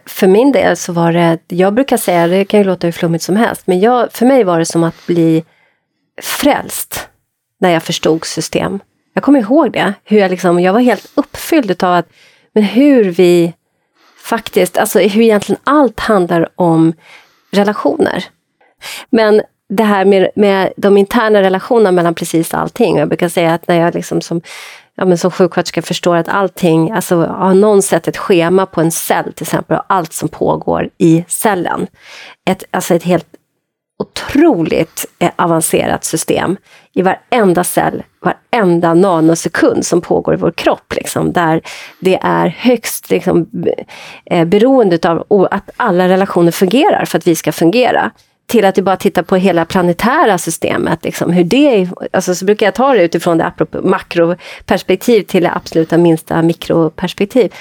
För 0.05 0.27
min 0.27 0.51
del 0.51 0.77
så 0.77 0.93
var 0.93 1.13
det, 1.13 1.39
jag 1.47 1.73
brukar 1.73 1.97
säga, 1.97 2.27
det 2.27 2.45
kan 2.45 2.59
ju 2.59 2.63
låta 2.63 2.87
hur 2.87 2.91
flummigt 2.91 3.23
som 3.23 3.35
helst, 3.35 3.61
men 3.65 3.79
jag, 3.79 4.11
för 4.11 4.25
mig 4.25 4.43
var 4.43 4.59
det 4.59 4.65
som 4.65 4.83
att 4.83 5.05
bli 5.07 5.43
frälst 6.21 7.07
när 7.59 7.69
jag 7.69 7.83
förstod 7.83 8.25
system. 8.25 8.79
Jag 9.19 9.23
kommer 9.23 9.39
ihåg 9.39 9.71
det, 9.71 9.93
hur 10.03 10.19
jag, 10.19 10.31
liksom, 10.31 10.59
jag 10.59 10.73
var 10.73 10.79
helt 10.79 11.11
uppfylld 11.15 11.83
av 11.83 11.93
att, 11.93 12.09
men 12.53 12.63
hur 12.63 13.03
vi 13.03 13.53
faktiskt, 14.23 14.77
alltså 14.77 14.99
hur 14.99 15.21
egentligen 15.21 15.61
allt 15.63 15.99
handlar 15.99 16.49
om 16.55 16.93
relationer. 17.51 18.25
Men 19.09 19.41
det 19.69 19.83
här 19.83 20.05
med, 20.05 20.29
med 20.35 20.73
de 20.77 20.97
interna 20.97 21.41
relationerna 21.41 21.91
mellan 21.91 22.15
precis 22.15 22.53
allting. 22.53 22.97
Jag 22.97 23.07
brukar 23.07 23.29
säga 23.29 23.53
att 23.53 23.67
när 23.67 23.79
jag 23.79 23.93
liksom 23.93 24.21
som 24.21 24.41
ja, 24.95 25.05
men 25.05 25.17
som 25.17 25.31
sjuksköterska 25.31 25.81
förstår 25.81 26.15
att 26.15 26.29
allting, 26.29 26.91
alltså 26.91 27.25
har 27.25 27.53
någon 27.53 27.81
sett 27.81 28.07
ett 28.07 28.17
schema 28.17 28.65
på 28.65 28.81
en 28.81 28.91
cell 28.91 29.33
till 29.33 29.43
exempel, 29.43 29.77
och 29.77 29.83
allt 29.87 30.13
som 30.13 30.29
pågår 30.29 30.89
i 30.97 31.25
cellen. 31.27 31.87
Ett, 32.49 32.63
alltså 32.71 32.95
ett 32.95 33.03
helt 33.03 33.28
otroligt 33.99 35.05
eh, 35.19 35.31
avancerat 35.35 36.03
system 36.03 36.57
i 36.93 37.01
varenda 37.01 37.63
cell, 37.63 38.03
varenda 38.19 38.93
nanosekund 38.93 39.85
som 39.85 40.01
pågår 40.01 40.33
i 40.33 40.37
vår 40.37 40.51
kropp. 40.51 40.93
Liksom, 40.95 41.33
där 41.33 41.61
det 41.99 42.19
är 42.21 42.47
högst 42.47 43.09
liksom, 43.09 43.49
eh, 44.25 44.45
beroende 44.45 45.09
av 45.09 45.47
att 45.51 45.69
alla 45.77 46.07
relationer 46.07 46.51
fungerar 46.51 47.05
för 47.05 47.17
att 47.17 47.27
vi 47.27 47.35
ska 47.35 47.51
fungera 47.51 48.11
till 48.49 48.65
att 48.65 48.75
du 48.75 48.81
bara 48.81 48.97
tittar 48.97 49.23
på 49.23 49.35
hela 49.35 49.65
planetära 49.65 50.37
systemet. 50.37 51.03
Liksom, 51.03 51.31
hur 51.31 51.43
det, 51.43 51.89
alltså, 52.13 52.35
så 52.35 52.45
brukar 52.45 52.65
jag 52.65 52.75
ta 52.75 52.93
det 52.93 53.03
utifrån 53.03 53.37
det 53.37 53.53
makroperspektiv 53.83 55.23
till 55.23 55.43
det 55.43 55.51
absoluta 55.55 55.97
minsta 55.97 56.41
mikroperspektiv. 56.41 57.53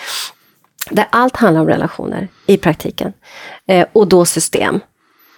Där 0.90 1.06
allt 1.10 1.36
handlar 1.36 1.60
om 1.60 1.68
relationer 1.68 2.28
i 2.46 2.56
praktiken. 2.56 3.12
Eh, 3.66 3.86
och 3.92 4.08
då 4.08 4.24
system. 4.24 4.80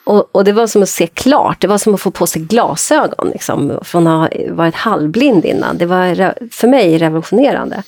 Och, 0.04 0.36
och, 0.36 0.44
det 0.44 0.52
var 0.52 0.66
som 0.66 0.82
att 0.82 0.88
se 0.88 1.06
klart, 1.06 1.60
det 1.60 1.66
var 1.66 1.78
som 1.78 1.94
att 1.94 2.00
få 2.00 2.10
på 2.10 2.26
sig 2.26 2.42
glasögon 2.42 3.30
liksom, 3.32 3.78
från 3.82 4.06
att 4.06 4.32
ha 4.32 4.54
varit 4.54 4.74
halvblind 4.74 5.44
innan. 5.44 5.78
Det 5.78 5.86
var 5.86 6.34
för 6.50 6.68
mig 6.68 6.98
revolutionerande. 6.98 7.82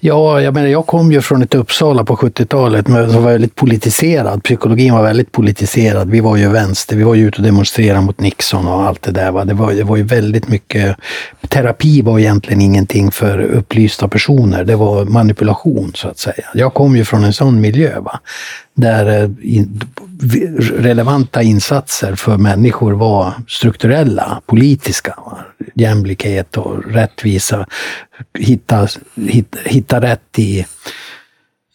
Ja, 0.00 0.40
jag 0.40 0.54
menar, 0.54 0.68
jag 0.68 0.86
kom 0.86 1.12
ju 1.12 1.20
från 1.20 1.42
ett 1.42 1.54
Uppsala 1.54 2.04
på 2.04 2.16
70-talet 2.16 2.86
som 2.86 3.22
var 3.22 3.30
väldigt 3.32 3.54
politiserad. 3.54 4.42
Psykologin 4.42 4.94
var 4.94 5.02
väldigt 5.02 5.32
politiserad. 5.32 6.10
Vi 6.10 6.20
var 6.20 6.36
ju 6.36 6.48
vänster, 6.48 6.96
vi 6.96 7.02
var 7.02 7.14
ju 7.14 7.28
ute 7.28 7.38
och 7.38 7.44
demonstrerade 7.44 8.00
mot 8.00 8.20
Nixon 8.20 8.68
och 8.68 8.82
allt 8.82 9.02
det 9.02 9.12
där. 9.12 9.30
Va? 9.30 9.44
Det, 9.44 9.54
var, 9.54 9.72
det 9.72 9.84
var 9.84 9.96
ju 9.96 10.02
väldigt 10.02 10.48
mycket... 10.48 10.96
Terapi 11.48 12.02
var 12.02 12.18
egentligen 12.18 12.60
ingenting 12.62 13.10
för 13.10 13.38
upplysta 13.38 14.08
personer. 14.08 14.64
Det 14.64 14.76
var 14.76 15.04
manipulation, 15.04 15.92
så 15.94 16.08
att 16.08 16.18
säga. 16.18 16.44
Jag 16.54 16.74
kom 16.74 16.96
ju 16.96 17.04
från 17.04 17.24
en 17.24 17.32
sån 17.32 17.60
miljö. 17.60 18.00
Va? 18.00 18.20
Där 18.74 19.22
eh, 19.22 19.28
relevanta 20.78 21.42
insatser 21.42 22.14
för 22.14 22.36
människor 22.36 22.92
var 22.92 23.32
strukturella, 23.48 24.40
politiska. 24.46 25.14
Va? 25.16 25.38
Jämlikhet 25.74 26.56
och 26.56 26.84
rättvisa. 26.84 27.66
Hitta, 28.38 28.88
hitta, 29.64 30.00
rätt 30.00 30.38
i, 30.38 30.66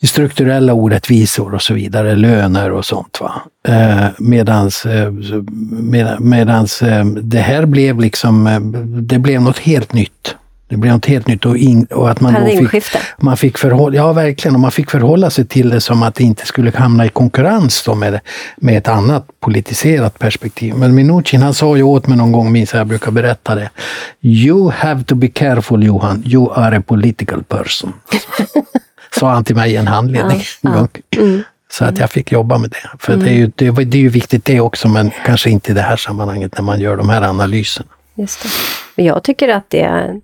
i 0.01 0.07
strukturella 0.07 0.73
orättvisor 0.73 1.53
och 1.55 1.61
så 1.61 1.73
vidare, 1.73 2.15
löner 2.15 2.71
och 2.71 2.85
sånt. 2.85 3.17
Va? 3.21 3.41
Eh, 3.67 4.07
medans, 4.17 4.85
eh, 4.85 5.11
med, 5.71 6.21
medans 6.21 6.81
eh, 6.81 7.05
det 7.05 7.39
här 7.39 7.65
blev 7.65 7.99
liksom, 7.99 8.47
eh, 8.47 8.59
det 9.01 9.19
blev 9.19 9.41
något 9.41 9.59
helt 9.59 9.93
nytt. 9.93 10.35
Det 10.71 10.77
blev 10.77 10.93
något 10.93 11.05
helt 11.05 11.27
nytt 11.27 11.45
och, 11.45 11.57
in, 11.57 11.85
och 11.85 12.11
att 12.11 12.21
man 12.21 12.45
fick, 12.71 12.83
man 13.17 13.37
fick 13.37 13.57
förhålla, 13.57 13.95
ja 13.95 14.13
verkligen, 14.13 14.55
och 14.55 14.61
man 14.61 14.71
fick 14.71 14.91
förhålla 14.91 15.29
sig 15.29 15.45
till 15.45 15.69
det 15.69 15.81
som 15.81 16.03
att 16.03 16.15
det 16.15 16.23
inte 16.23 16.45
skulle 16.45 16.71
hamna 16.77 17.05
i 17.05 17.09
konkurrens 17.09 17.83
då 17.83 17.95
med, 17.95 18.19
med 18.57 18.77
ett 18.77 18.87
annat 18.87 19.27
politiserat 19.39 20.19
perspektiv. 20.19 20.75
Men 20.75 20.95
Minuchin 20.95 21.41
han 21.41 21.53
sa 21.53 21.77
ju 21.77 21.83
åt 21.83 22.07
mig 22.07 22.17
någon 22.17 22.31
gång, 22.31 22.51
minns 22.51 22.73
jag, 22.73 22.79
jag 22.79 22.87
brukar 22.87 23.11
berätta 23.11 23.55
det. 23.55 23.69
You 24.21 24.71
have 24.71 25.03
to 25.03 25.15
be 25.15 25.27
careful 25.27 25.83
Johan, 25.83 26.23
you 26.25 26.53
are 26.53 26.77
a 26.77 26.83
political 26.87 27.43
person. 27.43 27.93
sa 29.19 29.31
han 29.31 29.43
till 29.43 29.55
mig 29.55 29.71
i 29.71 29.75
en 29.75 29.87
handledning. 29.87 30.41
Ja, 30.61 30.87
ja. 31.11 31.21
Mm. 31.21 31.43
Så 31.71 31.85
att 31.85 31.97
jag 31.97 32.11
fick 32.11 32.31
jobba 32.31 32.57
med 32.57 32.69
det. 32.69 32.89
För 32.99 33.13
mm. 33.13 33.25
det, 33.25 33.31
är 33.31 33.35
ju, 33.35 33.51
det, 33.55 33.71
det 33.85 33.97
är 33.97 34.01
ju 34.01 34.09
viktigt 34.09 34.45
det 34.45 34.59
också, 34.59 34.87
men 34.87 35.11
kanske 35.25 35.49
inte 35.49 35.71
i 35.71 35.73
det 35.73 35.81
här 35.81 35.97
sammanhanget 35.97 36.55
när 36.55 36.61
man 36.61 36.79
gör 36.79 36.97
de 36.97 37.09
här 37.09 37.21
analyserna. 37.21 37.89
Just 38.15 38.43
det. 38.43 38.49
Men 38.95 39.05
jag 39.05 39.23
tycker 39.23 39.49
att 39.49 39.69
det 39.69 40.21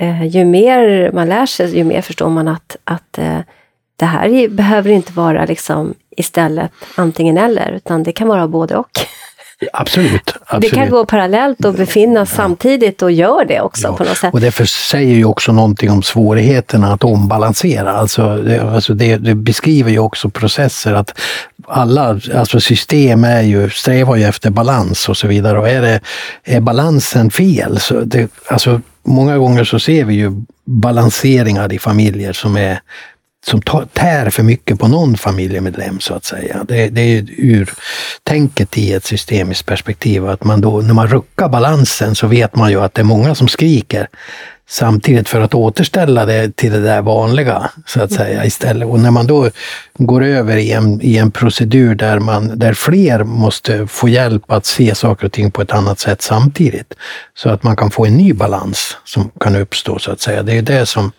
eh, 0.00 0.26
ju 0.26 0.44
mer 0.44 1.10
man 1.12 1.28
lär 1.28 1.46
sig, 1.46 1.76
ju 1.76 1.84
mer 1.84 2.02
förstår 2.02 2.28
man 2.28 2.48
att, 2.48 2.76
att 2.84 3.18
eh, 3.18 3.38
det 3.96 4.04
här 4.04 4.48
behöver 4.48 4.90
inte 4.90 5.12
vara 5.12 5.44
liksom 5.44 5.94
istället 6.16 6.70
antingen 6.94 7.38
eller, 7.38 7.70
utan 7.72 8.02
det 8.02 8.12
kan 8.12 8.28
vara 8.28 8.48
både 8.48 8.76
och. 8.76 8.90
Absolut, 9.72 10.34
absolut. 10.46 10.70
Det 10.70 10.76
kan 10.76 10.90
gå 10.90 11.04
parallellt 11.04 11.64
och 11.64 11.74
befinnas 11.74 12.30
ja. 12.30 12.36
samtidigt 12.36 13.02
och 13.02 13.12
gör 13.12 13.44
det 13.44 13.60
också 13.60 13.86
ja. 13.86 13.96
på 13.96 14.04
något 14.04 14.16
sätt. 14.16 14.34
Och 14.34 14.40
det 14.40 14.68
säger 14.68 15.14
ju 15.14 15.24
också 15.24 15.52
någonting 15.52 15.90
om 15.90 16.02
svårigheterna 16.02 16.92
att 16.92 17.04
ombalansera. 17.04 17.92
Alltså, 17.92 18.36
det, 18.36 18.60
alltså 18.60 18.94
det, 18.94 19.16
det, 19.16 19.34
beskriver 19.34 19.90
ju 19.90 19.98
också 19.98 20.30
processer 20.30 20.94
att 20.94 21.20
alla 21.66 22.20
alltså 22.34 22.60
system 22.60 23.24
är 23.24 23.42
ju, 23.42 23.70
strävar 23.70 24.16
ju 24.16 24.24
efter 24.24 24.50
balans 24.50 25.08
och 25.08 25.16
så 25.16 25.26
vidare. 25.26 25.58
Och 25.58 25.68
är, 25.68 25.82
det, 25.82 26.00
är 26.44 26.60
balansen 26.60 27.30
fel, 27.30 27.80
så 27.80 28.00
det, 28.00 28.30
alltså, 28.46 28.80
många 29.02 29.38
gånger 29.38 29.64
så 29.64 29.78
ser 29.78 30.04
vi 30.04 30.14
ju 30.14 30.32
balanseringar 30.64 31.72
i 31.72 31.78
familjer 31.78 32.32
som 32.32 32.56
är 32.56 32.80
som 33.46 33.62
tär 33.92 34.30
för 34.30 34.42
mycket 34.42 34.78
på 34.78 34.88
någon 34.88 35.16
familjemedlem 35.16 36.00
så 36.00 36.14
att 36.14 36.24
säga. 36.24 36.64
Det, 36.68 36.88
det 36.88 37.00
är 37.00 37.26
ur 37.36 37.70
tänket 38.22 38.78
i 38.78 38.92
ett 38.92 39.04
systemiskt 39.04 39.66
perspektiv 39.66 40.28
att 40.28 40.44
man 40.44 40.60
då, 40.60 40.80
när 40.80 40.94
man 40.94 41.08
ruckar 41.08 41.48
balansen 41.48 42.14
så 42.14 42.26
vet 42.26 42.56
man 42.56 42.70
ju 42.70 42.80
att 42.80 42.94
det 42.94 43.02
är 43.02 43.04
många 43.04 43.34
som 43.34 43.48
skriker 43.48 44.08
samtidigt 44.70 45.28
för 45.28 45.40
att 45.40 45.54
återställa 45.54 46.26
det 46.26 46.56
till 46.56 46.72
det 46.72 46.80
där 46.80 47.02
vanliga, 47.02 47.70
så 47.86 48.02
att 48.02 48.12
säga, 48.12 48.44
istället. 48.44 48.88
Och 48.88 49.00
när 49.00 49.10
man 49.10 49.26
då 49.26 49.50
går 49.98 50.24
över 50.24 50.56
i 50.56 50.72
en, 50.72 51.00
i 51.02 51.16
en 51.16 51.30
procedur 51.30 51.94
där, 51.94 52.18
man, 52.18 52.58
där 52.58 52.74
fler 52.74 53.24
måste 53.24 53.86
få 53.86 54.08
hjälp 54.08 54.52
att 54.52 54.66
se 54.66 54.94
saker 54.94 55.26
och 55.26 55.32
ting 55.32 55.50
på 55.50 55.62
ett 55.62 55.72
annat 55.72 55.98
sätt 55.98 56.22
samtidigt, 56.22 56.94
så 57.34 57.48
att 57.48 57.62
man 57.62 57.76
kan 57.76 57.90
få 57.90 58.06
en 58.06 58.16
ny 58.16 58.32
balans 58.32 58.96
som 59.04 59.30
kan 59.40 59.56
uppstå, 59.56 59.98
så 59.98 60.12
att 60.12 60.20
säga. 60.20 60.42
Det 60.42 60.58
är 60.58 60.62
det 60.62 60.86
som, 60.86 61.12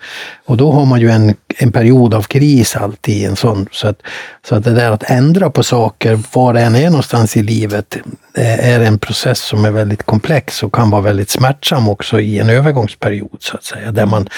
och 0.46 0.58
då 0.58 0.72
har 0.72 0.86
man 0.86 1.02
ju 1.02 1.10
en, 1.10 1.36
en 1.58 1.72
period 1.72 2.14
av 2.14 2.22
kris 2.22 2.76
alltid, 2.76 3.28
en 3.28 3.36
sån, 3.36 3.68
så 3.72 3.88
att, 3.88 4.02
så 4.48 4.56
att 4.56 4.64
det 4.64 4.72
där 4.72 4.92
att 4.92 5.04
ändra 5.04 5.50
på 5.50 5.64
saker, 5.64 6.20
var 6.34 6.54
det 6.54 6.62
än 6.62 6.76
är 6.76 6.90
någonstans 6.90 7.38
i 7.38 7.44
livet, 7.44 7.98
är 8.34 8.80
en 8.80 9.00
process 9.00 9.40
som 9.40 9.66
är 9.66 9.72
väldigt 9.72 10.04
komplex 10.04 10.64
och 10.64 10.74
kan 10.76 10.90
vara 10.90 11.02
väldigt 11.02 11.30
smärtsam 11.30 11.90
också 11.90 12.20
i 12.20 12.40
en 12.40 12.50
övergångsperiod 12.50 13.41
så 13.44 13.58
att 13.58 13.64
säga, 13.64 13.92
där 13.92 14.06
man 14.06 14.30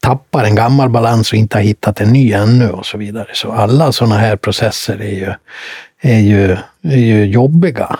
tappar 0.00 0.44
en 0.44 0.54
gammal 0.54 0.88
balans 0.88 1.32
och 1.32 1.38
inte 1.38 1.56
har 1.56 1.62
hittat 1.62 2.00
en 2.00 2.12
ny 2.12 2.32
ännu 2.32 2.70
och 2.70 2.86
så 2.86 2.98
vidare. 2.98 3.28
Så 3.34 3.52
alla 3.52 3.92
sådana 3.92 4.18
här 4.18 4.36
processer 4.36 5.02
är 5.02 5.14
ju, 5.14 5.32
är 6.00 6.18
ju, 6.18 6.56
är 6.82 6.96
ju 6.96 7.24
jobbiga. 7.24 7.98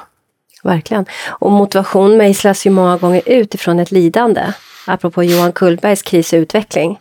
Verkligen. 0.62 1.06
Och 1.28 1.52
motivation 1.52 2.16
mejslas 2.16 2.66
ju 2.66 2.70
många 2.70 2.96
gånger 2.96 3.22
utifrån 3.26 3.78
ett 3.78 3.90
lidande. 3.90 4.42
Apropå 4.86 5.24
Johan 5.24 5.52
Kullbergs 5.52 6.02
kris 6.02 6.32
och 6.32 6.36
utveckling. 6.36 6.98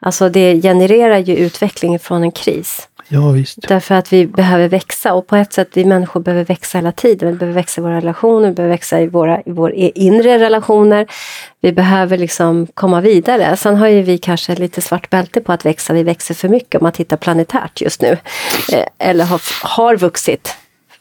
Alltså 0.00 0.28
det 0.28 0.62
genererar 0.62 1.18
ju 1.18 1.36
utveckling 1.36 1.98
från 1.98 2.22
en 2.22 2.32
kris. 2.32 2.88
Ja, 3.08 3.30
visst. 3.30 3.68
Därför 3.68 3.94
att 3.94 4.12
vi 4.12 4.26
behöver 4.26 4.68
växa 4.68 5.14
och 5.14 5.26
på 5.26 5.36
ett 5.36 5.52
sätt, 5.52 5.68
vi 5.74 5.84
människor 5.84 6.20
behöver 6.20 6.44
växa 6.44 6.78
hela 6.78 6.92
tiden. 6.92 7.30
Vi 7.30 7.38
behöver 7.38 7.54
växa 7.54 7.80
i 7.80 7.84
våra 7.84 7.96
relationer, 7.96 8.48
vi 8.48 8.54
behöver 8.54 8.74
växa 8.74 9.00
i 9.00 9.06
våra 9.06 9.40
i 9.40 9.52
vår 9.52 9.72
inre 9.74 10.38
relationer. 10.38 11.06
Vi 11.60 11.72
behöver 11.72 12.18
liksom 12.18 12.66
komma 12.74 13.00
vidare. 13.00 13.56
Sen 13.56 13.76
har 13.76 13.88
ju 13.88 14.02
vi 14.02 14.18
kanske 14.18 14.54
lite 14.54 14.80
svart 14.80 15.10
bälte 15.10 15.40
på 15.40 15.52
att 15.52 15.66
växa. 15.66 15.92
Vi 15.92 16.02
växer 16.02 16.34
för 16.34 16.48
mycket 16.48 16.80
om 16.80 16.84
man 16.84 16.92
tittar 16.92 17.16
planetärt 17.16 17.80
just 17.80 18.02
nu. 18.02 18.18
Eh, 18.72 19.08
eller 19.08 19.24
har, 19.24 19.40
har 19.62 19.96
vuxit 19.96 20.56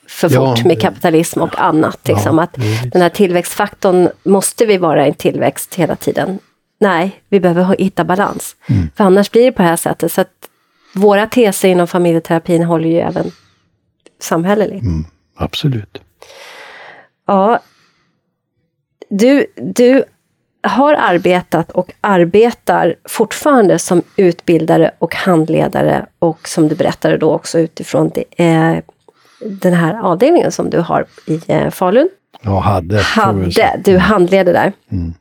för 0.07 0.29
fort 0.29 0.57
ja, 0.59 0.67
med 0.67 0.81
kapitalism 0.81 1.41
och 1.41 1.61
annat. 1.61 1.99
Liksom. 2.07 2.37
Ja, 2.37 2.43
att 2.43 2.53
den 2.91 3.01
här 3.01 3.09
tillväxtfaktorn, 3.09 4.09
måste 4.23 4.65
vi 4.65 4.77
vara 4.77 5.07
i 5.07 5.13
tillväxt 5.13 5.75
hela 5.75 5.95
tiden? 5.95 6.39
Nej, 6.79 7.21
vi 7.29 7.39
behöver 7.39 7.75
hitta 7.77 8.03
balans. 8.03 8.55
Mm. 8.69 8.89
För 8.95 9.03
annars 9.03 9.31
blir 9.31 9.45
det 9.45 9.51
på 9.51 9.61
det 9.61 9.67
här 9.67 9.75
sättet. 9.75 10.11
Så 10.11 10.23
våra 10.95 11.27
teser 11.27 11.69
inom 11.69 11.87
familjeterapin 11.87 12.63
håller 12.63 12.89
ju 12.89 12.99
även 12.99 13.31
samhälleligt. 14.19 14.83
Mm, 14.83 15.05
absolut. 15.35 16.01
Ja. 17.27 17.59
Du, 19.09 19.45
du 19.55 20.03
har 20.63 20.93
arbetat 20.93 21.71
och 21.71 21.91
arbetar 22.01 22.95
fortfarande 23.09 23.79
som 23.79 24.01
utbildare 24.15 24.91
och 24.99 25.15
handledare 25.15 26.05
och 26.19 26.47
som 26.47 26.67
du 26.67 26.75
berättade 26.75 27.17
då 27.17 27.31
också 27.31 27.59
utifrån 27.59 28.11
det, 28.15 28.45
eh, 28.45 28.77
den 29.39 29.73
här 29.73 29.99
avdelningen 30.01 30.51
som 30.51 30.69
du 30.69 30.79
har 30.79 31.05
i 31.27 31.41
eh, 31.47 31.69
Falun. 31.69 32.09
Ja, 32.41 32.59
hade. 32.59 33.01
Hade, 33.01 33.81
du 33.83 33.97
handleder 33.97 34.53
där. 34.53 34.73
Mm. 34.89 35.13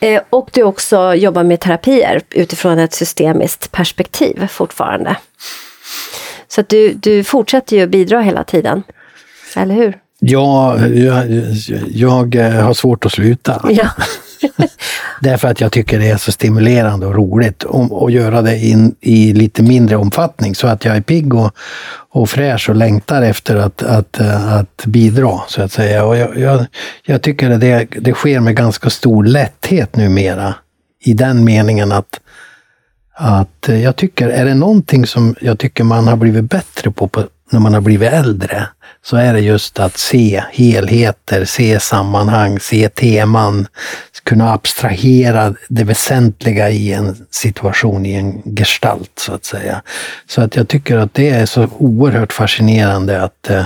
Eh, 0.00 0.22
och 0.30 0.50
du 0.52 0.62
också 0.62 1.14
jobbar 1.14 1.42
med 1.42 1.60
terapier 1.60 2.20
utifrån 2.30 2.78
ett 2.78 2.92
systemiskt 2.92 3.72
perspektiv 3.72 4.46
fortfarande. 4.46 5.16
Så 6.48 6.60
att 6.60 6.68
du, 6.68 6.92
du 6.92 7.24
fortsätter 7.24 7.76
ju 7.76 7.82
att 7.82 7.90
bidra 7.90 8.20
hela 8.20 8.44
tiden, 8.44 8.82
eller 9.56 9.74
hur? 9.74 9.98
Ja, 10.18 10.86
jag, 10.86 11.44
jag 11.88 12.34
har 12.62 12.74
svårt 12.74 13.06
att 13.06 13.12
sluta. 13.12 13.68
Ja. 13.70 13.88
Därför 15.20 15.48
att 15.48 15.60
jag 15.60 15.72
tycker 15.72 15.98
det 15.98 16.10
är 16.10 16.16
så 16.16 16.32
stimulerande 16.32 17.06
och 17.06 17.14
roligt 17.14 17.64
att 17.90 18.12
göra 18.12 18.42
det 18.42 18.58
in, 18.58 18.94
i 19.00 19.32
lite 19.32 19.62
mindre 19.62 19.96
omfattning 19.96 20.54
så 20.54 20.66
att 20.66 20.84
jag 20.84 20.96
är 20.96 21.00
pigg 21.00 21.34
och, 21.34 21.50
och 22.10 22.30
fräsch 22.30 22.68
och 22.68 22.76
längtar 22.76 23.22
efter 23.22 23.56
att, 23.56 23.82
att, 23.82 24.20
att 24.20 24.86
bidra, 24.86 25.40
så 25.48 25.62
att 25.62 25.72
säga. 25.72 26.04
Och 26.04 26.16
jag, 26.16 26.38
jag, 26.38 26.66
jag 27.02 27.22
tycker 27.22 27.50
att 27.50 27.60
det, 27.60 27.86
det 27.90 28.12
sker 28.12 28.40
med 28.40 28.56
ganska 28.56 28.90
stor 28.90 29.24
lätthet 29.24 29.96
numera 29.96 30.54
i 31.04 31.12
den 31.12 31.44
meningen 31.44 31.92
att 31.92 32.20
att 33.18 33.68
jag 33.68 33.96
tycker, 33.96 34.28
är 34.28 34.44
det 34.44 34.54
någonting 34.54 35.06
som 35.06 35.34
jag 35.40 35.58
tycker 35.58 35.84
man 35.84 36.08
har 36.08 36.16
blivit 36.16 36.50
bättre 36.50 36.90
på, 36.90 37.08
på 37.08 37.24
när 37.50 37.60
man 37.60 37.74
har 37.74 37.80
blivit 37.80 38.12
äldre, 38.12 38.66
så 39.02 39.16
är 39.16 39.32
det 39.32 39.40
just 39.40 39.78
att 39.78 39.98
se 39.98 40.42
helheter, 40.52 41.44
se 41.44 41.80
sammanhang, 41.80 42.60
se 42.60 42.88
teman, 42.88 43.66
kunna 44.24 44.52
abstrahera 44.52 45.54
det 45.68 45.84
väsentliga 45.84 46.70
i 46.70 46.92
en 46.92 47.26
situation, 47.30 48.06
i 48.06 48.12
en 48.12 48.42
gestalt 48.56 49.12
så 49.18 49.32
att 49.32 49.44
säga. 49.44 49.82
Så 50.26 50.42
att 50.42 50.56
jag 50.56 50.68
tycker 50.68 50.96
att 50.96 51.14
det 51.14 51.30
är 51.30 51.46
så 51.46 51.68
oerhört 51.78 52.32
fascinerande 52.32 53.22
att, 53.22 53.50
eh, 53.50 53.64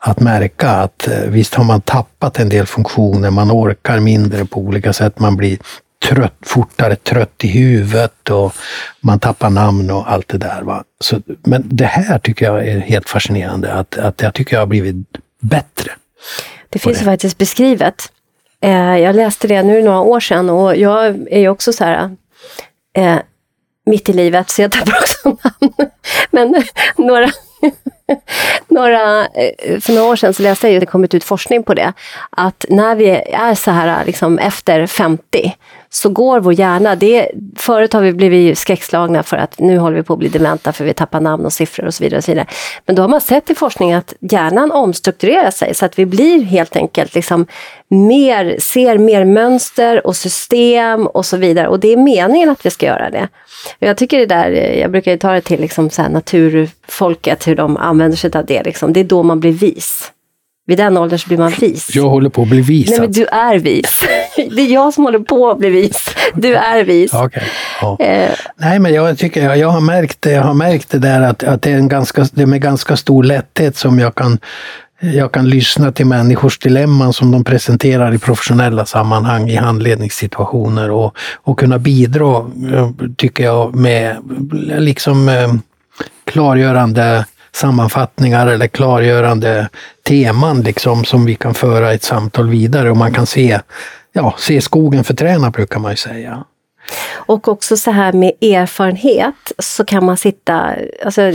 att 0.00 0.20
märka 0.20 0.70
att 0.70 1.08
eh, 1.08 1.20
visst 1.28 1.54
har 1.54 1.64
man 1.64 1.80
tappat 1.80 2.38
en 2.38 2.48
del 2.48 2.66
funktioner, 2.66 3.30
man 3.30 3.50
orkar 3.50 4.00
mindre 4.00 4.44
på 4.44 4.60
olika 4.60 4.92
sätt, 4.92 5.18
man 5.18 5.36
blir 5.36 5.58
trött, 6.02 6.34
fortare 6.42 6.96
trött 6.96 7.44
i 7.44 7.48
huvudet 7.48 8.30
och 8.30 8.54
man 9.00 9.20
tappar 9.20 9.50
namn 9.50 9.90
och 9.90 10.12
allt 10.12 10.28
det 10.28 10.38
där. 10.38 10.62
Va? 10.62 10.84
Så, 11.00 11.20
men 11.42 11.62
det 11.64 11.84
här 11.84 12.18
tycker 12.18 12.46
jag 12.46 12.68
är 12.68 12.78
helt 12.78 13.08
fascinerande, 13.08 13.72
att, 13.72 13.98
att 13.98 14.22
jag 14.22 14.34
tycker 14.34 14.56
jag 14.56 14.60
har 14.60 14.66
blivit 14.66 14.96
bättre. 15.40 15.92
Det 16.68 16.78
finns 16.78 16.98
det. 16.98 17.04
faktiskt 17.04 17.38
beskrivet. 17.38 18.12
Eh, 18.60 18.98
jag 18.98 19.16
läste 19.16 19.48
det 19.48 19.62
nu 19.62 19.82
några 19.82 20.00
år 20.00 20.20
sedan 20.20 20.50
och 20.50 20.76
jag 20.76 21.06
är 21.30 21.40
ju 21.40 21.48
också 21.48 21.72
så 21.72 21.84
här 21.84 22.16
eh, 22.96 23.18
mitt 23.86 24.08
i 24.08 24.12
livet, 24.12 24.50
så 24.50 24.62
jag 24.62 24.72
tappar 24.72 24.98
också 25.00 25.28
namn. 25.28 25.90
Men 26.30 26.64
några, 26.96 27.30
några, 28.68 29.26
eh, 29.26 29.80
för 29.80 29.92
några 29.92 30.08
år 30.08 30.16
sedan 30.16 30.34
så 30.34 30.42
läste 30.42 30.66
jag 30.66 30.72
ju, 30.72 30.80
det 30.80 30.86
kommit 30.86 31.14
ut 31.14 31.24
forskning 31.24 31.62
på 31.62 31.74
det, 31.74 31.92
att 32.30 32.64
när 32.68 32.94
vi 32.94 33.08
är 33.32 33.54
så 33.54 33.70
här 33.70 34.04
liksom 34.04 34.38
efter 34.38 34.86
50 34.86 35.56
så 35.90 36.08
går 36.08 36.40
vår 36.40 36.52
hjärna, 36.52 36.96
det, 36.96 37.30
förut 37.56 37.92
har 37.92 38.00
vi 38.00 38.12
blivit 38.12 38.58
skräckslagna 38.58 39.22
för 39.22 39.36
att 39.36 39.58
nu 39.58 39.78
håller 39.78 39.96
vi 39.96 40.02
på 40.02 40.12
att 40.12 40.18
bli 40.18 40.28
dementa 40.28 40.72
för 40.72 40.84
vi 40.84 40.94
tappar 40.94 41.20
namn 41.20 41.44
och 41.46 41.52
siffror 41.52 41.86
och 41.86 41.94
så 41.94 42.04
vidare. 42.04 42.18
Och 42.18 42.24
så 42.24 42.30
vidare. 42.30 42.46
Men 42.86 42.96
då 42.96 43.02
har 43.02 43.08
man 43.08 43.20
sett 43.20 43.50
i 43.50 43.54
forskning 43.54 43.92
att 43.92 44.14
hjärnan 44.20 44.72
omstrukturerar 44.72 45.50
sig 45.50 45.74
så 45.74 45.84
att 45.84 45.98
vi 45.98 46.06
blir 46.06 46.42
helt 46.42 46.76
enkelt 46.76 47.14
liksom 47.14 47.46
mer, 47.88 48.56
ser 48.58 48.98
mer 48.98 49.24
mönster 49.24 50.06
och 50.06 50.16
system 50.16 51.06
och 51.06 51.26
så 51.26 51.36
vidare. 51.36 51.68
Och 51.68 51.80
det 51.80 51.92
är 51.92 51.96
meningen 51.96 52.50
att 52.50 52.66
vi 52.66 52.70
ska 52.70 52.86
göra 52.86 53.10
det. 53.10 53.28
Jag 53.78 53.96
tycker 53.96 54.18
det 54.18 54.26
där, 54.26 54.50
jag 54.52 54.90
brukar 54.90 55.16
ta 55.16 55.32
det 55.32 55.40
till 55.40 55.60
liksom 55.60 55.90
så 55.90 56.02
naturfolket, 56.02 57.48
hur 57.48 57.56
de 57.56 57.76
använder 57.76 58.16
sig 58.16 58.30
av 58.34 58.46
det. 58.46 58.62
Liksom. 58.62 58.92
Det 58.92 59.00
är 59.00 59.04
då 59.04 59.22
man 59.22 59.40
blir 59.40 59.52
vis. 59.52 60.12
Vid 60.66 60.78
den 60.78 60.96
åldern 60.96 61.18
så 61.18 61.28
blir 61.28 61.38
man 61.38 61.50
vis. 61.50 61.94
Jag 61.94 62.08
håller 62.08 62.30
på 62.30 62.42
att 62.42 62.48
bli 62.48 62.60
vis. 62.60 62.90
Nej, 62.90 63.00
men 63.00 63.12
du 63.12 63.26
är 63.26 63.58
vis. 63.58 64.02
Det 64.36 64.62
är 64.62 64.72
jag 64.72 64.94
som 64.94 65.04
håller 65.04 65.18
på 65.18 65.50
att 65.50 65.58
bli 65.58 65.70
vis. 65.70 66.14
Du 66.34 66.54
är 66.54 66.84
vis. 66.84 67.14
Okay. 67.14 67.42
Ja. 67.80 67.96
Eh. 68.00 68.30
Nej, 68.56 68.78
men 68.78 68.94
jag 68.94 69.18
tycker 69.18 69.44
jag, 69.44 69.58
jag, 69.58 69.68
har 69.68 69.80
märkt 69.80 70.26
jag 70.26 70.42
har 70.42 70.54
märkt 70.54 70.90
det 70.90 70.98
där 70.98 71.20
att, 71.20 71.44
att 71.44 71.62
det, 71.62 71.70
är 71.70 71.76
en 71.76 71.88
ganska, 71.88 72.26
det 72.32 72.42
är 72.42 72.46
med 72.46 72.62
ganska 72.62 72.96
stor 72.96 73.24
lätthet 73.24 73.76
som 73.76 73.98
jag 73.98 74.14
kan 74.14 74.38
jag 75.04 75.32
kan 75.32 75.48
lyssna 75.48 75.92
till 75.92 76.06
människors 76.06 76.58
dilemman 76.58 77.12
som 77.12 77.30
de 77.30 77.44
presenterar 77.44 78.14
i 78.14 78.18
professionella 78.18 78.86
sammanhang, 78.86 79.50
i 79.50 79.56
handledningssituationer 79.56 80.90
och, 80.90 81.16
och 81.34 81.58
kunna 81.58 81.78
bidra, 81.78 82.36
eh, 82.72 82.90
tycker 83.16 83.44
jag, 83.44 83.74
med 83.74 84.16
liksom 84.78 85.28
eh, 85.28 85.54
klargörande 86.24 87.26
sammanfattningar 87.52 88.46
eller 88.46 88.66
klargörande 88.66 89.68
teman 90.08 90.60
liksom 90.60 91.04
som 91.04 91.24
vi 91.24 91.34
kan 91.34 91.54
föra 91.54 91.92
ett 91.92 92.02
samtal 92.02 92.48
vidare 92.48 92.90
och 92.90 92.96
man 92.96 93.12
kan 93.12 93.26
se, 93.26 93.60
ja, 94.12 94.34
se 94.38 94.60
skogen 94.60 95.04
för 95.04 95.14
träna 95.14 95.50
brukar 95.50 95.80
man 95.80 95.90
ju 95.90 95.96
säga. 95.96 96.44
Och 97.10 97.48
också 97.48 97.76
så 97.76 97.90
här 97.90 98.12
med 98.12 98.32
erfarenhet 98.40 99.52
så 99.58 99.84
kan 99.84 100.04
man 100.04 100.16
sitta, 100.16 100.74
alltså 101.04 101.32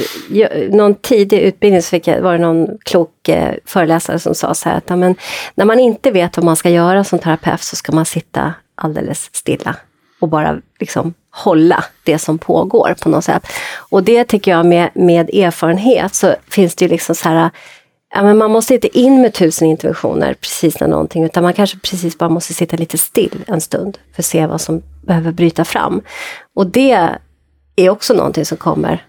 någon 0.69 0.95
tidig 0.95 1.39
utbildning 1.39 1.81
så 1.81 1.89
fick 1.89 2.07
jag, 2.07 2.21
var 2.21 2.31
det 2.31 2.37
någon 2.37 2.77
klok 2.85 3.29
eh, 3.29 3.53
föreläsare 3.65 4.19
som 4.19 4.35
sa 4.35 4.53
så 4.53 4.69
här 4.69 4.77
att 4.77 4.91
amen, 4.91 5.15
när 5.55 5.65
man 5.65 5.79
inte 5.79 6.11
vet 6.11 6.37
vad 6.37 6.43
man 6.43 6.55
ska 6.55 6.69
göra 6.69 7.03
som 7.03 7.19
terapeut 7.19 7.61
så 7.61 7.75
ska 7.75 7.91
man 7.91 8.05
sitta 8.05 8.53
alldeles 8.75 9.29
stilla 9.33 9.75
och 10.19 10.29
bara 10.29 10.57
liksom 10.79 11.13
hålla 11.31 11.83
det 12.03 12.19
som 12.19 12.37
pågår 12.37 12.95
på 13.03 13.09
något 13.09 13.23
sätt. 13.23 13.47
Och 13.89 14.03
det 14.03 14.23
tycker 14.23 14.51
jag 14.51 14.65
med, 14.65 14.89
med 14.93 15.29
erfarenhet 15.29 16.15
så 16.15 16.35
finns 16.49 16.75
det 16.75 16.85
ju 16.85 16.89
liksom 16.89 17.15
så 17.15 17.29
här 17.29 17.49
Ja, 18.13 18.23
men 18.23 18.37
man 18.37 18.51
måste 18.51 18.73
inte 18.73 18.99
in 18.99 19.21
med 19.21 19.33
tusen 19.33 19.67
interventioner 19.67 20.33
precis 20.33 20.79
när 20.79 20.87
någonting, 20.87 21.23
utan 21.23 21.43
man 21.43 21.53
kanske 21.53 21.79
precis 21.79 22.17
bara 22.17 22.29
måste 22.29 22.53
sitta 22.53 22.77
lite 22.77 22.97
still 22.97 23.43
en 23.47 23.61
stund 23.61 23.97
för 24.15 24.21
att 24.21 24.25
se 24.25 24.45
vad 24.45 24.61
som 24.61 24.81
behöver 25.05 25.31
bryta 25.31 25.65
fram. 25.65 26.01
Och 26.55 26.67
det 26.67 27.09
är 27.75 27.89
också 27.89 28.13
någonting 28.13 28.45
som 28.45 28.57
kommer 28.57 29.03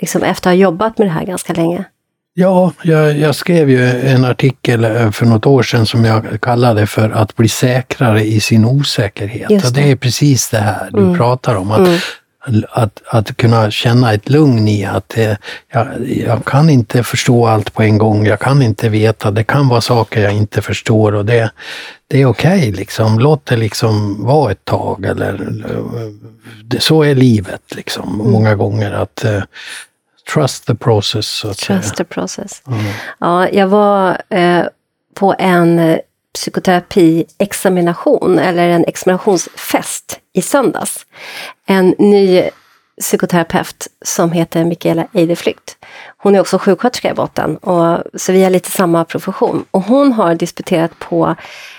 liksom 0.00 0.22
efter 0.22 0.50
att 0.50 0.54
ha 0.56 0.60
jobbat 0.60 0.98
med 0.98 1.06
det 1.06 1.12
här 1.12 1.24
ganska 1.24 1.52
länge. 1.52 1.84
Ja, 2.38 2.72
jag, 2.82 3.18
jag, 3.18 3.34
skrev 3.34 3.70
ju 3.70 3.90
en 3.90 4.24
artikel 4.24 4.84
eh, 4.84 5.10
för 5.10 5.26
något 5.26 5.46
år 5.46 5.62
sedan 5.62 5.86
som 5.86 6.04
jag 6.04 6.40
kallade 6.40 6.86
för 6.86 7.10
att 7.10 7.36
bli 7.36 7.48
säkrare 7.48 8.24
i 8.24 8.40
sin 8.40 8.64
osäkerhet. 8.64 9.48
Det. 9.48 9.64
Och 9.64 9.72
det 9.72 9.90
är 9.90 9.96
precis 9.96 10.50
det 10.50 10.58
här 10.58 10.90
du 10.92 11.02
mm. 11.02 11.16
pratar 11.16 11.54
om. 11.54 11.70
Att, 11.70 11.78
mm. 11.78 11.98
Att, 12.70 13.02
att 13.06 13.36
kunna 13.36 13.70
känna 13.70 14.12
ett 14.12 14.28
lugn 14.28 14.68
i 14.68 14.84
att 14.84 15.18
eh, 15.18 15.34
jag, 15.72 16.08
jag, 16.08 16.44
kan 16.44 16.70
inte 16.70 17.02
förstå 17.02 17.46
allt 17.46 17.74
på 17.74 17.82
en 17.82 17.98
gång. 17.98 18.26
Jag 18.26 18.40
kan 18.40 18.62
inte 18.62 18.88
veta. 18.88 19.30
Det 19.30 19.44
kan 19.44 19.68
vara 19.68 19.80
saker 19.80 20.22
jag 20.22 20.32
inte 20.32 20.62
förstår 20.62 21.14
och 21.14 21.24
det, 21.24 21.50
det 22.06 22.22
är 22.22 22.26
okej. 22.26 22.58
Okay, 22.58 22.72
liksom. 22.72 23.18
Låt 23.18 23.46
det 23.46 23.56
liksom 23.56 24.24
vara 24.24 24.52
ett 24.52 24.64
tag. 24.64 25.04
Eller, 25.04 25.48
det, 26.64 26.80
så 26.80 27.02
är 27.02 27.14
livet 27.14 27.74
liksom, 27.74 28.20
mm. 28.20 28.32
många 28.32 28.54
gånger. 28.54 28.92
att 28.92 29.24
eh, 29.24 29.42
Trust 30.34 30.66
the 30.66 30.74
process. 30.74 31.26
Så 31.26 31.48
att 31.48 31.58
Trust 31.58 31.88
säga. 31.88 31.96
the 31.96 32.04
process. 32.04 32.62
Mm. 32.66 32.84
Ja, 33.18 33.48
jag 33.48 33.68
var 33.68 34.22
eh, 34.28 34.64
på 35.14 35.34
en 35.38 35.78
eh, 35.78 35.98
psykoterapi-examination, 36.34 38.38
eller 38.38 38.68
en 38.68 38.84
examinationsfest 38.84 40.20
i 40.36 40.42
söndags. 40.42 41.06
En 41.66 41.94
ny 41.98 42.50
psykoterapeut 43.00 43.88
som 44.04 44.32
heter 44.32 44.64
Mikaela 44.64 45.06
Eideflykt. 45.12 45.76
Hon 46.16 46.34
är 46.34 46.40
också 46.40 46.58
sjuksköterska 46.58 47.10
i 47.10 47.14
botten, 47.14 47.56
och, 47.56 48.02
så 48.14 48.32
vi 48.32 48.42
har 48.42 48.50
lite 48.50 48.70
samma 48.70 49.04
profession. 49.04 49.64
Och 49.70 49.82
hon 49.82 50.12
har 50.12 50.34
disputerat 50.34 50.98
på 50.98 51.34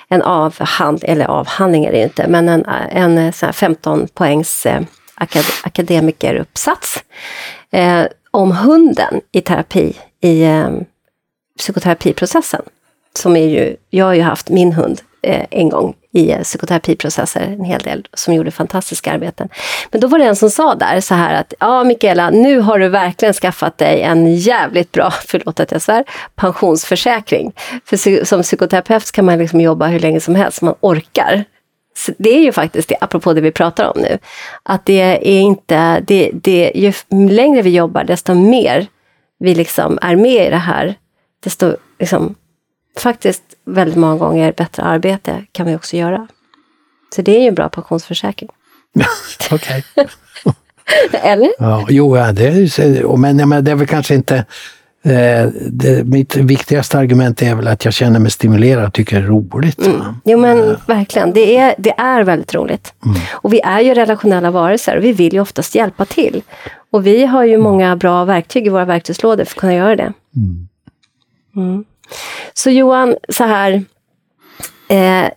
en 0.09 0.21
avhandling, 0.21 1.11
eller 1.11 1.25
avhandling 1.25 1.85
är 1.85 1.91
det 1.91 2.03
inte, 2.03 2.27
men 2.27 2.49
en, 2.49 2.65
en, 2.91 3.17
eh, 3.17 3.43
en 3.43 3.53
15 3.53 4.07
poängs 4.13 4.65
eh, 4.65 4.81
akad, 5.15 5.45
akademikeruppsats. 5.63 7.03
Eh, 7.71 8.05
om 8.31 8.51
hunden 8.51 9.21
i 9.31 9.41
terapi, 9.41 9.95
i 10.21 10.43
eh, 10.43 10.69
psykoterapiprocessen. 11.57 12.61
Som 13.13 13.35
är 13.35 13.47
ju, 13.47 13.75
jag 13.89 14.05
har 14.05 14.13
ju 14.13 14.21
haft 14.21 14.49
min 14.49 14.73
hund 14.73 15.01
eh, 15.21 15.45
en 15.51 15.69
gång 15.69 15.95
i 16.17 16.31
eh, 16.31 16.41
psykoterapiprocesser, 16.41 17.41
en 17.41 17.63
hel 17.63 17.81
del, 17.81 18.07
som 18.13 18.33
gjorde 18.33 18.51
fantastiska 18.51 19.11
arbeten. 19.11 19.49
Men 19.91 20.01
då 20.01 20.07
var 20.07 20.19
det 20.19 20.25
en 20.25 20.35
som 20.35 20.49
sa 20.49 20.75
där 20.75 21.01
så 21.01 21.15
här 21.15 21.35
att, 21.35 21.53
ja 21.59 21.83
Mikaela, 21.83 22.29
nu 22.29 22.59
har 22.59 22.79
du 22.79 22.89
verkligen 22.89 23.33
skaffat 23.33 23.77
dig 23.77 24.01
en 24.01 24.35
jävligt 24.35 24.91
bra, 24.91 25.11
förlåt 25.27 25.59
att 25.59 25.71
jag 25.71 25.81
svär, 25.81 26.03
pensionsförsäkring. 26.35 27.53
För 27.85 28.25
som 28.25 28.41
psykoterapeut 28.41 29.11
kan 29.11 29.25
man 29.25 29.37
liksom 29.37 29.61
jobba 29.61 29.87
hur 29.87 29.99
länge 29.99 30.19
som 30.19 30.35
helst, 30.35 30.61
man 30.61 30.75
orkar 30.79 31.45
det 32.17 32.29
är 32.29 32.41
ju 32.41 32.51
faktiskt 32.51 32.89
det, 32.89 32.97
apropå 33.01 33.33
det 33.33 33.41
vi 33.41 33.51
pratar 33.51 33.85
om 33.85 34.01
nu, 34.01 34.17
att 34.63 34.85
det 34.85 35.01
är 35.01 35.41
inte, 35.41 35.99
det, 35.99 36.31
det, 36.33 36.71
ju 36.75 36.93
längre 37.29 37.61
vi 37.61 37.69
jobbar, 37.69 38.03
desto 38.03 38.33
mer 38.33 38.87
vi 39.39 39.55
liksom 39.55 39.99
är 40.01 40.15
med 40.15 40.47
i 40.47 40.49
det 40.49 40.57
här, 40.57 40.95
desto 41.43 41.75
liksom, 41.99 42.35
faktiskt 42.99 43.43
väldigt 43.65 43.97
många 43.97 44.15
gånger 44.15 44.53
bättre 44.57 44.83
arbete 44.83 45.45
kan 45.51 45.65
vi 45.65 45.75
också 45.75 45.97
göra. 45.97 46.27
Så 47.15 47.21
det 47.21 47.37
är 47.37 47.41
ju 47.41 47.47
en 47.47 47.55
bra 47.55 47.69
pensionsförsäkring. 47.69 48.49
Okej. 49.51 49.83
Eller? 51.11 51.51
Ja, 51.59 51.85
jo, 51.89 52.15
det 52.15 52.19
är, 52.19 53.17
men, 53.17 53.49
men 53.49 53.63
det 53.63 53.71
är 53.71 53.75
väl 53.75 53.87
kanske 53.87 54.15
inte 54.15 54.45
Eh, 55.07 55.49
det, 55.67 56.03
mitt 56.03 56.35
viktigaste 56.35 56.97
argument 56.97 57.41
är 57.41 57.55
väl 57.55 57.67
att 57.67 57.85
jag 57.85 57.93
känner 57.93 58.19
mig 58.19 58.31
stimulerad 58.31 58.87
och 58.87 58.93
tycker 58.93 59.19
det 59.19 59.25
är 59.25 59.27
roligt. 59.27 59.85
Mm. 59.85 60.01
Jo 60.25 60.39
men 60.39 60.57
uh. 60.57 60.77
verkligen, 60.85 61.33
det 61.33 61.57
är, 61.57 61.75
det 61.77 61.93
är 61.97 62.23
väldigt 62.23 62.55
roligt. 62.55 62.93
Mm. 63.05 63.17
Och 63.31 63.53
vi 63.53 63.61
är 63.61 63.79
ju 63.79 63.93
relationella 63.93 64.51
varelser 64.51 64.97
och 64.97 65.03
vi 65.03 65.11
vill 65.11 65.33
ju 65.33 65.39
oftast 65.39 65.75
hjälpa 65.75 66.05
till. 66.05 66.41
Och 66.91 67.07
vi 67.07 67.25
har 67.25 67.43
ju 67.43 67.53
mm. 67.53 67.63
många 67.63 67.95
bra 67.95 68.25
verktyg 68.25 68.67
i 68.67 68.69
våra 68.69 68.85
verktygslådor 68.85 69.45
för 69.45 69.51
att 69.51 69.59
kunna 69.59 69.73
göra 69.73 69.95
det. 69.95 70.13
Så 72.57 72.69
Johan, 72.69 73.15
så 73.29 73.43
här. 73.43 73.83
Eh, 74.89 75.29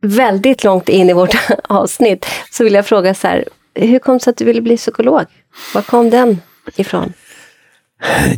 väldigt 0.00 0.64
långt 0.64 0.88
in 0.88 1.10
i 1.10 1.12
vårt 1.12 1.36
avsnitt 1.68 2.26
så 2.50 2.64
vill 2.64 2.74
jag 2.74 2.86
fråga 2.86 3.14
så 3.14 3.28
här. 3.28 3.44
Hur 3.74 3.98
kom 3.98 4.14
det 4.14 4.24
sig 4.24 4.30
att 4.30 4.36
du 4.36 4.44
ville 4.44 4.60
bli 4.60 4.76
psykolog? 4.76 5.24
Var 5.74 5.82
kom 5.82 6.10
den 6.10 6.40
ifrån? 6.76 7.12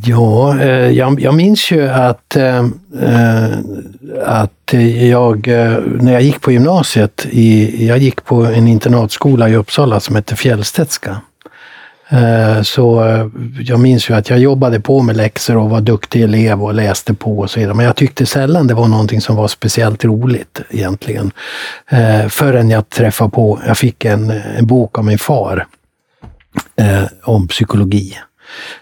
Ja, 0.02 0.60
eh, 0.60 0.90
jag, 0.90 1.20
jag 1.20 1.34
minns 1.34 1.70
ju 1.70 1.88
att, 1.88 2.36
eh, 2.36 2.58
eh, 3.02 3.58
att 4.24 4.74
jag, 5.10 5.46
när 6.00 6.12
jag 6.12 6.22
gick 6.22 6.40
på 6.40 6.52
gymnasiet, 6.52 7.26
i, 7.30 7.86
jag 7.86 7.98
gick 7.98 8.24
på 8.24 8.44
en 8.44 8.68
internatskola 8.68 9.48
i 9.48 9.56
Uppsala 9.56 10.00
som 10.00 10.16
hette 10.16 10.36
Fjällstedtska. 10.36 11.20
Eh, 12.10 12.62
så 12.62 13.04
eh, 13.04 13.26
jag 13.60 13.80
minns 13.80 14.10
ju 14.10 14.14
att 14.14 14.30
jag 14.30 14.38
jobbade 14.38 14.80
på 14.80 15.02
med 15.02 15.16
läxor 15.16 15.56
och 15.56 15.70
var 15.70 15.80
duktig 15.80 16.22
elev 16.22 16.62
och 16.64 16.74
läste 16.74 17.14
på 17.14 17.38
och 17.38 17.50
så 17.50 17.60
vidare. 17.60 17.74
Men 17.74 17.86
jag 17.86 17.96
tyckte 17.96 18.26
sällan 18.26 18.66
det 18.66 18.74
var 18.74 18.88
någonting 18.88 19.20
som 19.20 19.36
var 19.36 19.48
speciellt 19.48 20.04
roligt 20.04 20.60
egentligen. 20.70 21.30
Eh, 21.90 22.28
förrän 22.28 22.70
jag 22.70 22.88
träffade 22.88 23.30
på, 23.30 23.60
jag 23.66 23.78
fick 23.78 24.04
en, 24.04 24.30
en 24.30 24.66
bok 24.66 24.98
av 24.98 25.04
min 25.04 25.18
far 25.18 25.66
om 27.24 27.48
psykologi 27.48 28.16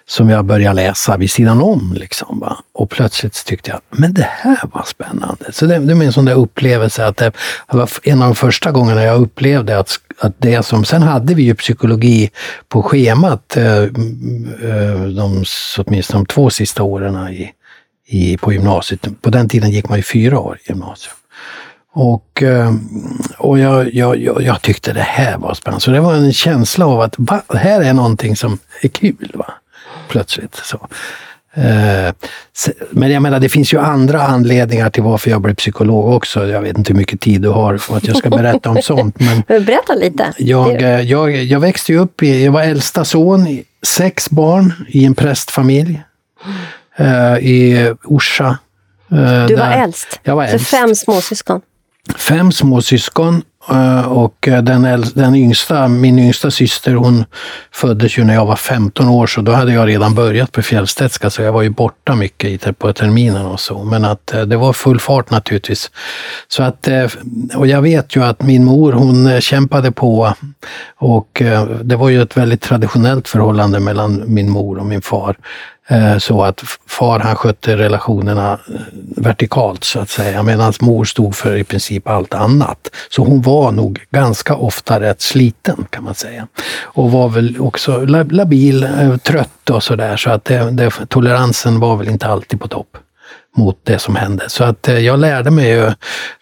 som 0.09 0.29
jag 0.29 0.45
började 0.45 0.75
läsa 0.75 1.17
vid 1.17 1.31
sidan 1.31 1.63
om. 1.63 1.95
Liksom, 1.99 2.41
va? 2.41 2.59
Och 2.73 2.91
plötsligt 2.91 3.45
tyckte 3.45 3.71
jag, 3.71 3.81
men 3.91 4.15
det 4.15 4.29
här 4.31 4.61
var 4.73 4.85
spännande. 4.87 5.53
Så 5.53 5.67
det, 5.67 5.79
det 5.79 5.93
är 5.93 6.03
en 6.03 6.13
sån 6.13 6.25
där 6.25 6.35
upplevelse 6.35 7.07
att 7.07 7.17
det 7.17 7.33
var 7.69 7.91
en 8.03 8.23
av 8.23 8.29
de 8.29 8.35
första 8.35 8.71
gångerna 8.71 9.03
jag 9.03 9.21
upplevde 9.21 9.79
att, 9.79 10.01
att 10.21 10.35
det 10.39 10.63
som, 10.63 10.85
sen 10.85 11.03
hade 11.03 11.35
vi 11.35 11.43
ju 11.43 11.55
psykologi 11.55 12.31
på 12.69 12.83
schemat 12.83 13.57
eh, 13.57 13.83
eh 13.83 15.03
de, 15.17 15.45
åtminstone 15.79 16.19
de 16.19 16.27
två 16.27 16.51
sista 16.51 16.83
åren 16.83 17.29
i, 17.29 17.53
i, 18.07 18.37
på 18.37 18.53
gymnasiet. 18.53 19.09
På 19.23 19.31
den 19.31 19.49
tiden 19.49 19.71
gick 19.71 19.89
man 19.89 19.99
ju 19.99 20.03
fyra 20.03 20.39
år 20.39 20.59
i 20.65 20.69
gymnasiet. 20.69 21.15
Och, 21.99 22.43
eh, 22.43 22.75
och 23.39 23.59
jag, 23.59 23.95
jag, 23.95 24.43
jag, 24.43 24.63
tyckte 24.63 24.93
det 24.93 25.01
här 25.01 25.39
var 25.39 25.55
spännande. 25.55 25.81
Så 25.81 25.91
det 25.91 26.01
var 26.01 26.15
en 26.15 26.33
känsla 26.33 26.87
av 26.87 27.01
att 27.01 27.15
va, 27.19 27.43
här 27.55 27.81
är 27.81 27.93
någonting 27.93 28.37
som 28.37 28.59
är 28.83 28.89
kul. 28.89 29.33
Va? 29.35 29.55
Plötsligt. 30.09 30.61
Så. 30.65 30.89
Eh, 31.55 32.15
men 32.91 33.11
jag 33.11 33.23
menar, 33.23 33.41
det 33.41 33.49
finns 33.49 33.73
ju 33.75 33.81
andra 33.81 34.23
anledningar 34.23 34.91
till 34.91 35.03
varför 35.03 35.31
jag 35.31 35.41
blev 35.41 35.55
psykolog 35.55 36.15
också. 36.15 36.47
Jag 36.47 36.61
vet 36.61 36.79
inte 36.79 36.93
hur 36.93 36.99
mycket 36.99 37.21
tid 37.21 37.43
du 37.43 37.49
har 37.49 37.79
för 37.79 37.97
att 37.97 38.09
jag 38.09 38.17
ska 38.17 38.31
berätta 38.31 38.71
om 38.71 38.83
sånt. 38.83 39.17
Men 39.49 39.65
Berätta 39.65 39.95
lite. 39.95 40.33
Jag, 40.39 40.83
eh, 40.83 41.01
jag, 41.01 41.37
jag 41.37 41.61
växte 41.61 41.95
upp, 41.95 42.23
i, 42.23 42.45
jag 42.45 42.53
var 42.53 42.63
äldsta 42.63 43.05
son, 43.05 43.63
sex 43.87 44.31
barn 44.31 44.73
i 44.89 45.05
en 45.05 45.15
prästfamilj 45.15 46.03
i 47.41 47.89
Orsa. 48.05 48.59
Du 49.49 49.57
var 49.57 49.71
äldst? 49.71 50.21
Jag 50.23 50.37
var 50.37 50.45
äldst. 50.45 50.69
För 50.69 50.77
fem 50.77 50.95
småsyskon? 50.95 51.61
Fem 52.17 52.53
småsyskon 52.53 53.43
eh, 53.71 54.13
och 54.13 54.49
eh, 54.49 54.63
den, 54.63 55.05
den 55.15 55.35
yngsta, 55.35 55.89
min 55.89 56.19
yngsta 56.19 56.51
syster, 56.51 56.95
hon 56.95 57.25
föddes 57.73 58.19
ju 58.19 58.25
när 58.25 58.35
jag 58.35 58.47
var 58.47 58.57
15 58.57 59.09
år, 59.09 59.27
så 59.27 59.41
då 59.41 59.53
hade 59.53 59.73
jag 59.73 59.89
redan 59.89 60.15
börjat 60.15 60.53
på 60.53 60.63
Fjällstedtska, 60.63 61.31
så 61.31 61.43
jag 61.43 61.53
var 61.53 61.63
ju 61.63 61.71
borta 61.71 62.15
mycket 62.15 62.79
på 62.79 62.93
terminen 62.93 63.47
och 63.47 63.61
så. 63.61 63.85
Men 63.85 64.05
att 64.05 64.35
eh, 64.35 64.43
det 64.43 64.57
var 64.57 64.73
full 64.73 65.01
fart 65.01 65.31
naturligtvis. 65.31 65.91
Så 66.49 66.63
att, 66.63 66.89
och 67.57 67.67
jag 67.67 67.83
vet 67.83 68.17
ju 68.17 68.25
att 68.25 68.43
min 68.43 68.65
mor, 68.65 68.93
hon 68.93 69.41
kämpade 69.41 69.93
på 69.93 70.35
och 70.97 71.43
det 71.83 71.97
var 71.97 72.09
ju 72.09 72.23
ett 72.23 72.37
väldigt 72.37 72.61
traditionellt 72.61 73.29
förhållande 73.29 73.81
mellan 73.81 74.23
min 74.27 74.51
mor 74.51 74.79
och 74.79 74.87
min 74.87 75.03
far. 75.03 75.37
Eh, 75.89 76.19
så 76.19 76.43
att 76.43 76.65
far 76.87 77.21
han 77.21 77.37
skötte 77.37 77.77
relationerna 77.77 78.53
eh, 78.53 78.81
vertikalt 79.17 79.85
så 79.85 80.01
att 80.01 80.11
säga, 80.11 80.43
medan 80.43 80.73
mor 80.81 81.05
stod 81.05 81.35
för 81.37 81.57
i 81.57 81.65
princip 81.65 82.09
allt 82.09 82.35
annat. 82.35 82.91
Så 83.11 83.25
hon 83.25 83.43
var 83.43 83.73
nog 83.73 84.01
ganska 84.11 84.55
ofta 84.55 85.01
rätt 85.01 85.21
sliten 85.21 85.87
kan 85.91 86.05
man 86.05 86.15
säga. 86.15 86.47
Och 86.83 87.11
var 87.11 87.29
väl 87.29 87.61
också 87.61 88.05
labil, 88.31 88.85
eh, 88.85 89.17
trött 89.17 89.71
och 89.71 89.83
sådär, 89.83 90.17
så 90.17 90.31
att 90.31 90.45
det, 90.45 90.71
det, 90.71 90.91
toleransen 91.09 91.81
var 91.81 91.97
väl 91.97 92.09
inte 92.09 92.27
alltid 92.27 92.61
på 92.61 92.69
topp 92.69 92.97
mot 93.57 93.81
det 93.85 93.99
som 93.99 94.17
hände. 94.17 94.49
Så 94.49 94.65
att 94.65 94.89
eh, 94.89 94.99
jag 94.99 95.19
lärde 95.19 95.51
mig 95.51 95.69
ju, 95.69 95.93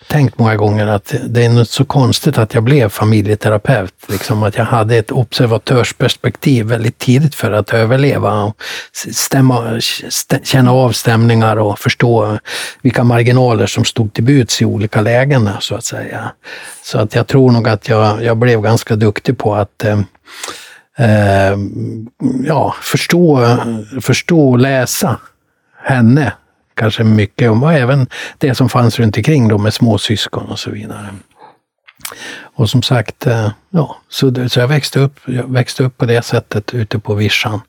tänkt 0.09 0.39
många 0.39 0.57
gånger 0.57 0.87
att 0.87 1.15
det 1.29 1.45
är 1.45 1.49
något 1.49 1.71
så 1.71 1.85
konstigt 1.85 2.39
att 2.39 2.55
jag 2.55 2.63
blev 2.63 2.89
familjeterapeut. 2.89 3.95
Liksom 4.09 4.43
att 4.43 4.57
jag 4.57 4.65
hade 4.65 4.97
ett 4.97 5.11
observatörsperspektiv 5.11 6.67
väldigt 6.67 6.99
tidigt 6.99 7.35
för 7.35 7.53
att 7.53 7.75
överleva 7.75 8.43
och 8.43 8.57
stämma, 9.13 9.81
stä, 10.11 10.41
känna 10.45 10.73
av 10.73 10.93
stämningar 10.93 11.57
och 11.57 11.79
förstå 11.79 12.39
vilka 12.83 13.05
marginaler 13.05 13.67
som 13.67 13.85
stod 13.85 14.13
till 14.13 14.25
buds 14.25 14.63
i 14.63 14.65
olika 14.65 15.01
lägen 15.01 15.51
så 15.61 15.75
att 15.75 15.85
säga. 15.85 16.33
Så 16.83 16.99
att 16.99 17.15
jag 17.15 17.27
tror 17.27 17.53
nog 17.53 17.69
att 17.69 17.89
jag, 17.89 18.25
jag 18.25 18.37
blev 18.37 18.61
ganska 18.61 18.97
duktig 18.97 19.39
på 19.39 19.55
att 19.55 19.85
eh, 19.85 20.01
eh 20.99 21.57
ja, 22.45 22.75
förstå, 22.83 23.57
förstå 24.01 24.51
och 24.51 24.59
läsa 24.59 25.17
henne 25.83 26.33
kanske 26.75 27.05
mycket 27.05 27.51
om, 27.51 27.63
och 27.63 27.73
även 27.73 28.07
det 28.39 28.55
som 28.55 28.69
fanns 28.69 28.99
runt 28.99 29.17
omkring 29.17 29.49
då 29.49 29.59
med 29.59 29.75
småsyskon 29.75 30.47
och 30.47 30.59
så 30.59 30.71
vidare. 30.71 31.09
Och 32.43 32.71
som 32.71 32.83
sagt, 32.83 33.27
eh, 33.27 33.51
ja, 33.71 33.97
så, 34.09 34.49
så 34.49 34.61
jag, 34.61 34.69
växte 34.69 35.01
upp, 35.01 35.21
jag 35.25 35.53
växte 35.53 35.85
upp 35.85 35.99
på 35.99 36.07
det 36.07 36.23
sättet 36.23 36.75
ute 36.75 36.99
på 36.99 37.15
vischan. 37.15 37.61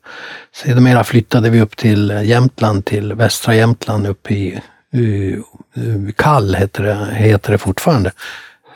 Sedermera 0.54 1.04
flyttade 1.04 1.50
vi 1.50 1.60
upp 1.60 1.76
till 1.76 2.20
Jämtland, 2.24 2.84
till 2.84 3.14
västra 3.14 3.54
Jämtland 3.54 4.06
uppe 4.06 4.34
i, 4.34 4.60
i, 4.92 5.00
i 5.74 6.12
Kall, 6.16 6.54
heter 6.54 6.82
det, 6.82 7.14
heter 7.14 7.52
det 7.52 7.58
fortfarande. 7.58 8.12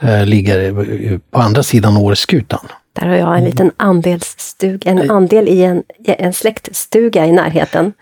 Eh, 0.01 0.27
ligger 0.27 1.19
på 1.31 1.39
andra 1.39 1.63
sidan 1.63 1.97
Åreskutan. 1.97 2.69
Där 3.01 3.07
har 3.07 3.15
jag 3.15 3.39
en 3.39 3.45
liten 3.45 3.71
andelsstuga, 3.77 4.91
en 4.91 5.11
andel 5.11 5.49
i 5.49 5.63
en, 5.63 5.83
en 6.05 6.33
släktstuga 6.33 7.27
i 7.27 7.33
närheten. 7.33 7.93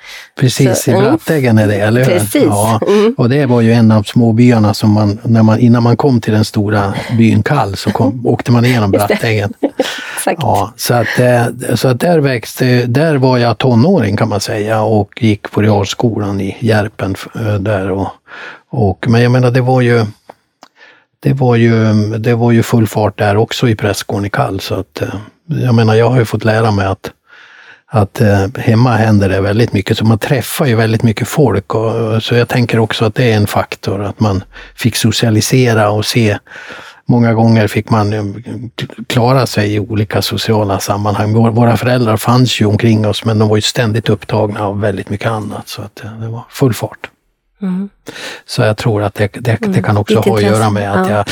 Precis, 0.40 0.82
Så, 0.82 0.90
i 0.90 0.94
Bratteggen 0.94 1.58
är 1.58 1.68
det, 1.68 1.74
eller 1.74 2.04
hur? 2.04 2.12
Precis. 2.12 2.42
Ja, 2.44 2.80
mm. 2.86 3.14
Och 3.16 3.28
det 3.28 3.46
var 3.46 3.60
ju 3.60 3.72
en 3.72 3.92
av 3.92 4.02
småbyarna 4.02 4.74
som 4.74 4.92
man, 4.92 5.18
när 5.22 5.42
man, 5.42 5.58
innan 5.58 5.82
man 5.82 5.96
kom 5.96 6.20
till 6.20 6.32
den 6.32 6.44
stora 6.44 6.94
byn 7.18 7.42
Kall, 7.42 7.76
så 7.76 7.90
kom, 7.90 8.26
åkte 8.26 8.52
man 8.52 8.64
igenom 8.64 8.90
Bratteggen. 8.90 9.52
ja, 10.26 10.72
så 10.76 10.94
att, 10.94 11.18
eh, 11.18 11.74
så 11.74 11.88
att 11.88 12.00
där 12.00 12.18
växte, 12.18 12.86
där 12.86 13.16
var 13.16 13.38
jag 13.38 13.58
tonåring 13.58 14.16
kan 14.16 14.28
man 14.28 14.40
säga 14.40 14.82
och 14.82 15.22
gick 15.22 15.50
på 15.50 15.62
realskolan 15.62 16.40
i 16.40 16.56
Järpen 16.60 17.14
eh, 17.34 17.54
där. 17.54 17.90
Och, 17.90 18.08
och, 18.70 19.06
men 19.08 19.22
jag 19.22 19.32
menar, 19.32 19.50
det 19.50 19.60
var 19.60 19.80
ju 19.80 20.06
det 21.20 21.32
var 21.32 21.56
ju, 21.56 21.94
det 22.18 22.34
var 22.34 22.52
ju 22.52 22.62
full 22.62 22.86
fart 22.86 23.18
där 23.18 23.36
också 23.36 23.68
i 23.68 23.74
prästgården 23.74 24.24
i 24.24 24.30
Kall. 24.30 24.60
Så 24.60 24.74
att, 24.74 25.02
eh, 25.02 25.14
jag 25.46 25.74
menar, 25.74 25.94
jag 25.94 26.10
har 26.10 26.18
ju 26.18 26.24
fått 26.24 26.44
lära 26.44 26.70
mig 26.70 26.86
att, 26.86 27.10
att 27.86 28.20
eh, 28.20 28.46
hemma 28.56 28.96
händer 28.96 29.28
det 29.28 29.40
väldigt 29.40 29.72
mycket, 29.72 29.98
så 29.98 30.04
man 30.04 30.18
träffar 30.18 30.66
ju 30.66 30.74
väldigt 30.74 31.02
mycket 31.02 31.28
folk. 31.28 31.74
Och, 31.74 32.22
så 32.22 32.34
jag 32.34 32.48
tänker 32.48 32.78
också 32.78 33.04
att 33.04 33.14
det 33.14 33.32
är 33.32 33.36
en 33.36 33.46
faktor, 33.46 34.02
att 34.02 34.20
man 34.20 34.44
fick 34.74 34.96
socialisera 34.96 35.90
och 35.90 36.06
se 36.06 36.38
Många 37.10 37.34
gånger 37.34 37.68
fick 37.68 37.90
man 37.90 38.12
eh, 38.12 38.24
klara 39.06 39.46
sig 39.46 39.74
i 39.74 39.80
olika 39.80 40.22
sociala 40.22 40.78
sammanhang. 40.78 41.32
Våra 41.32 41.76
föräldrar 41.76 42.16
fanns 42.16 42.60
ju 42.60 42.66
omkring 42.66 43.06
oss 43.06 43.24
men 43.24 43.38
de 43.38 43.48
var 43.48 43.56
ju 43.56 43.62
ständigt 43.62 44.08
upptagna 44.08 44.66
av 44.66 44.80
väldigt 44.80 45.10
mycket 45.10 45.30
annat. 45.30 45.68
Så 45.68 45.82
att 45.82 45.96
det 45.96 46.28
var 46.28 46.44
full 46.50 46.74
fart. 46.74 47.10
Mm. 47.62 47.88
Så 48.46 48.62
jag 48.62 48.76
tror 48.76 49.02
att 49.02 49.14
det, 49.14 49.32
det, 49.32 49.58
det 49.60 49.82
kan 49.82 49.96
också 49.96 50.18
ha 50.18 50.36
att 50.36 50.42
göra 50.42 50.70
med 50.70 50.92
att 50.92 51.10
ja. 51.10 51.16
jag, 51.16 51.24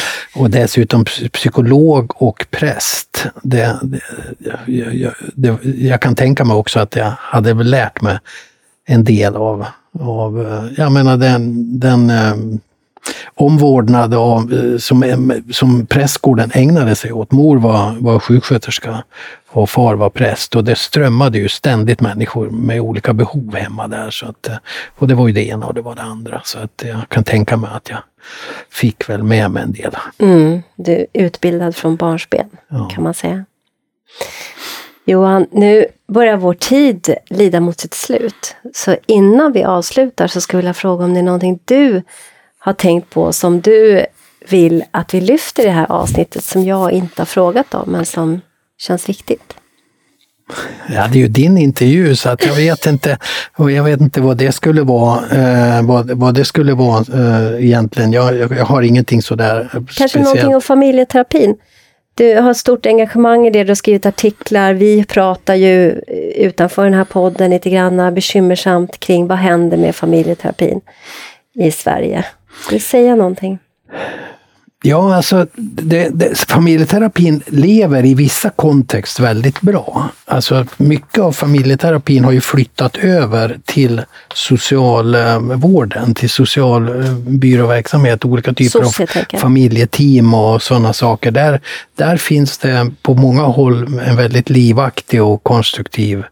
och 0.42 0.50
dessutom 0.50 1.04
psykolog 1.32 2.12
och 2.22 2.46
präst. 2.50 3.26
Det, 3.42 3.76
jag, 4.66 5.14
jag, 5.34 5.58
jag, 5.62 6.00
kan 6.00 6.14
tänka 6.14 6.44
mig 6.44 6.56
också 6.56 6.80
att 6.80 6.96
jag 6.96 7.12
hade 7.18 7.54
lärt 7.54 8.00
mig 8.02 8.18
en 8.86 9.04
del 9.04 9.36
av, 9.36 9.66
av 10.00 10.68
jag 10.76 10.92
menar 10.92 11.16
den, 11.16 11.80
den 11.80 12.10
eh, 12.10 12.34
omvårdnad 13.34 14.14
av, 14.14 14.52
eh, 14.52 14.78
som, 14.78 15.32
som 15.52 15.86
prästgården 15.86 16.50
ägnade 16.54 16.94
sig 16.94 17.12
åt. 17.12 17.32
Mor 17.32 17.56
var, 17.56 17.96
var 18.00 18.18
sjuksköterska 18.18 19.04
och 19.56 19.70
far 19.70 19.94
var 19.94 20.10
präst 20.10 20.56
och 20.56 20.64
det 20.64 20.76
strömmade 20.76 21.38
ju 21.38 21.48
ständigt 21.48 22.00
människor 22.00 22.50
med 22.50 22.80
olika 22.80 23.12
behov 23.12 23.54
hemma 23.54 23.88
där. 23.88 24.10
Så 24.10 24.26
att, 24.26 24.48
eh, 24.48 24.56
och 24.98 25.08
det 25.08 25.14
var 25.14 25.26
ju 25.26 25.32
det 25.32 25.46
ena 25.48 25.66
och 25.66 25.74
det 25.74 25.82
var 25.82 25.94
det 25.94 26.02
andra. 26.02 26.40
Så 26.44 26.58
att 26.58 26.82
jag 26.86 27.08
kan 27.08 27.24
tänka 27.24 27.56
mig 27.56 27.70
att 27.74 27.90
jag 27.90 27.98
fick 28.70 29.08
väl 29.08 29.22
med 29.22 29.50
mig 29.50 29.62
en 29.62 29.72
del. 29.72 29.96
Mm, 30.18 30.62
du 30.74 30.92
är 30.92 31.06
utbildad 31.12 31.76
från 31.76 31.96
barnsben 31.96 32.46
ja. 32.68 32.88
kan 32.94 33.04
man 33.04 33.14
säga. 33.14 33.44
Johan, 35.04 35.46
nu 35.50 35.86
börjar 36.08 36.36
vår 36.36 36.54
tid 36.54 37.14
lida 37.26 37.60
mot 37.60 37.80
sitt 37.80 37.94
slut. 37.94 38.56
Så 38.74 38.96
innan 39.06 39.52
vi 39.52 39.64
avslutar 39.64 40.26
så 40.26 40.40
skulle 40.40 40.58
jag 40.58 40.62
vilja 40.62 40.74
fråga 40.74 41.04
om 41.04 41.14
det 41.14 41.20
är 41.20 41.24
någonting 41.24 41.58
du 41.64 42.02
har 42.58 42.72
tänkt 42.72 43.10
på 43.10 43.32
som 43.32 43.60
du 43.60 44.06
vill 44.48 44.84
att 44.90 45.14
vi 45.14 45.20
lyfter 45.20 45.62
i 45.62 45.66
det 45.66 45.72
här 45.72 45.92
avsnittet 45.92 46.44
som 46.44 46.64
jag 46.64 46.92
inte 46.92 47.20
har 47.20 47.26
frågat 47.26 47.74
om 47.74 47.90
men 47.90 48.06
som 48.06 48.40
känns 48.78 49.08
viktigt? 49.08 49.54
Ja, 50.88 51.08
det 51.12 51.18
är 51.18 51.22
ju 51.22 51.28
din 51.28 51.58
intervju 51.58 52.16
så 52.16 52.28
att 52.28 52.46
jag 52.46 52.54
vet 52.54 52.86
inte, 52.86 53.18
och 53.56 53.70
jag 53.70 53.84
vet 53.84 54.00
inte 54.00 54.20
vad 54.20 54.36
det 54.36 54.52
skulle 54.52 54.82
vara, 54.82 55.20
eh, 55.30 55.82
vad, 55.82 56.10
vad 56.10 56.34
det 56.34 56.44
skulle 56.44 56.74
vara 56.74 57.04
eh, 57.14 57.64
egentligen. 57.64 58.12
Jag, 58.12 58.36
jag, 58.36 58.64
har 58.64 58.82
ingenting 58.82 59.22
sådär 59.22 59.68
Kanske 59.72 59.94
speciellt. 59.94 60.24
någonting 60.24 60.54
om 60.54 60.60
familjeterapin? 60.60 61.56
du 62.16 62.40
har 62.40 62.54
stort 62.54 62.86
engagemang 62.86 63.46
i 63.46 63.50
det, 63.50 63.64
du 63.64 63.70
har 63.70 63.74
skrivit 63.74 64.06
artiklar. 64.06 64.74
Vi 64.74 65.04
pratar 65.04 65.54
ju 65.54 65.90
utanför 66.36 66.84
den 66.84 66.94
här 66.94 67.04
podden 67.04 67.50
lite 67.50 67.70
grann 67.70 68.14
bekymmersamt 68.14 69.00
kring 69.00 69.26
vad 69.26 69.38
händer 69.38 69.76
med 69.76 69.96
familjeterapin 69.96 70.80
i 71.54 71.70
Sverige. 71.70 72.24
Vill 72.70 72.78
du 72.78 72.84
säga 72.84 73.14
någonting? 73.14 73.58
Ja, 74.82 75.14
alltså 75.16 75.46
det, 75.56 76.08
det, 76.08 76.38
familjeterapin 76.48 77.42
lever 77.46 78.04
i 78.04 78.14
vissa 78.14 78.50
kontext 78.50 79.20
väldigt 79.20 79.60
bra. 79.60 80.08
Alltså 80.24 80.66
mycket 80.76 81.18
av 81.18 81.32
familjeterapin 81.32 82.24
har 82.24 82.32
ju 82.32 82.40
flyttat 82.40 82.96
över 82.96 83.58
till 83.64 84.02
socialvården, 84.34 86.14
till 86.14 86.30
socialbyråverksamhet, 86.30 88.24
olika 88.24 88.54
typer 88.54 88.80
av 88.80 88.92
familjeteam 89.38 90.34
och 90.34 90.62
sådana 90.62 90.92
saker. 90.92 91.30
Där, 91.30 91.60
där 91.96 92.16
finns 92.16 92.58
det 92.58 92.90
på 93.02 93.14
många 93.14 93.42
håll 93.42 93.98
en 93.98 94.16
väldigt 94.16 94.50
livaktig 94.50 95.22
och 95.22 95.42
konstruktiv 95.42 96.24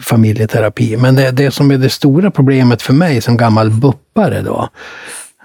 familjeterapi. 0.00 0.96
Men 0.96 1.14
det, 1.14 1.30
det 1.30 1.50
som 1.50 1.70
är 1.70 1.78
det 1.78 1.90
stora 1.90 2.30
problemet 2.30 2.82
för 2.82 2.92
mig 2.92 3.20
som 3.20 3.36
gammal 3.36 3.70
buppare 3.70 4.42
då, 4.42 4.68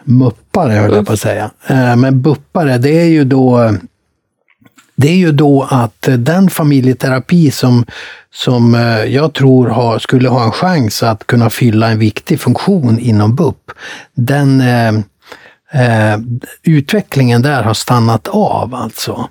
muppare 0.03 0.73
höll 0.73 0.93
jag 0.95 1.05
på 1.05 1.13
att 1.13 1.19
säga. 1.19 1.51
Eh, 1.67 1.95
men 1.95 2.21
buppare, 2.21 2.77
det 2.77 3.01
är 3.01 3.05
ju 3.05 3.23
då 3.23 3.71
det 4.95 5.07
är 5.07 5.15
ju 5.15 5.31
då 5.31 5.67
att 5.69 6.09
den 6.17 6.49
familjeterapi 6.49 7.51
som, 7.51 7.85
som 8.33 8.75
eh, 8.75 9.03
jag 9.03 9.33
tror 9.33 9.67
har, 9.67 9.99
skulle 9.99 10.29
ha 10.29 10.43
en 10.43 10.51
chans 10.51 11.03
att 11.03 11.27
kunna 11.27 11.49
fylla 11.49 11.91
en 11.91 11.99
viktig 11.99 12.39
funktion 12.39 12.99
inom 12.99 13.35
BUP, 13.35 13.71
den, 14.13 14.63
eh, 15.73 16.17
utvecklingen 16.63 17.41
där 17.41 17.63
har 17.63 17.73
stannat 17.73 18.27
av 18.27 18.75
alltså. 18.75 19.29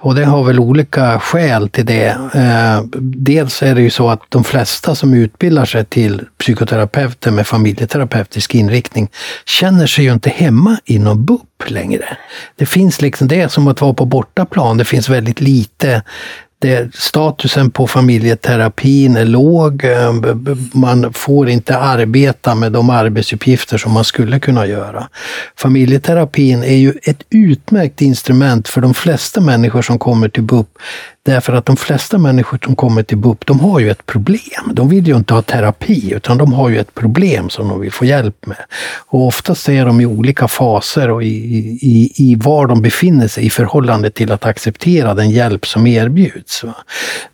Och 0.00 0.14
det 0.14 0.24
har 0.24 0.44
väl 0.44 0.60
olika 0.60 1.20
skäl 1.20 1.68
till 1.68 1.86
det. 1.86 2.08
Eh, 2.34 2.82
dels 3.00 3.62
är 3.62 3.74
det 3.74 3.82
ju 3.82 3.90
så 3.90 4.10
att 4.10 4.20
de 4.28 4.44
flesta 4.44 4.94
som 4.94 5.14
utbildar 5.14 5.64
sig 5.64 5.84
till 5.84 6.24
psykoterapeuter 6.38 7.30
med 7.30 7.46
familjeterapeutisk 7.46 8.54
inriktning 8.54 9.08
känner 9.44 9.86
sig 9.86 10.04
ju 10.04 10.12
inte 10.12 10.30
hemma 10.30 10.78
inom 10.84 11.24
BUP 11.24 11.70
längre. 11.70 12.16
Det 12.56 12.66
finns 12.66 13.00
liksom, 13.00 13.28
det 13.28 13.40
är 13.40 13.48
som 13.48 13.68
att 13.68 13.80
vara 13.80 13.94
på 13.94 14.04
bortaplan. 14.04 14.76
Det 14.76 14.84
finns 14.84 15.08
väldigt 15.08 15.40
lite 15.40 16.02
det, 16.62 16.94
statusen 16.94 17.70
på 17.70 17.86
familjeterapin 17.86 19.16
är 19.16 19.24
låg. 19.24 19.84
Ehm, 19.84 20.46
man 20.72 21.12
får 21.12 21.48
inte 21.48 21.78
arbeta 21.78 22.54
med 22.54 22.72
de 22.72 22.90
arbetsuppgifter 22.90 23.78
som 23.78 23.92
man 23.92 24.04
skulle 24.04 24.40
kunna 24.40 24.66
göra. 24.66 25.08
Familjeterapin 25.56 26.62
är 26.62 26.76
ju 26.76 26.94
ett 27.02 27.22
utmärkt 27.30 28.02
instrument 28.02 28.68
för 28.68 28.80
de 28.80 28.94
flesta 28.94 29.40
människor 29.40 29.82
som 29.82 29.98
kommer 29.98 30.28
till 30.28 30.42
BUP 30.42 30.68
Därför 31.24 31.52
att 31.52 31.66
de 31.66 31.76
flesta 31.76 32.18
människor 32.18 32.58
som 32.64 32.76
kommer 32.76 33.02
till 33.02 33.16
BUP, 33.16 33.46
de 33.46 33.60
har 33.60 33.80
ju 33.80 33.90
ett 33.90 34.06
problem. 34.06 34.72
De 34.72 34.88
vill 34.88 35.06
ju 35.06 35.16
inte 35.16 35.34
ha 35.34 35.42
terapi, 35.42 36.12
utan 36.14 36.38
de 36.38 36.52
har 36.52 36.68
ju 36.68 36.78
ett 36.78 36.94
problem 36.94 37.50
som 37.50 37.68
de 37.68 37.80
vill 37.80 37.92
få 37.92 38.04
hjälp 38.04 38.46
med. 38.46 38.56
Och 39.06 39.26
oftast 39.26 39.68
är 39.68 39.86
de 39.86 40.00
i 40.00 40.06
olika 40.06 40.48
faser 40.48 41.10
och 41.10 41.22
i, 41.22 41.26
i, 41.82 42.12
i 42.16 42.34
var 42.34 42.66
de 42.66 42.82
befinner 42.82 43.28
sig 43.28 43.46
i 43.46 43.50
förhållande 43.50 44.10
till 44.10 44.32
att 44.32 44.46
acceptera 44.46 45.14
den 45.14 45.30
hjälp 45.30 45.66
som 45.66 45.86
erbjuds. 45.86 46.64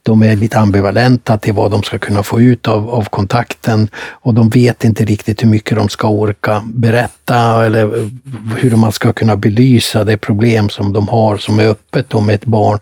De 0.03 0.23
är 0.23 0.37
lite 0.37 0.59
ambivalenta 0.59 1.39
till 1.39 1.55
vad 1.55 1.71
de 1.71 1.83
ska 1.83 1.99
kunna 1.99 2.23
få 2.23 2.41
ut 2.41 2.69
av, 2.69 2.91
av 2.91 3.05
kontakten 3.05 3.89
och 3.97 4.35
de 4.35 4.49
vet 4.49 4.85
inte 4.85 5.05
riktigt 5.05 5.43
hur 5.43 5.49
mycket 5.49 5.77
de 5.77 5.89
ska 5.89 6.09
orka 6.09 6.63
berätta 6.67 7.67
eller 7.67 8.11
hur 8.57 8.77
man 8.77 8.93
ska 8.93 9.13
kunna 9.13 9.37
belysa 9.37 10.05
det 10.05 10.17
problem 10.17 10.69
som 10.69 10.93
de 10.93 11.09
har 11.09 11.37
som 11.37 11.59
är 11.59 11.69
öppet 11.69 12.15
med 12.23 12.35
ett 12.35 12.45
barn 12.45 12.79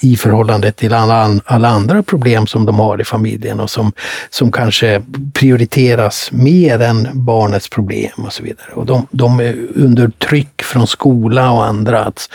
i 0.00 0.16
förhållande 0.16 0.72
till 0.72 0.92
alla, 0.92 1.40
alla 1.44 1.68
andra 1.68 2.02
problem 2.02 2.46
som 2.46 2.66
de 2.66 2.78
har 2.78 3.00
i 3.00 3.04
familjen 3.04 3.60
och 3.60 3.70
som, 3.70 3.92
som 4.30 4.52
kanske 4.52 5.02
prioriteras 5.32 6.28
mer 6.32 6.80
än 6.80 7.08
barnets 7.12 7.68
problem 7.68 8.12
och 8.16 8.32
så 8.32 8.42
vidare. 8.42 8.72
Och 8.74 8.86
de, 8.86 9.06
de 9.10 9.40
är 9.40 9.66
under 9.74 10.08
tryck 10.08 10.62
från 10.62 10.86
skola 10.86 11.50
och 11.50 11.64
andra 11.64 12.04
att 12.04 12.28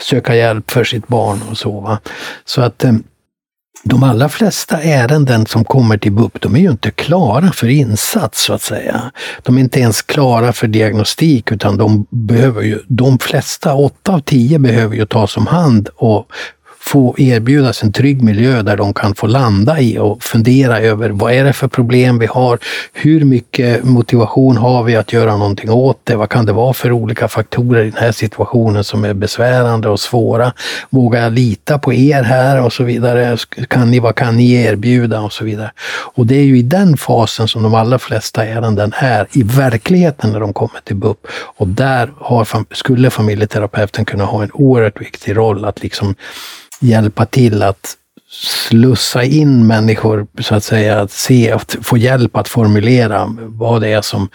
söka 0.00 0.34
hjälp 0.34 0.70
för 0.70 0.84
sitt 0.84 1.08
barn 1.08 1.40
och 1.50 1.58
så. 1.58 1.80
Va? 1.80 1.98
Så 2.44 2.62
att 2.62 2.84
eh, 2.84 2.92
de 3.82 4.02
allra 4.02 4.28
flesta 4.28 4.82
ärenden 4.82 5.46
som 5.46 5.64
kommer 5.64 5.98
till 5.98 6.12
BUP, 6.12 6.40
de 6.40 6.56
är 6.56 6.60
ju 6.60 6.70
inte 6.70 6.90
klara 6.90 7.52
för 7.52 7.68
insats 7.68 8.44
så 8.44 8.52
att 8.52 8.62
säga. 8.62 9.10
De 9.42 9.56
är 9.56 9.60
inte 9.60 9.80
ens 9.80 10.02
klara 10.02 10.52
för 10.52 10.66
diagnostik 10.66 11.52
utan 11.52 11.76
de 11.76 12.06
behöver 12.10 12.62
ju, 12.62 12.78
de 12.86 13.18
flesta, 13.18 13.74
åtta 13.74 14.12
av 14.12 14.20
tio 14.20 14.58
behöver 14.58 14.96
ju 14.96 15.06
tas 15.06 15.36
om 15.36 15.46
hand 15.46 15.88
och 15.96 16.26
få 16.80 17.14
erbjudas 17.18 17.82
en 17.82 17.92
trygg 17.92 18.22
miljö 18.22 18.62
där 18.62 18.76
de 18.76 18.94
kan 18.94 19.14
få 19.14 19.26
landa 19.26 19.80
i 19.80 19.98
och 19.98 20.22
fundera 20.22 20.80
över 20.80 21.10
vad 21.10 21.32
är 21.32 21.44
det 21.44 21.52
för 21.52 21.68
problem 21.68 22.18
vi 22.18 22.26
har? 22.26 22.58
Hur 22.92 23.24
mycket 23.24 23.84
motivation 23.84 24.56
har 24.56 24.82
vi 24.82 24.96
att 24.96 25.12
göra 25.12 25.36
någonting 25.36 25.70
åt 25.70 26.00
det? 26.04 26.16
Vad 26.16 26.28
kan 26.28 26.46
det 26.46 26.52
vara 26.52 26.72
för 26.72 26.92
olika 26.92 27.28
faktorer 27.28 27.84
i 27.84 27.90
den 27.90 28.02
här 28.02 28.12
situationen 28.12 28.84
som 28.84 29.04
är 29.04 29.14
besvärande 29.14 29.88
och 29.88 30.00
svåra? 30.00 30.52
Vågar 30.90 31.22
jag 31.22 31.32
lita 31.32 31.78
på 31.78 31.92
er 31.92 32.22
här 32.22 32.64
och 32.64 32.72
så 32.72 32.84
vidare? 32.84 33.36
Kan 33.68 33.90
ni, 33.90 33.98
vad 33.98 34.14
kan 34.14 34.36
ni 34.36 34.52
erbjuda 34.52 35.20
och 35.20 35.32
så 35.32 35.44
vidare? 35.44 35.70
Och 36.14 36.26
det 36.26 36.34
är 36.34 36.44
ju 36.44 36.58
i 36.58 36.62
den 36.62 36.96
fasen 36.96 37.48
som 37.48 37.62
de 37.62 37.74
allra 37.74 37.98
flesta 37.98 38.46
ärenden 38.46 38.92
är 38.96 39.26
i 39.32 39.42
verkligheten 39.42 40.32
när 40.32 40.40
de 40.40 40.52
kommer 40.52 40.80
till 40.84 40.96
BUP. 40.96 41.26
Och 41.56 41.68
där 41.68 42.12
har, 42.16 42.74
skulle 42.74 43.10
familjeterapeuten 43.10 44.04
kunna 44.04 44.24
ha 44.24 44.42
en 44.42 44.50
oerhört 44.52 45.00
viktig 45.00 45.36
roll 45.36 45.64
att 45.64 45.82
liksom 45.82 46.14
hjälpa 46.80 47.26
till 47.26 47.62
att 47.62 47.96
slussa 48.70 49.24
in 49.24 49.66
människor, 49.66 50.26
så 50.40 50.54
att 50.54 50.64
säga, 50.64 51.00
att 51.00 51.10
se, 51.10 51.50
att 51.52 51.76
få 51.82 51.96
hjälp 51.96 52.36
att 52.36 52.48
formulera 52.48 53.34
vad 53.38 53.80
det 53.80 53.88
är 53.88 54.02
som 54.02 54.28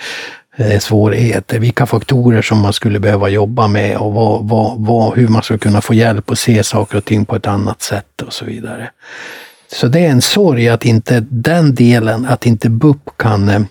är 0.55 0.79
svårigheter, 0.79 1.59
vilka 1.59 1.85
faktorer 1.85 2.41
som 2.41 2.59
man 2.59 2.73
skulle 2.73 2.99
behöva 2.99 3.29
jobba 3.29 3.67
med 3.67 3.97
och 3.97 4.13
vad, 4.13 4.47
vad, 4.47 4.75
vad, 4.77 5.17
hur 5.17 5.27
man 5.27 5.43
ska 5.43 5.57
kunna 5.57 5.81
få 5.81 5.93
hjälp 5.93 6.31
att 6.31 6.39
se 6.39 6.63
saker 6.63 6.97
och 6.97 7.05
ting 7.05 7.25
på 7.25 7.35
ett 7.35 7.47
annat 7.47 7.81
sätt 7.81 8.21
och 8.21 8.33
så 8.33 8.45
vidare. 8.45 8.89
Så 9.71 9.87
det 9.87 9.99
är 9.99 10.09
en 10.09 10.21
sorg 10.21 10.69
att 10.69 10.85
inte 10.85 11.25
den 11.29 11.75
delen, 11.75 12.25
att 12.25 12.45
inte 12.45 12.69
BUP 12.69 13.09
kan 13.17 13.49
eh, 13.49 13.61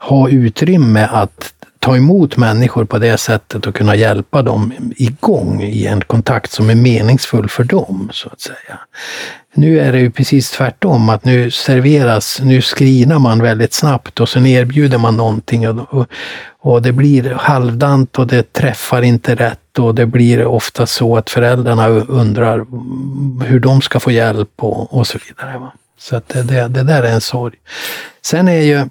ha 0.00 0.28
utrymme 0.28 1.08
att 1.12 1.52
ta 1.78 1.96
emot 1.96 2.36
människor 2.36 2.84
på 2.84 2.98
det 2.98 3.18
sättet 3.18 3.66
och 3.66 3.74
kunna 3.74 3.96
hjälpa 3.96 4.42
dem 4.42 4.72
igång 4.96 5.62
i 5.62 5.86
en 5.86 6.00
kontakt 6.00 6.50
som 6.50 6.70
är 6.70 6.74
meningsfull 6.74 7.48
för 7.48 7.64
dem, 7.64 8.10
så 8.12 8.28
att 8.28 8.40
säga. 8.40 8.78
Nu 9.54 9.80
är 9.80 9.92
det 9.92 10.00
ju 10.00 10.10
precis 10.10 10.50
tvärtom, 10.50 11.08
att 11.08 11.24
nu 11.24 11.50
serveras, 11.50 12.40
nu 12.42 12.62
skrinar 12.62 13.18
man 13.18 13.42
väldigt 13.42 13.72
snabbt 13.72 14.20
och 14.20 14.28
sen 14.28 14.46
erbjuder 14.46 14.98
man 14.98 15.16
någonting 15.16 15.68
och, 15.68 15.94
och, 15.94 16.06
och 16.60 16.82
det 16.82 16.92
blir 16.92 17.30
halvdant 17.30 18.18
och 18.18 18.26
det 18.26 18.52
träffar 18.52 19.02
inte 19.02 19.34
rätt 19.34 19.78
och 19.78 19.94
det 19.94 20.06
blir 20.06 20.46
ofta 20.46 20.86
så 20.86 21.16
att 21.16 21.30
föräldrarna 21.30 21.88
undrar 21.88 22.66
hur 23.44 23.60
de 23.60 23.82
ska 23.82 24.00
få 24.00 24.10
hjälp 24.10 24.50
och, 24.56 24.94
och 24.94 25.06
så 25.06 25.18
vidare. 25.28 25.58
Va? 25.58 25.72
Så 25.98 26.16
att 26.16 26.28
det, 26.28 26.42
det, 26.42 26.68
det 26.68 26.82
där 26.82 27.02
är 27.02 27.12
en 27.12 27.20
sorg. 27.20 27.56
Sen 28.22 28.48
är 28.48 28.60
ju 28.60 28.88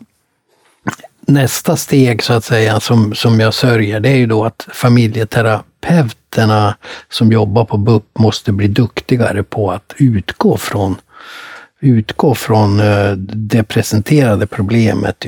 nästa 1.27 1.75
steg 1.75 2.23
så 2.23 2.33
att 2.33 2.45
säga 2.45 2.79
som, 2.79 3.15
som 3.15 3.39
jag 3.39 3.53
sörjer, 3.53 3.99
det 3.99 4.09
är 4.09 4.15
ju 4.15 4.25
då 4.25 4.45
att 4.45 4.67
familjeterapeuterna 4.73 6.75
som 7.09 7.31
jobbar 7.31 7.65
på 7.65 7.77
BUP 7.77 8.19
måste 8.19 8.51
bli 8.51 8.67
duktigare 8.67 9.43
på 9.43 9.71
att 9.71 9.93
utgå 9.97 10.57
från 10.57 10.95
utgå 11.79 12.35
från 12.35 12.79
eh, 12.79 13.11
det 13.17 13.63
presenterade 13.63 14.47
problemet. 14.47 15.25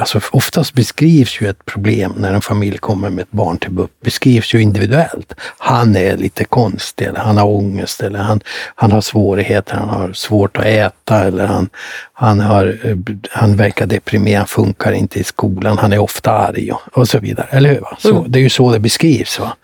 Alltså 0.00 0.20
oftast 0.32 0.74
beskrivs 0.74 1.40
ju 1.40 1.48
ett 1.48 1.64
problem 1.64 2.14
när 2.16 2.34
en 2.34 2.40
familj 2.40 2.78
kommer 2.78 3.10
med 3.10 3.22
ett 3.22 3.30
barn 3.30 3.58
till 3.58 3.70
BUP, 3.70 3.90
beskrivs 4.04 4.54
ju 4.54 4.62
individuellt. 4.62 5.34
Han 5.58 5.96
är 5.96 6.16
lite 6.16 6.44
konstig, 6.44 7.06
eller 7.06 7.20
han 7.20 7.36
har 7.36 7.46
ångest, 7.46 8.00
eller 8.00 8.18
han, 8.18 8.40
han 8.74 8.92
har 8.92 9.00
svårigheter, 9.00 9.76
han 9.76 9.88
har 9.88 10.12
svårt 10.12 10.56
att 10.56 10.64
äta, 10.64 11.24
eller 11.24 11.46
han, 11.46 11.68
han, 12.12 12.40
har, 12.40 12.78
eh, 12.82 12.96
han 13.30 13.56
verkar 13.56 13.86
deprimerad, 13.86 14.38
han 14.38 14.46
funkar 14.46 14.92
inte 14.92 15.20
i 15.20 15.24
skolan, 15.24 15.78
han 15.78 15.92
är 15.92 15.98
ofta 15.98 16.30
arg 16.30 16.72
och, 16.72 16.98
och 16.98 17.08
så 17.08 17.18
vidare. 17.18 17.46
Eller 17.50 17.70
hur? 17.70 17.84
Så, 17.98 18.16
mm. 18.16 18.30
Det 18.32 18.38
är 18.38 18.42
ju 18.42 18.50
så 18.50 18.72
det 18.72 18.78
beskrivs. 18.78 19.40
Va? 19.40 19.56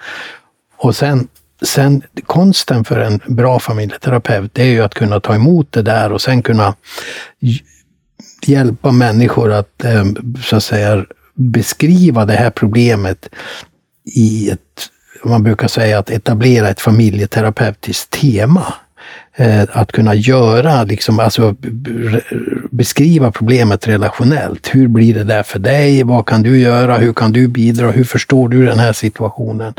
Och 0.77 0.97
sen 0.97 1.29
sen 1.63 2.03
konsten 2.27 2.85
för 2.85 3.01
en 3.01 3.21
bra 3.27 3.59
familjeterapeut, 3.59 4.55
det 4.55 4.63
är 4.63 4.67
ju 4.67 4.83
att 4.83 4.95
kunna 4.95 5.21
ta 5.21 5.35
emot 5.35 5.73
det 5.73 5.83
där 5.83 6.13
och 6.13 6.21
sen 6.21 6.43
kunna 6.43 6.75
hjälpa 8.47 8.93
människor 8.93 9.53
att, 9.53 9.85
eh, 9.85 10.05
så 10.45 10.57
att 10.57 10.65
säga, 10.65 11.05
beskriva 11.35 12.25
det 12.25 12.33
här 12.33 12.51
problemet 12.51 13.29
i 14.05 14.51
ett, 14.51 14.89
man 15.25 15.43
brukar 15.43 15.69
säga 15.69 15.99
att 15.99 16.11
etablera 16.11 16.69
ett 16.69 16.81
familjeterapeutiskt 16.81 18.11
tema. 18.11 18.75
Eh, 19.41 19.65
att 19.73 19.93
kunna 19.93 20.15
göra, 20.15 20.85
liksom, 20.85 21.21
alltså 21.21 21.57
beskriva 22.71 23.33
problemet 23.33 23.89
relationellt. 23.89 24.69
Hur 24.75 24.89
blir 24.89 25.15
det 25.15 25.25
där 25.25 25.43
för 25.43 25.59
dig? 25.59 26.03
Vad 26.03 26.27
kan 26.27 26.43
du 26.43 26.59
göra? 26.59 26.97
Hur 26.97 27.13
kan 27.13 27.33
du 27.33 27.49
bidra? 27.49 27.91
Hur 27.91 28.05
förstår 28.05 28.49
du 28.49 28.67
den 28.67 28.79
här 28.79 28.93
situationen? 28.93 29.75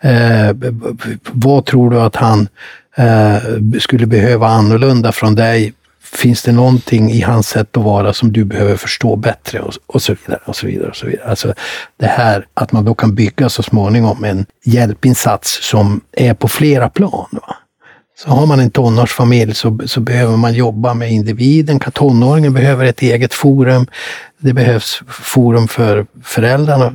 Eh, 0.00 0.56
vad 1.32 1.64
tror 1.64 1.90
du 1.90 2.00
att 2.00 2.16
han 2.16 2.48
eh, 2.96 3.36
skulle 3.78 4.06
behöva 4.06 4.48
annorlunda 4.48 5.12
från 5.12 5.34
dig? 5.34 5.72
Finns 6.02 6.42
det 6.42 6.52
någonting 6.52 7.10
i 7.10 7.20
hans 7.20 7.48
sätt 7.48 7.76
att 7.76 7.84
vara 7.84 8.12
som 8.12 8.32
du 8.32 8.44
behöver 8.44 8.76
förstå 8.76 9.16
bättre? 9.16 9.60
Och, 9.60 9.72
och 9.86 10.02
så 10.02 10.16
vidare. 10.24 10.40
och 10.44 10.56
så 10.56 10.66
vidare 10.66 10.88
och 10.88 10.96
så 10.96 11.06
vidare. 11.06 11.28
Alltså 11.28 11.54
det 11.96 12.06
här 12.06 12.46
att 12.54 12.72
man 12.72 12.84
då 12.84 12.94
kan 12.94 13.14
bygga 13.14 13.48
så 13.48 13.62
småningom 13.62 14.24
en 14.24 14.46
hjälpinsats 14.64 15.58
som 15.62 16.00
är 16.12 16.34
på 16.34 16.48
flera 16.48 16.88
plan. 16.88 17.28
Va? 17.30 17.56
Så 18.22 18.30
har 18.30 18.46
man 18.46 18.60
en 18.60 18.70
tonårsfamilj 18.70 19.54
så, 19.54 19.78
så 19.86 20.00
behöver 20.00 20.36
man 20.36 20.54
jobba 20.54 20.94
med 20.94 21.12
individen. 21.12 21.80
Tonåringen 21.80 22.54
behöver 22.54 22.84
ett 22.84 23.02
eget 23.02 23.34
forum. 23.34 23.86
Det 24.38 24.52
behövs 24.52 25.02
forum 25.08 25.68
för 25.68 26.06
föräldrarna 26.22 26.92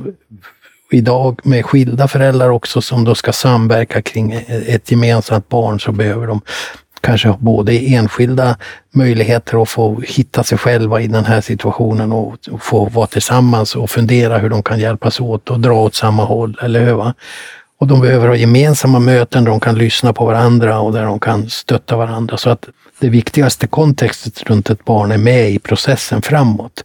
idag 0.90 1.40
med 1.44 1.64
skilda 1.64 2.08
föräldrar 2.08 2.48
också 2.48 2.82
som 2.82 3.04
då 3.04 3.14
ska 3.14 3.32
samverka 3.32 4.02
kring 4.02 4.32
ett 4.48 4.90
gemensamt 4.90 5.48
barn 5.48 5.80
så 5.80 5.92
behöver 5.92 6.26
de 6.26 6.40
kanske 7.00 7.36
både 7.38 7.72
enskilda 7.72 8.56
möjligheter 8.94 9.62
att 9.62 9.68
få 9.68 10.00
hitta 10.00 10.44
sig 10.44 10.58
själva 10.58 11.00
i 11.00 11.06
den 11.06 11.24
här 11.24 11.40
situationen 11.40 12.12
och, 12.12 12.36
få 12.60 12.84
vara 12.84 13.06
tillsammans 13.06 13.76
och 13.76 13.90
fundera 13.90 14.38
hur 14.38 14.50
de 14.50 14.62
kan 14.62 14.80
hjälpas 14.80 15.20
åt 15.20 15.50
och 15.50 15.60
dra 15.60 15.72
åt 15.72 15.94
samma 15.94 16.24
håll, 16.24 16.58
eller 16.62 16.84
hur? 16.84 16.92
Va? 16.92 17.14
Och 17.84 17.88
de 17.88 18.00
behöver 18.00 18.28
ha 18.28 18.36
gemensamma 18.36 18.98
möten 18.98 19.44
där 19.44 19.50
de 19.50 19.60
kan 19.60 19.74
lyssna 19.74 20.12
på 20.12 20.24
varandra 20.24 20.80
och 20.80 20.92
där 20.92 21.04
de 21.04 21.20
kan 21.20 21.50
stötta 21.50 21.96
varandra. 21.96 22.36
Så 22.36 22.50
att 22.50 22.68
det 22.98 23.08
viktigaste 23.08 23.66
kontextet 23.66 24.42
runt 24.42 24.70
ett 24.70 24.84
barn 24.84 25.12
är 25.12 25.18
med 25.18 25.50
i 25.50 25.58
processen 25.58 26.22
framåt. 26.22 26.84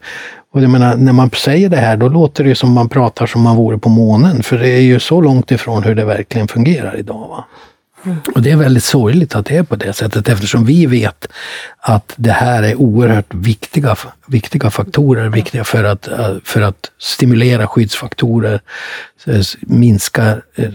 Och 0.53 0.61
jag 0.61 0.69
menar, 0.69 0.95
när 0.95 1.13
man 1.13 1.29
säger 1.29 1.69
det 1.69 1.77
här, 1.77 1.97
då 1.97 2.09
låter 2.09 2.43
det 2.43 2.55
som 2.55 2.71
man 2.71 2.89
pratar 2.89 3.25
som 3.25 3.41
man 3.41 3.55
vore 3.55 3.77
på 3.77 3.89
månen. 3.89 4.43
För 4.43 4.57
det 4.57 4.69
är 4.69 4.81
ju 4.81 4.99
så 4.99 5.21
långt 5.21 5.51
ifrån 5.51 5.83
hur 5.83 5.95
det 5.95 6.05
verkligen 6.05 6.47
fungerar 6.47 6.97
idag. 6.97 7.27
Va? 7.27 7.45
Och 8.35 8.41
det 8.41 8.51
är 8.51 8.55
väldigt 8.55 8.83
sorgligt 8.83 9.35
att 9.35 9.45
det 9.45 9.57
är 9.57 9.63
på 9.63 9.75
det 9.75 9.93
sättet 9.93 10.29
eftersom 10.29 10.65
vi 10.65 10.85
vet 10.85 11.27
att 11.79 12.13
det 12.15 12.31
här 12.31 12.63
är 12.63 12.75
oerhört 12.75 13.33
viktiga, 13.33 13.95
viktiga 14.25 14.69
faktorer, 14.69 15.29
viktiga 15.29 15.63
för 15.63 15.83
att, 15.83 16.07
eh, 16.07 16.35
för 16.43 16.61
att 16.61 16.91
stimulera 16.97 17.67
skyddsfaktorer, 17.67 18.61
eh, 19.25 19.41
minska 19.61 20.41
eh, 20.55 20.69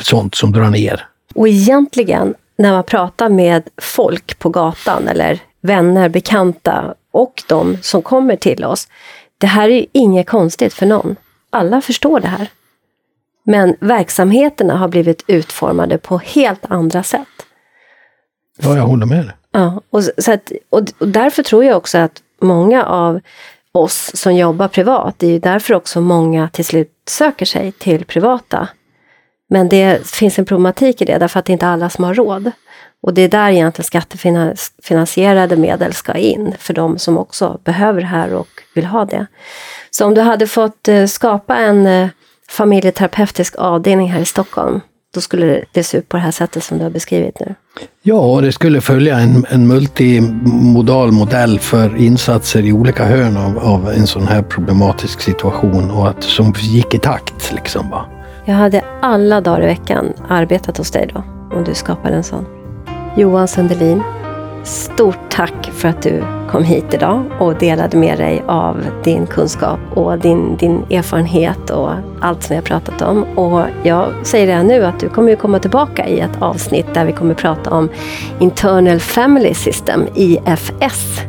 sånt 0.00 0.34
som 0.34 0.52
drar 0.52 0.70
ner. 0.70 1.06
Och 1.34 1.48
egentligen, 1.48 2.34
när 2.58 2.72
man 2.72 2.84
pratar 2.84 3.28
med 3.28 3.62
folk 3.76 4.38
på 4.38 4.48
gatan 4.48 5.08
eller 5.08 5.38
vänner, 5.60 6.08
bekanta 6.08 6.94
och 7.10 7.42
de 7.48 7.78
som 7.82 8.02
kommer 8.02 8.36
till 8.36 8.64
oss. 8.64 8.88
Det 9.38 9.46
här 9.46 9.68
är 9.68 9.86
inget 9.92 10.26
konstigt 10.26 10.74
för 10.74 10.86
någon. 10.86 11.16
Alla 11.50 11.80
förstår 11.80 12.20
det 12.20 12.28
här. 12.28 12.48
Men 13.50 13.76
verksamheterna 13.80 14.76
har 14.76 14.88
blivit 14.88 15.24
utformade 15.26 15.98
på 15.98 16.18
helt 16.18 16.64
andra 16.68 17.02
sätt. 17.02 17.28
Ja, 18.58 18.76
jag 18.76 18.82
håller 18.82 19.06
med. 19.06 19.32
Ja, 19.52 19.82
och, 19.90 20.04
så 20.04 20.32
att, 20.32 20.52
och, 20.70 20.82
och 20.98 21.08
därför 21.08 21.42
tror 21.42 21.64
jag 21.64 21.76
också 21.76 21.98
att 21.98 22.22
många 22.40 22.84
av 22.84 23.20
oss 23.72 24.10
som 24.14 24.34
jobbar 24.34 24.68
privat, 24.68 25.14
det 25.18 25.26
är 25.26 25.30
ju 25.30 25.38
därför 25.38 25.74
också 25.74 26.00
många 26.00 26.48
till 26.48 26.64
slut 26.64 26.92
söker 27.08 27.46
sig 27.46 27.72
till 27.72 28.04
privata. 28.04 28.68
Men 29.50 29.68
det 29.68 30.06
finns 30.06 30.38
en 30.38 30.44
problematik 30.44 31.02
i 31.02 31.04
det, 31.04 31.18
därför 31.18 31.38
att 31.38 31.44
det 31.44 31.52
inte 31.52 31.66
är 31.66 31.70
alla 31.70 31.90
som 31.90 32.04
har 32.04 32.14
råd. 32.14 32.50
Och 33.02 33.14
det 33.14 33.22
är 33.22 33.28
där 33.28 33.50
egentligen 33.50 33.84
skattefinansierade 33.84 35.56
medel 35.56 35.92
ska 35.92 36.14
in, 36.14 36.54
för 36.58 36.74
de 36.74 36.98
som 36.98 37.18
också 37.18 37.60
behöver 37.64 38.00
det 38.00 38.06
här 38.06 38.34
och 38.34 38.48
vill 38.74 38.86
ha 38.86 39.04
det. 39.04 39.26
Så 39.90 40.06
om 40.06 40.14
du 40.14 40.20
hade 40.20 40.46
fått 40.46 40.88
eh, 40.88 41.06
skapa 41.06 41.56
en 41.56 41.86
eh, 41.86 42.08
familjeterapeutisk 42.50 43.54
avdelning 43.58 44.08
här 44.08 44.20
i 44.20 44.24
Stockholm, 44.24 44.80
då 45.14 45.20
skulle 45.20 45.64
det 45.72 45.84
se 45.84 45.98
ut 45.98 46.08
på 46.08 46.16
det 46.16 46.22
här 46.22 46.30
sättet 46.30 46.64
som 46.64 46.78
du 46.78 46.84
har 46.84 46.90
beskrivit 46.90 47.40
nu? 47.40 47.54
Ja, 48.02 48.40
det 48.42 48.52
skulle 48.52 48.80
följa 48.80 49.18
en, 49.18 49.46
en 49.48 49.66
multimodal 49.66 51.12
modell 51.12 51.58
för 51.58 51.96
insatser 51.96 52.62
i 52.62 52.72
olika 52.72 53.04
hörn 53.04 53.36
av, 53.36 53.58
av, 53.58 53.88
en 53.88 54.06
sån 54.06 54.26
här 54.26 54.42
problematisk 54.42 55.20
situation 55.20 55.90
och 55.90 56.08
att 56.08 56.22
som 56.22 56.54
gick 56.58 56.94
i 56.94 56.98
takt. 56.98 57.52
Liksom, 57.52 57.90
va? 57.90 58.06
Jag 58.44 58.54
hade 58.54 58.84
alla 59.02 59.40
dagar 59.40 59.62
i 59.62 59.66
veckan 59.66 60.12
arbetat 60.28 60.78
hos 60.78 60.90
dig 60.90 61.10
då, 61.14 61.22
om 61.56 61.64
du 61.64 61.74
skapade 61.74 62.16
en 62.16 62.24
sån. 62.24 62.46
Johan 63.16 63.48
Sundelin, 63.48 64.02
stort 64.68 65.30
tack 65.30 65.70
för 65.72 65.88
att 65.88 66.02
du 66.02 66.24
kom 66.50 66.64
hit 66.64 66.94
idag 66.94 67.24
och 67.38 67.54
delade 67.54 67.96
med 67.96 68.18
dig 68.18 68.42
av 68.46 68.76
din 69.04 69.26
kunskap 69.26 69.80
och 69.94 70.18
din, 70.18 70.56
din 70.56 70.84
erfarenhet 70.90 71.70
och 71.70 71.90
allt 72.20 72.42
som 72.42 72.48
vi 72.48 72.54
har 72.54 72.62
pratat 72.62 73.02
om. 73.02 73.22
Och 73.22 73.64
jag 73.82 74.26
säger 74.26 74.46
redan 74.46 74.66
nu 74.66 74.84
att 74.84 75.00
du 75.00 75.08
kommer 75.08 75.30
ju 75.30 75.36
komma 75.36 75.58
tillbaka 75.58 76.06
i 76.06 76.20
ett 76.20 76.42
avsnitt 76.42 76.86
där 76.94 77.04
vi 77.04 77.12
kommer 77.12 77.34
prata 77.34 77.70
om 77.70 77.88
Internal 78.38 79.00
Family 79.00 79.54
System, 79.54 80.06
IFS. 80.14 81.20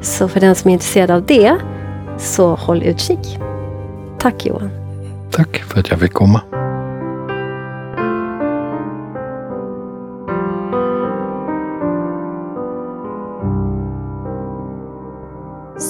Så 0.00 0.28
för 0.28 0.40
den 0.40 0.54
som 0.54 0.68
är 0.68 0.72
intresserad 0.72 1.10
av 1.10 1.26
det, 1.26 1.56
så 2.18 2.54
håll 2.54 2.82
utkik. 2.82 3.38
Tack 4.18 4.46
Johan. 4.46 4.70
Tack 5.30 5.56
för 5.56 5.80
att 5.80 5.90
jag 5.90 6.00
fick 6.00 6.12
komma. 6.12 6.40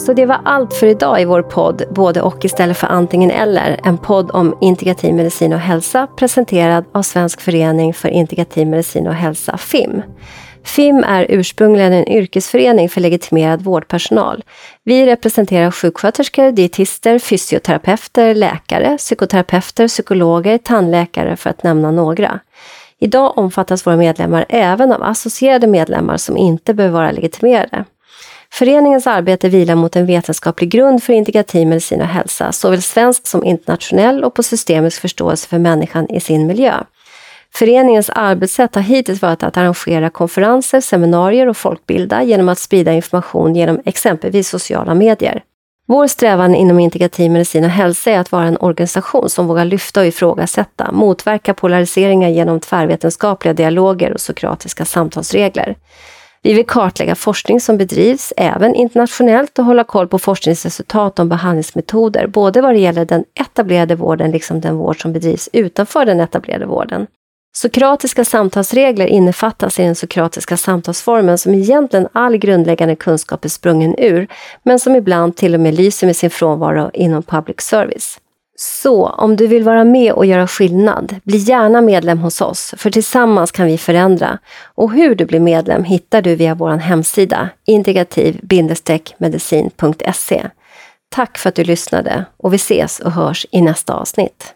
Så 0.07 0.13
det 0.13 0.27
var 0.27 0.41
allt 0.45 0.75
för 0.75 0.87
idag 0.87 1.21
i 1.21 1.25
vår 1.25 1.43
podd 1.43 1.83
Både 1.91 2.23
och 2.23 2.45
istället 2.45 2.77
för 2.77 2.87
antingen 2.87 3.31
eller. 3.31 3.81
En 3.85 3.99
podd 3.99 4.31
om 4.31 4.59
integrativ 4.61 5.15
medicin 5.15 5.53
och 5.53 5.59
hälsa 5.59 6.07
presenterad 6.07 6.85
av 6.93 7.03
Svensk 7.03 7.41
förening 7.41 7.95
för 7.95 8.09
integrativ 8.09 8.67
medicin 8.67 9.07
och 9.07 9.15
hälsa, 9.15 9.57
FIM. 9.57 10.03
FIM 10.65 11.05
är 11.05 11.27
ursprungligen 11.29 11.93
en 11.93 12.09
yrkesförening 12.09 12.89
för 12.89 13.01
legitimerad 13.01 13.63
vårdpersonal. 13.63 14.45
Vi 14.85 15.07
representerar 15.07 15.71
sjuksköterskor, 15.71 16.51
dietister, 16.51 17.19
fysioterapeuter, 17.19 18.35
läkare, 18.35 18.97
psykoterapeuter, 18.99 19.89
psykologer, 19.89 20.59
tandläkare 20.59 21.37
för 21.37 21.51
att 21.51 21.63
nämna 21.63 21.91
några. 21.91 22.41
Idag 22.99 23.39
omfattas 23.39 23.87
våra 23.87 23.97
medlemmar 23.97 24.45
även 24.49 24.93
av 24.93 25.03
associerade 25.03 25.67
medlemmar 25.67 26.17
som 26.17 26.37
inte 26.37 26.75
behöver 26.75 26.95
vara 26.95 27.11
legitimerade. 27.11 27.85
Föreningens 28.55 29.07
arbete 29.07 29.49
vilar 29.49 29.75
mot 29.75 29.97
en 29.97 30.07
vetenskaplig 30.07 30.71
grund 30.71 31.03
för 31.03 31.13
integrativ 31.13 31.67
medicin 31.67 32.01
och 32.01 32.07
hälsa, 32.07 32.53
såväl 32.53 32.83
svensk 32.83 33.27
som 33.27 33.45
internationell 33.45 34.25
och 34.25 34.35
på 34.35 34.43
systemisk 34.43 35.01
förståelse 35.01 35.49
för 35.49 35.59
människan 35.59 36.11
i 36.11 36.21
sin 36.21 36.47
miljö. 36.47 36.75
Föreningens 37.55 38.11
arbetssätt 38.11 38.75
har 38.75 38.83
hittills 38.83 39.23
varit 39.23 39.43
att 39.43 39.57
arrangera 39.57 40.11
konferenser, 40.11 40.81
seminarier 40.81 41.49
och 41.49 41.57
folkbilda 41.57 42.23
genom 42.23 42.49
att 42.49 42.59
sprida 42.59 42.93
information 42.93 43.55
genom 43.55 43.81
exempelvis 43.85 44.49
sociala 44.49 44.95
medier. 44.95 45.43
Vår 45.87 46.07
strävan 46.07 46.55
inom 46.55 46.79
integrativ 46.79 47.31
medicin 47.31 47.65
och 47.65 47.71
hälsa 47.71 48.11
är 48.11 48.19
att 48.19 48.33
vara 48.33 48.45
en 48.45 48.59
organisation 48.61 49.31
som 49.31 49.47
vågar 49.47 49.65
lyfta 49.65 50.01
och 50.01 50.07
ifrågasätta, 50.07 50.93
motverka 50.93 51.55
polariseringar 51.55 52.29
genom 52.29 52.61
tvärvetenskapliga 52.61 53.55
dialoger 53.55 54.13
och 54.13 54.21
sokratiska 54.21 54.85
samtalsregler. 54.85 55.77
Vi 56.45 56.55
vill 56.55 56.67
kartlägga 56.67 57.15
forskning 57.15 57.61
som 57.61 57.77
bedrivs 57.77 58.33
även 58.37 58.75
internationellt 58.75 59.59
och 59.59 59.65
hålla 59.65 59.85
koll 59.85 60.09
på 60.09 60.19
forskningsresultat 60.19 61.19
om 61.19 61.29
behandlingsmetoder, 61.29 62.27
både 62.27 62.61
vad 62.61 62.75
det 62.75 62.79
gäller 62.79 63.05
den 63.05 63.25
etablerade 63.41 63.95
vården 63.95 64.31
liksom 64.31 64.61
den 64.61 64.77
vård 64.77 65.03
som 65.03 65.13
bedrivs 65.13 65.49
utanför 65.53 66.07
den 66.07 66.21
etablerade 66.21 66.67
vården. 66.67 67.07
Sokratiska 67.57 68.25
samtalsregler 68.25 69.07
innefattas 69.07 69.81
i 69.81 69.83
den 69.83 69.95
sokratiska 69.95 70.57
samtalsformen 70.57 71.39
som 71.39 71.55
egentligen 71.55 72.09
all 72.13 72.37
grundläggande 72.37 72.97
kunskap 72.97 73.45
är 73.45 73.49
sprungen 73.49 73.95
ur, 73.99 74.29
men 74.63 74.79
som 74.79 74.97
ibland 74.97 75.37
till 75.37 75.55
och 75.55 75.61
med 75.61 75.75
lyser 75.75 76.07
med 76.07 76.17
sin 76.17 76.31
frånvaro 76.31 76.91
inom 76.93 77.23
public 77.23 77.61
service. 77.61 78.19
Så 78.57 79.07
om 79.07 79.37
du 79.37 79.47
vill 79.47 79.63
vara 79.63 79.85
med 79.85 80.13
och 80.13 80.27
göra 80.27 80.47
skillnad, 80.47 81.17
bli 81.25 81.39
gärna 81.39 81.81
medlem 81.81 82.19
hos 82.19 82.41
oss, 82.41 82.75
för 82.77 82.91
tillsammans 82.91 83.53
kan 83.53 83.67
vi 83.67 83.79
förändra. 83.79 84.39
Och 84.75 84.93
hur 84.93 85.15
du 85.15 85.25
blir 85.25 85.41
medlem 85.41 85.85
hittar 85.85 86.23
du 86.23 86.35
via 86.35 86.55
vår 86.55 86.71
hemsida 86.71 87.49
integrativ-medicin.se. 87.67 90.47
Tack 91.09 91.39
för 91.39 91.49
att 91.49 91.55
du 91.55 91.65
lyssnade 91.65 92.25
och 92.37 92.53
vi 92.53 92.57
ses 92.57 93.01
och 93.01 93.13
hörs 93.13 93.47
i 93.51 93.61
nästa 93.61 93.95
avsnitt. 93.95 94.55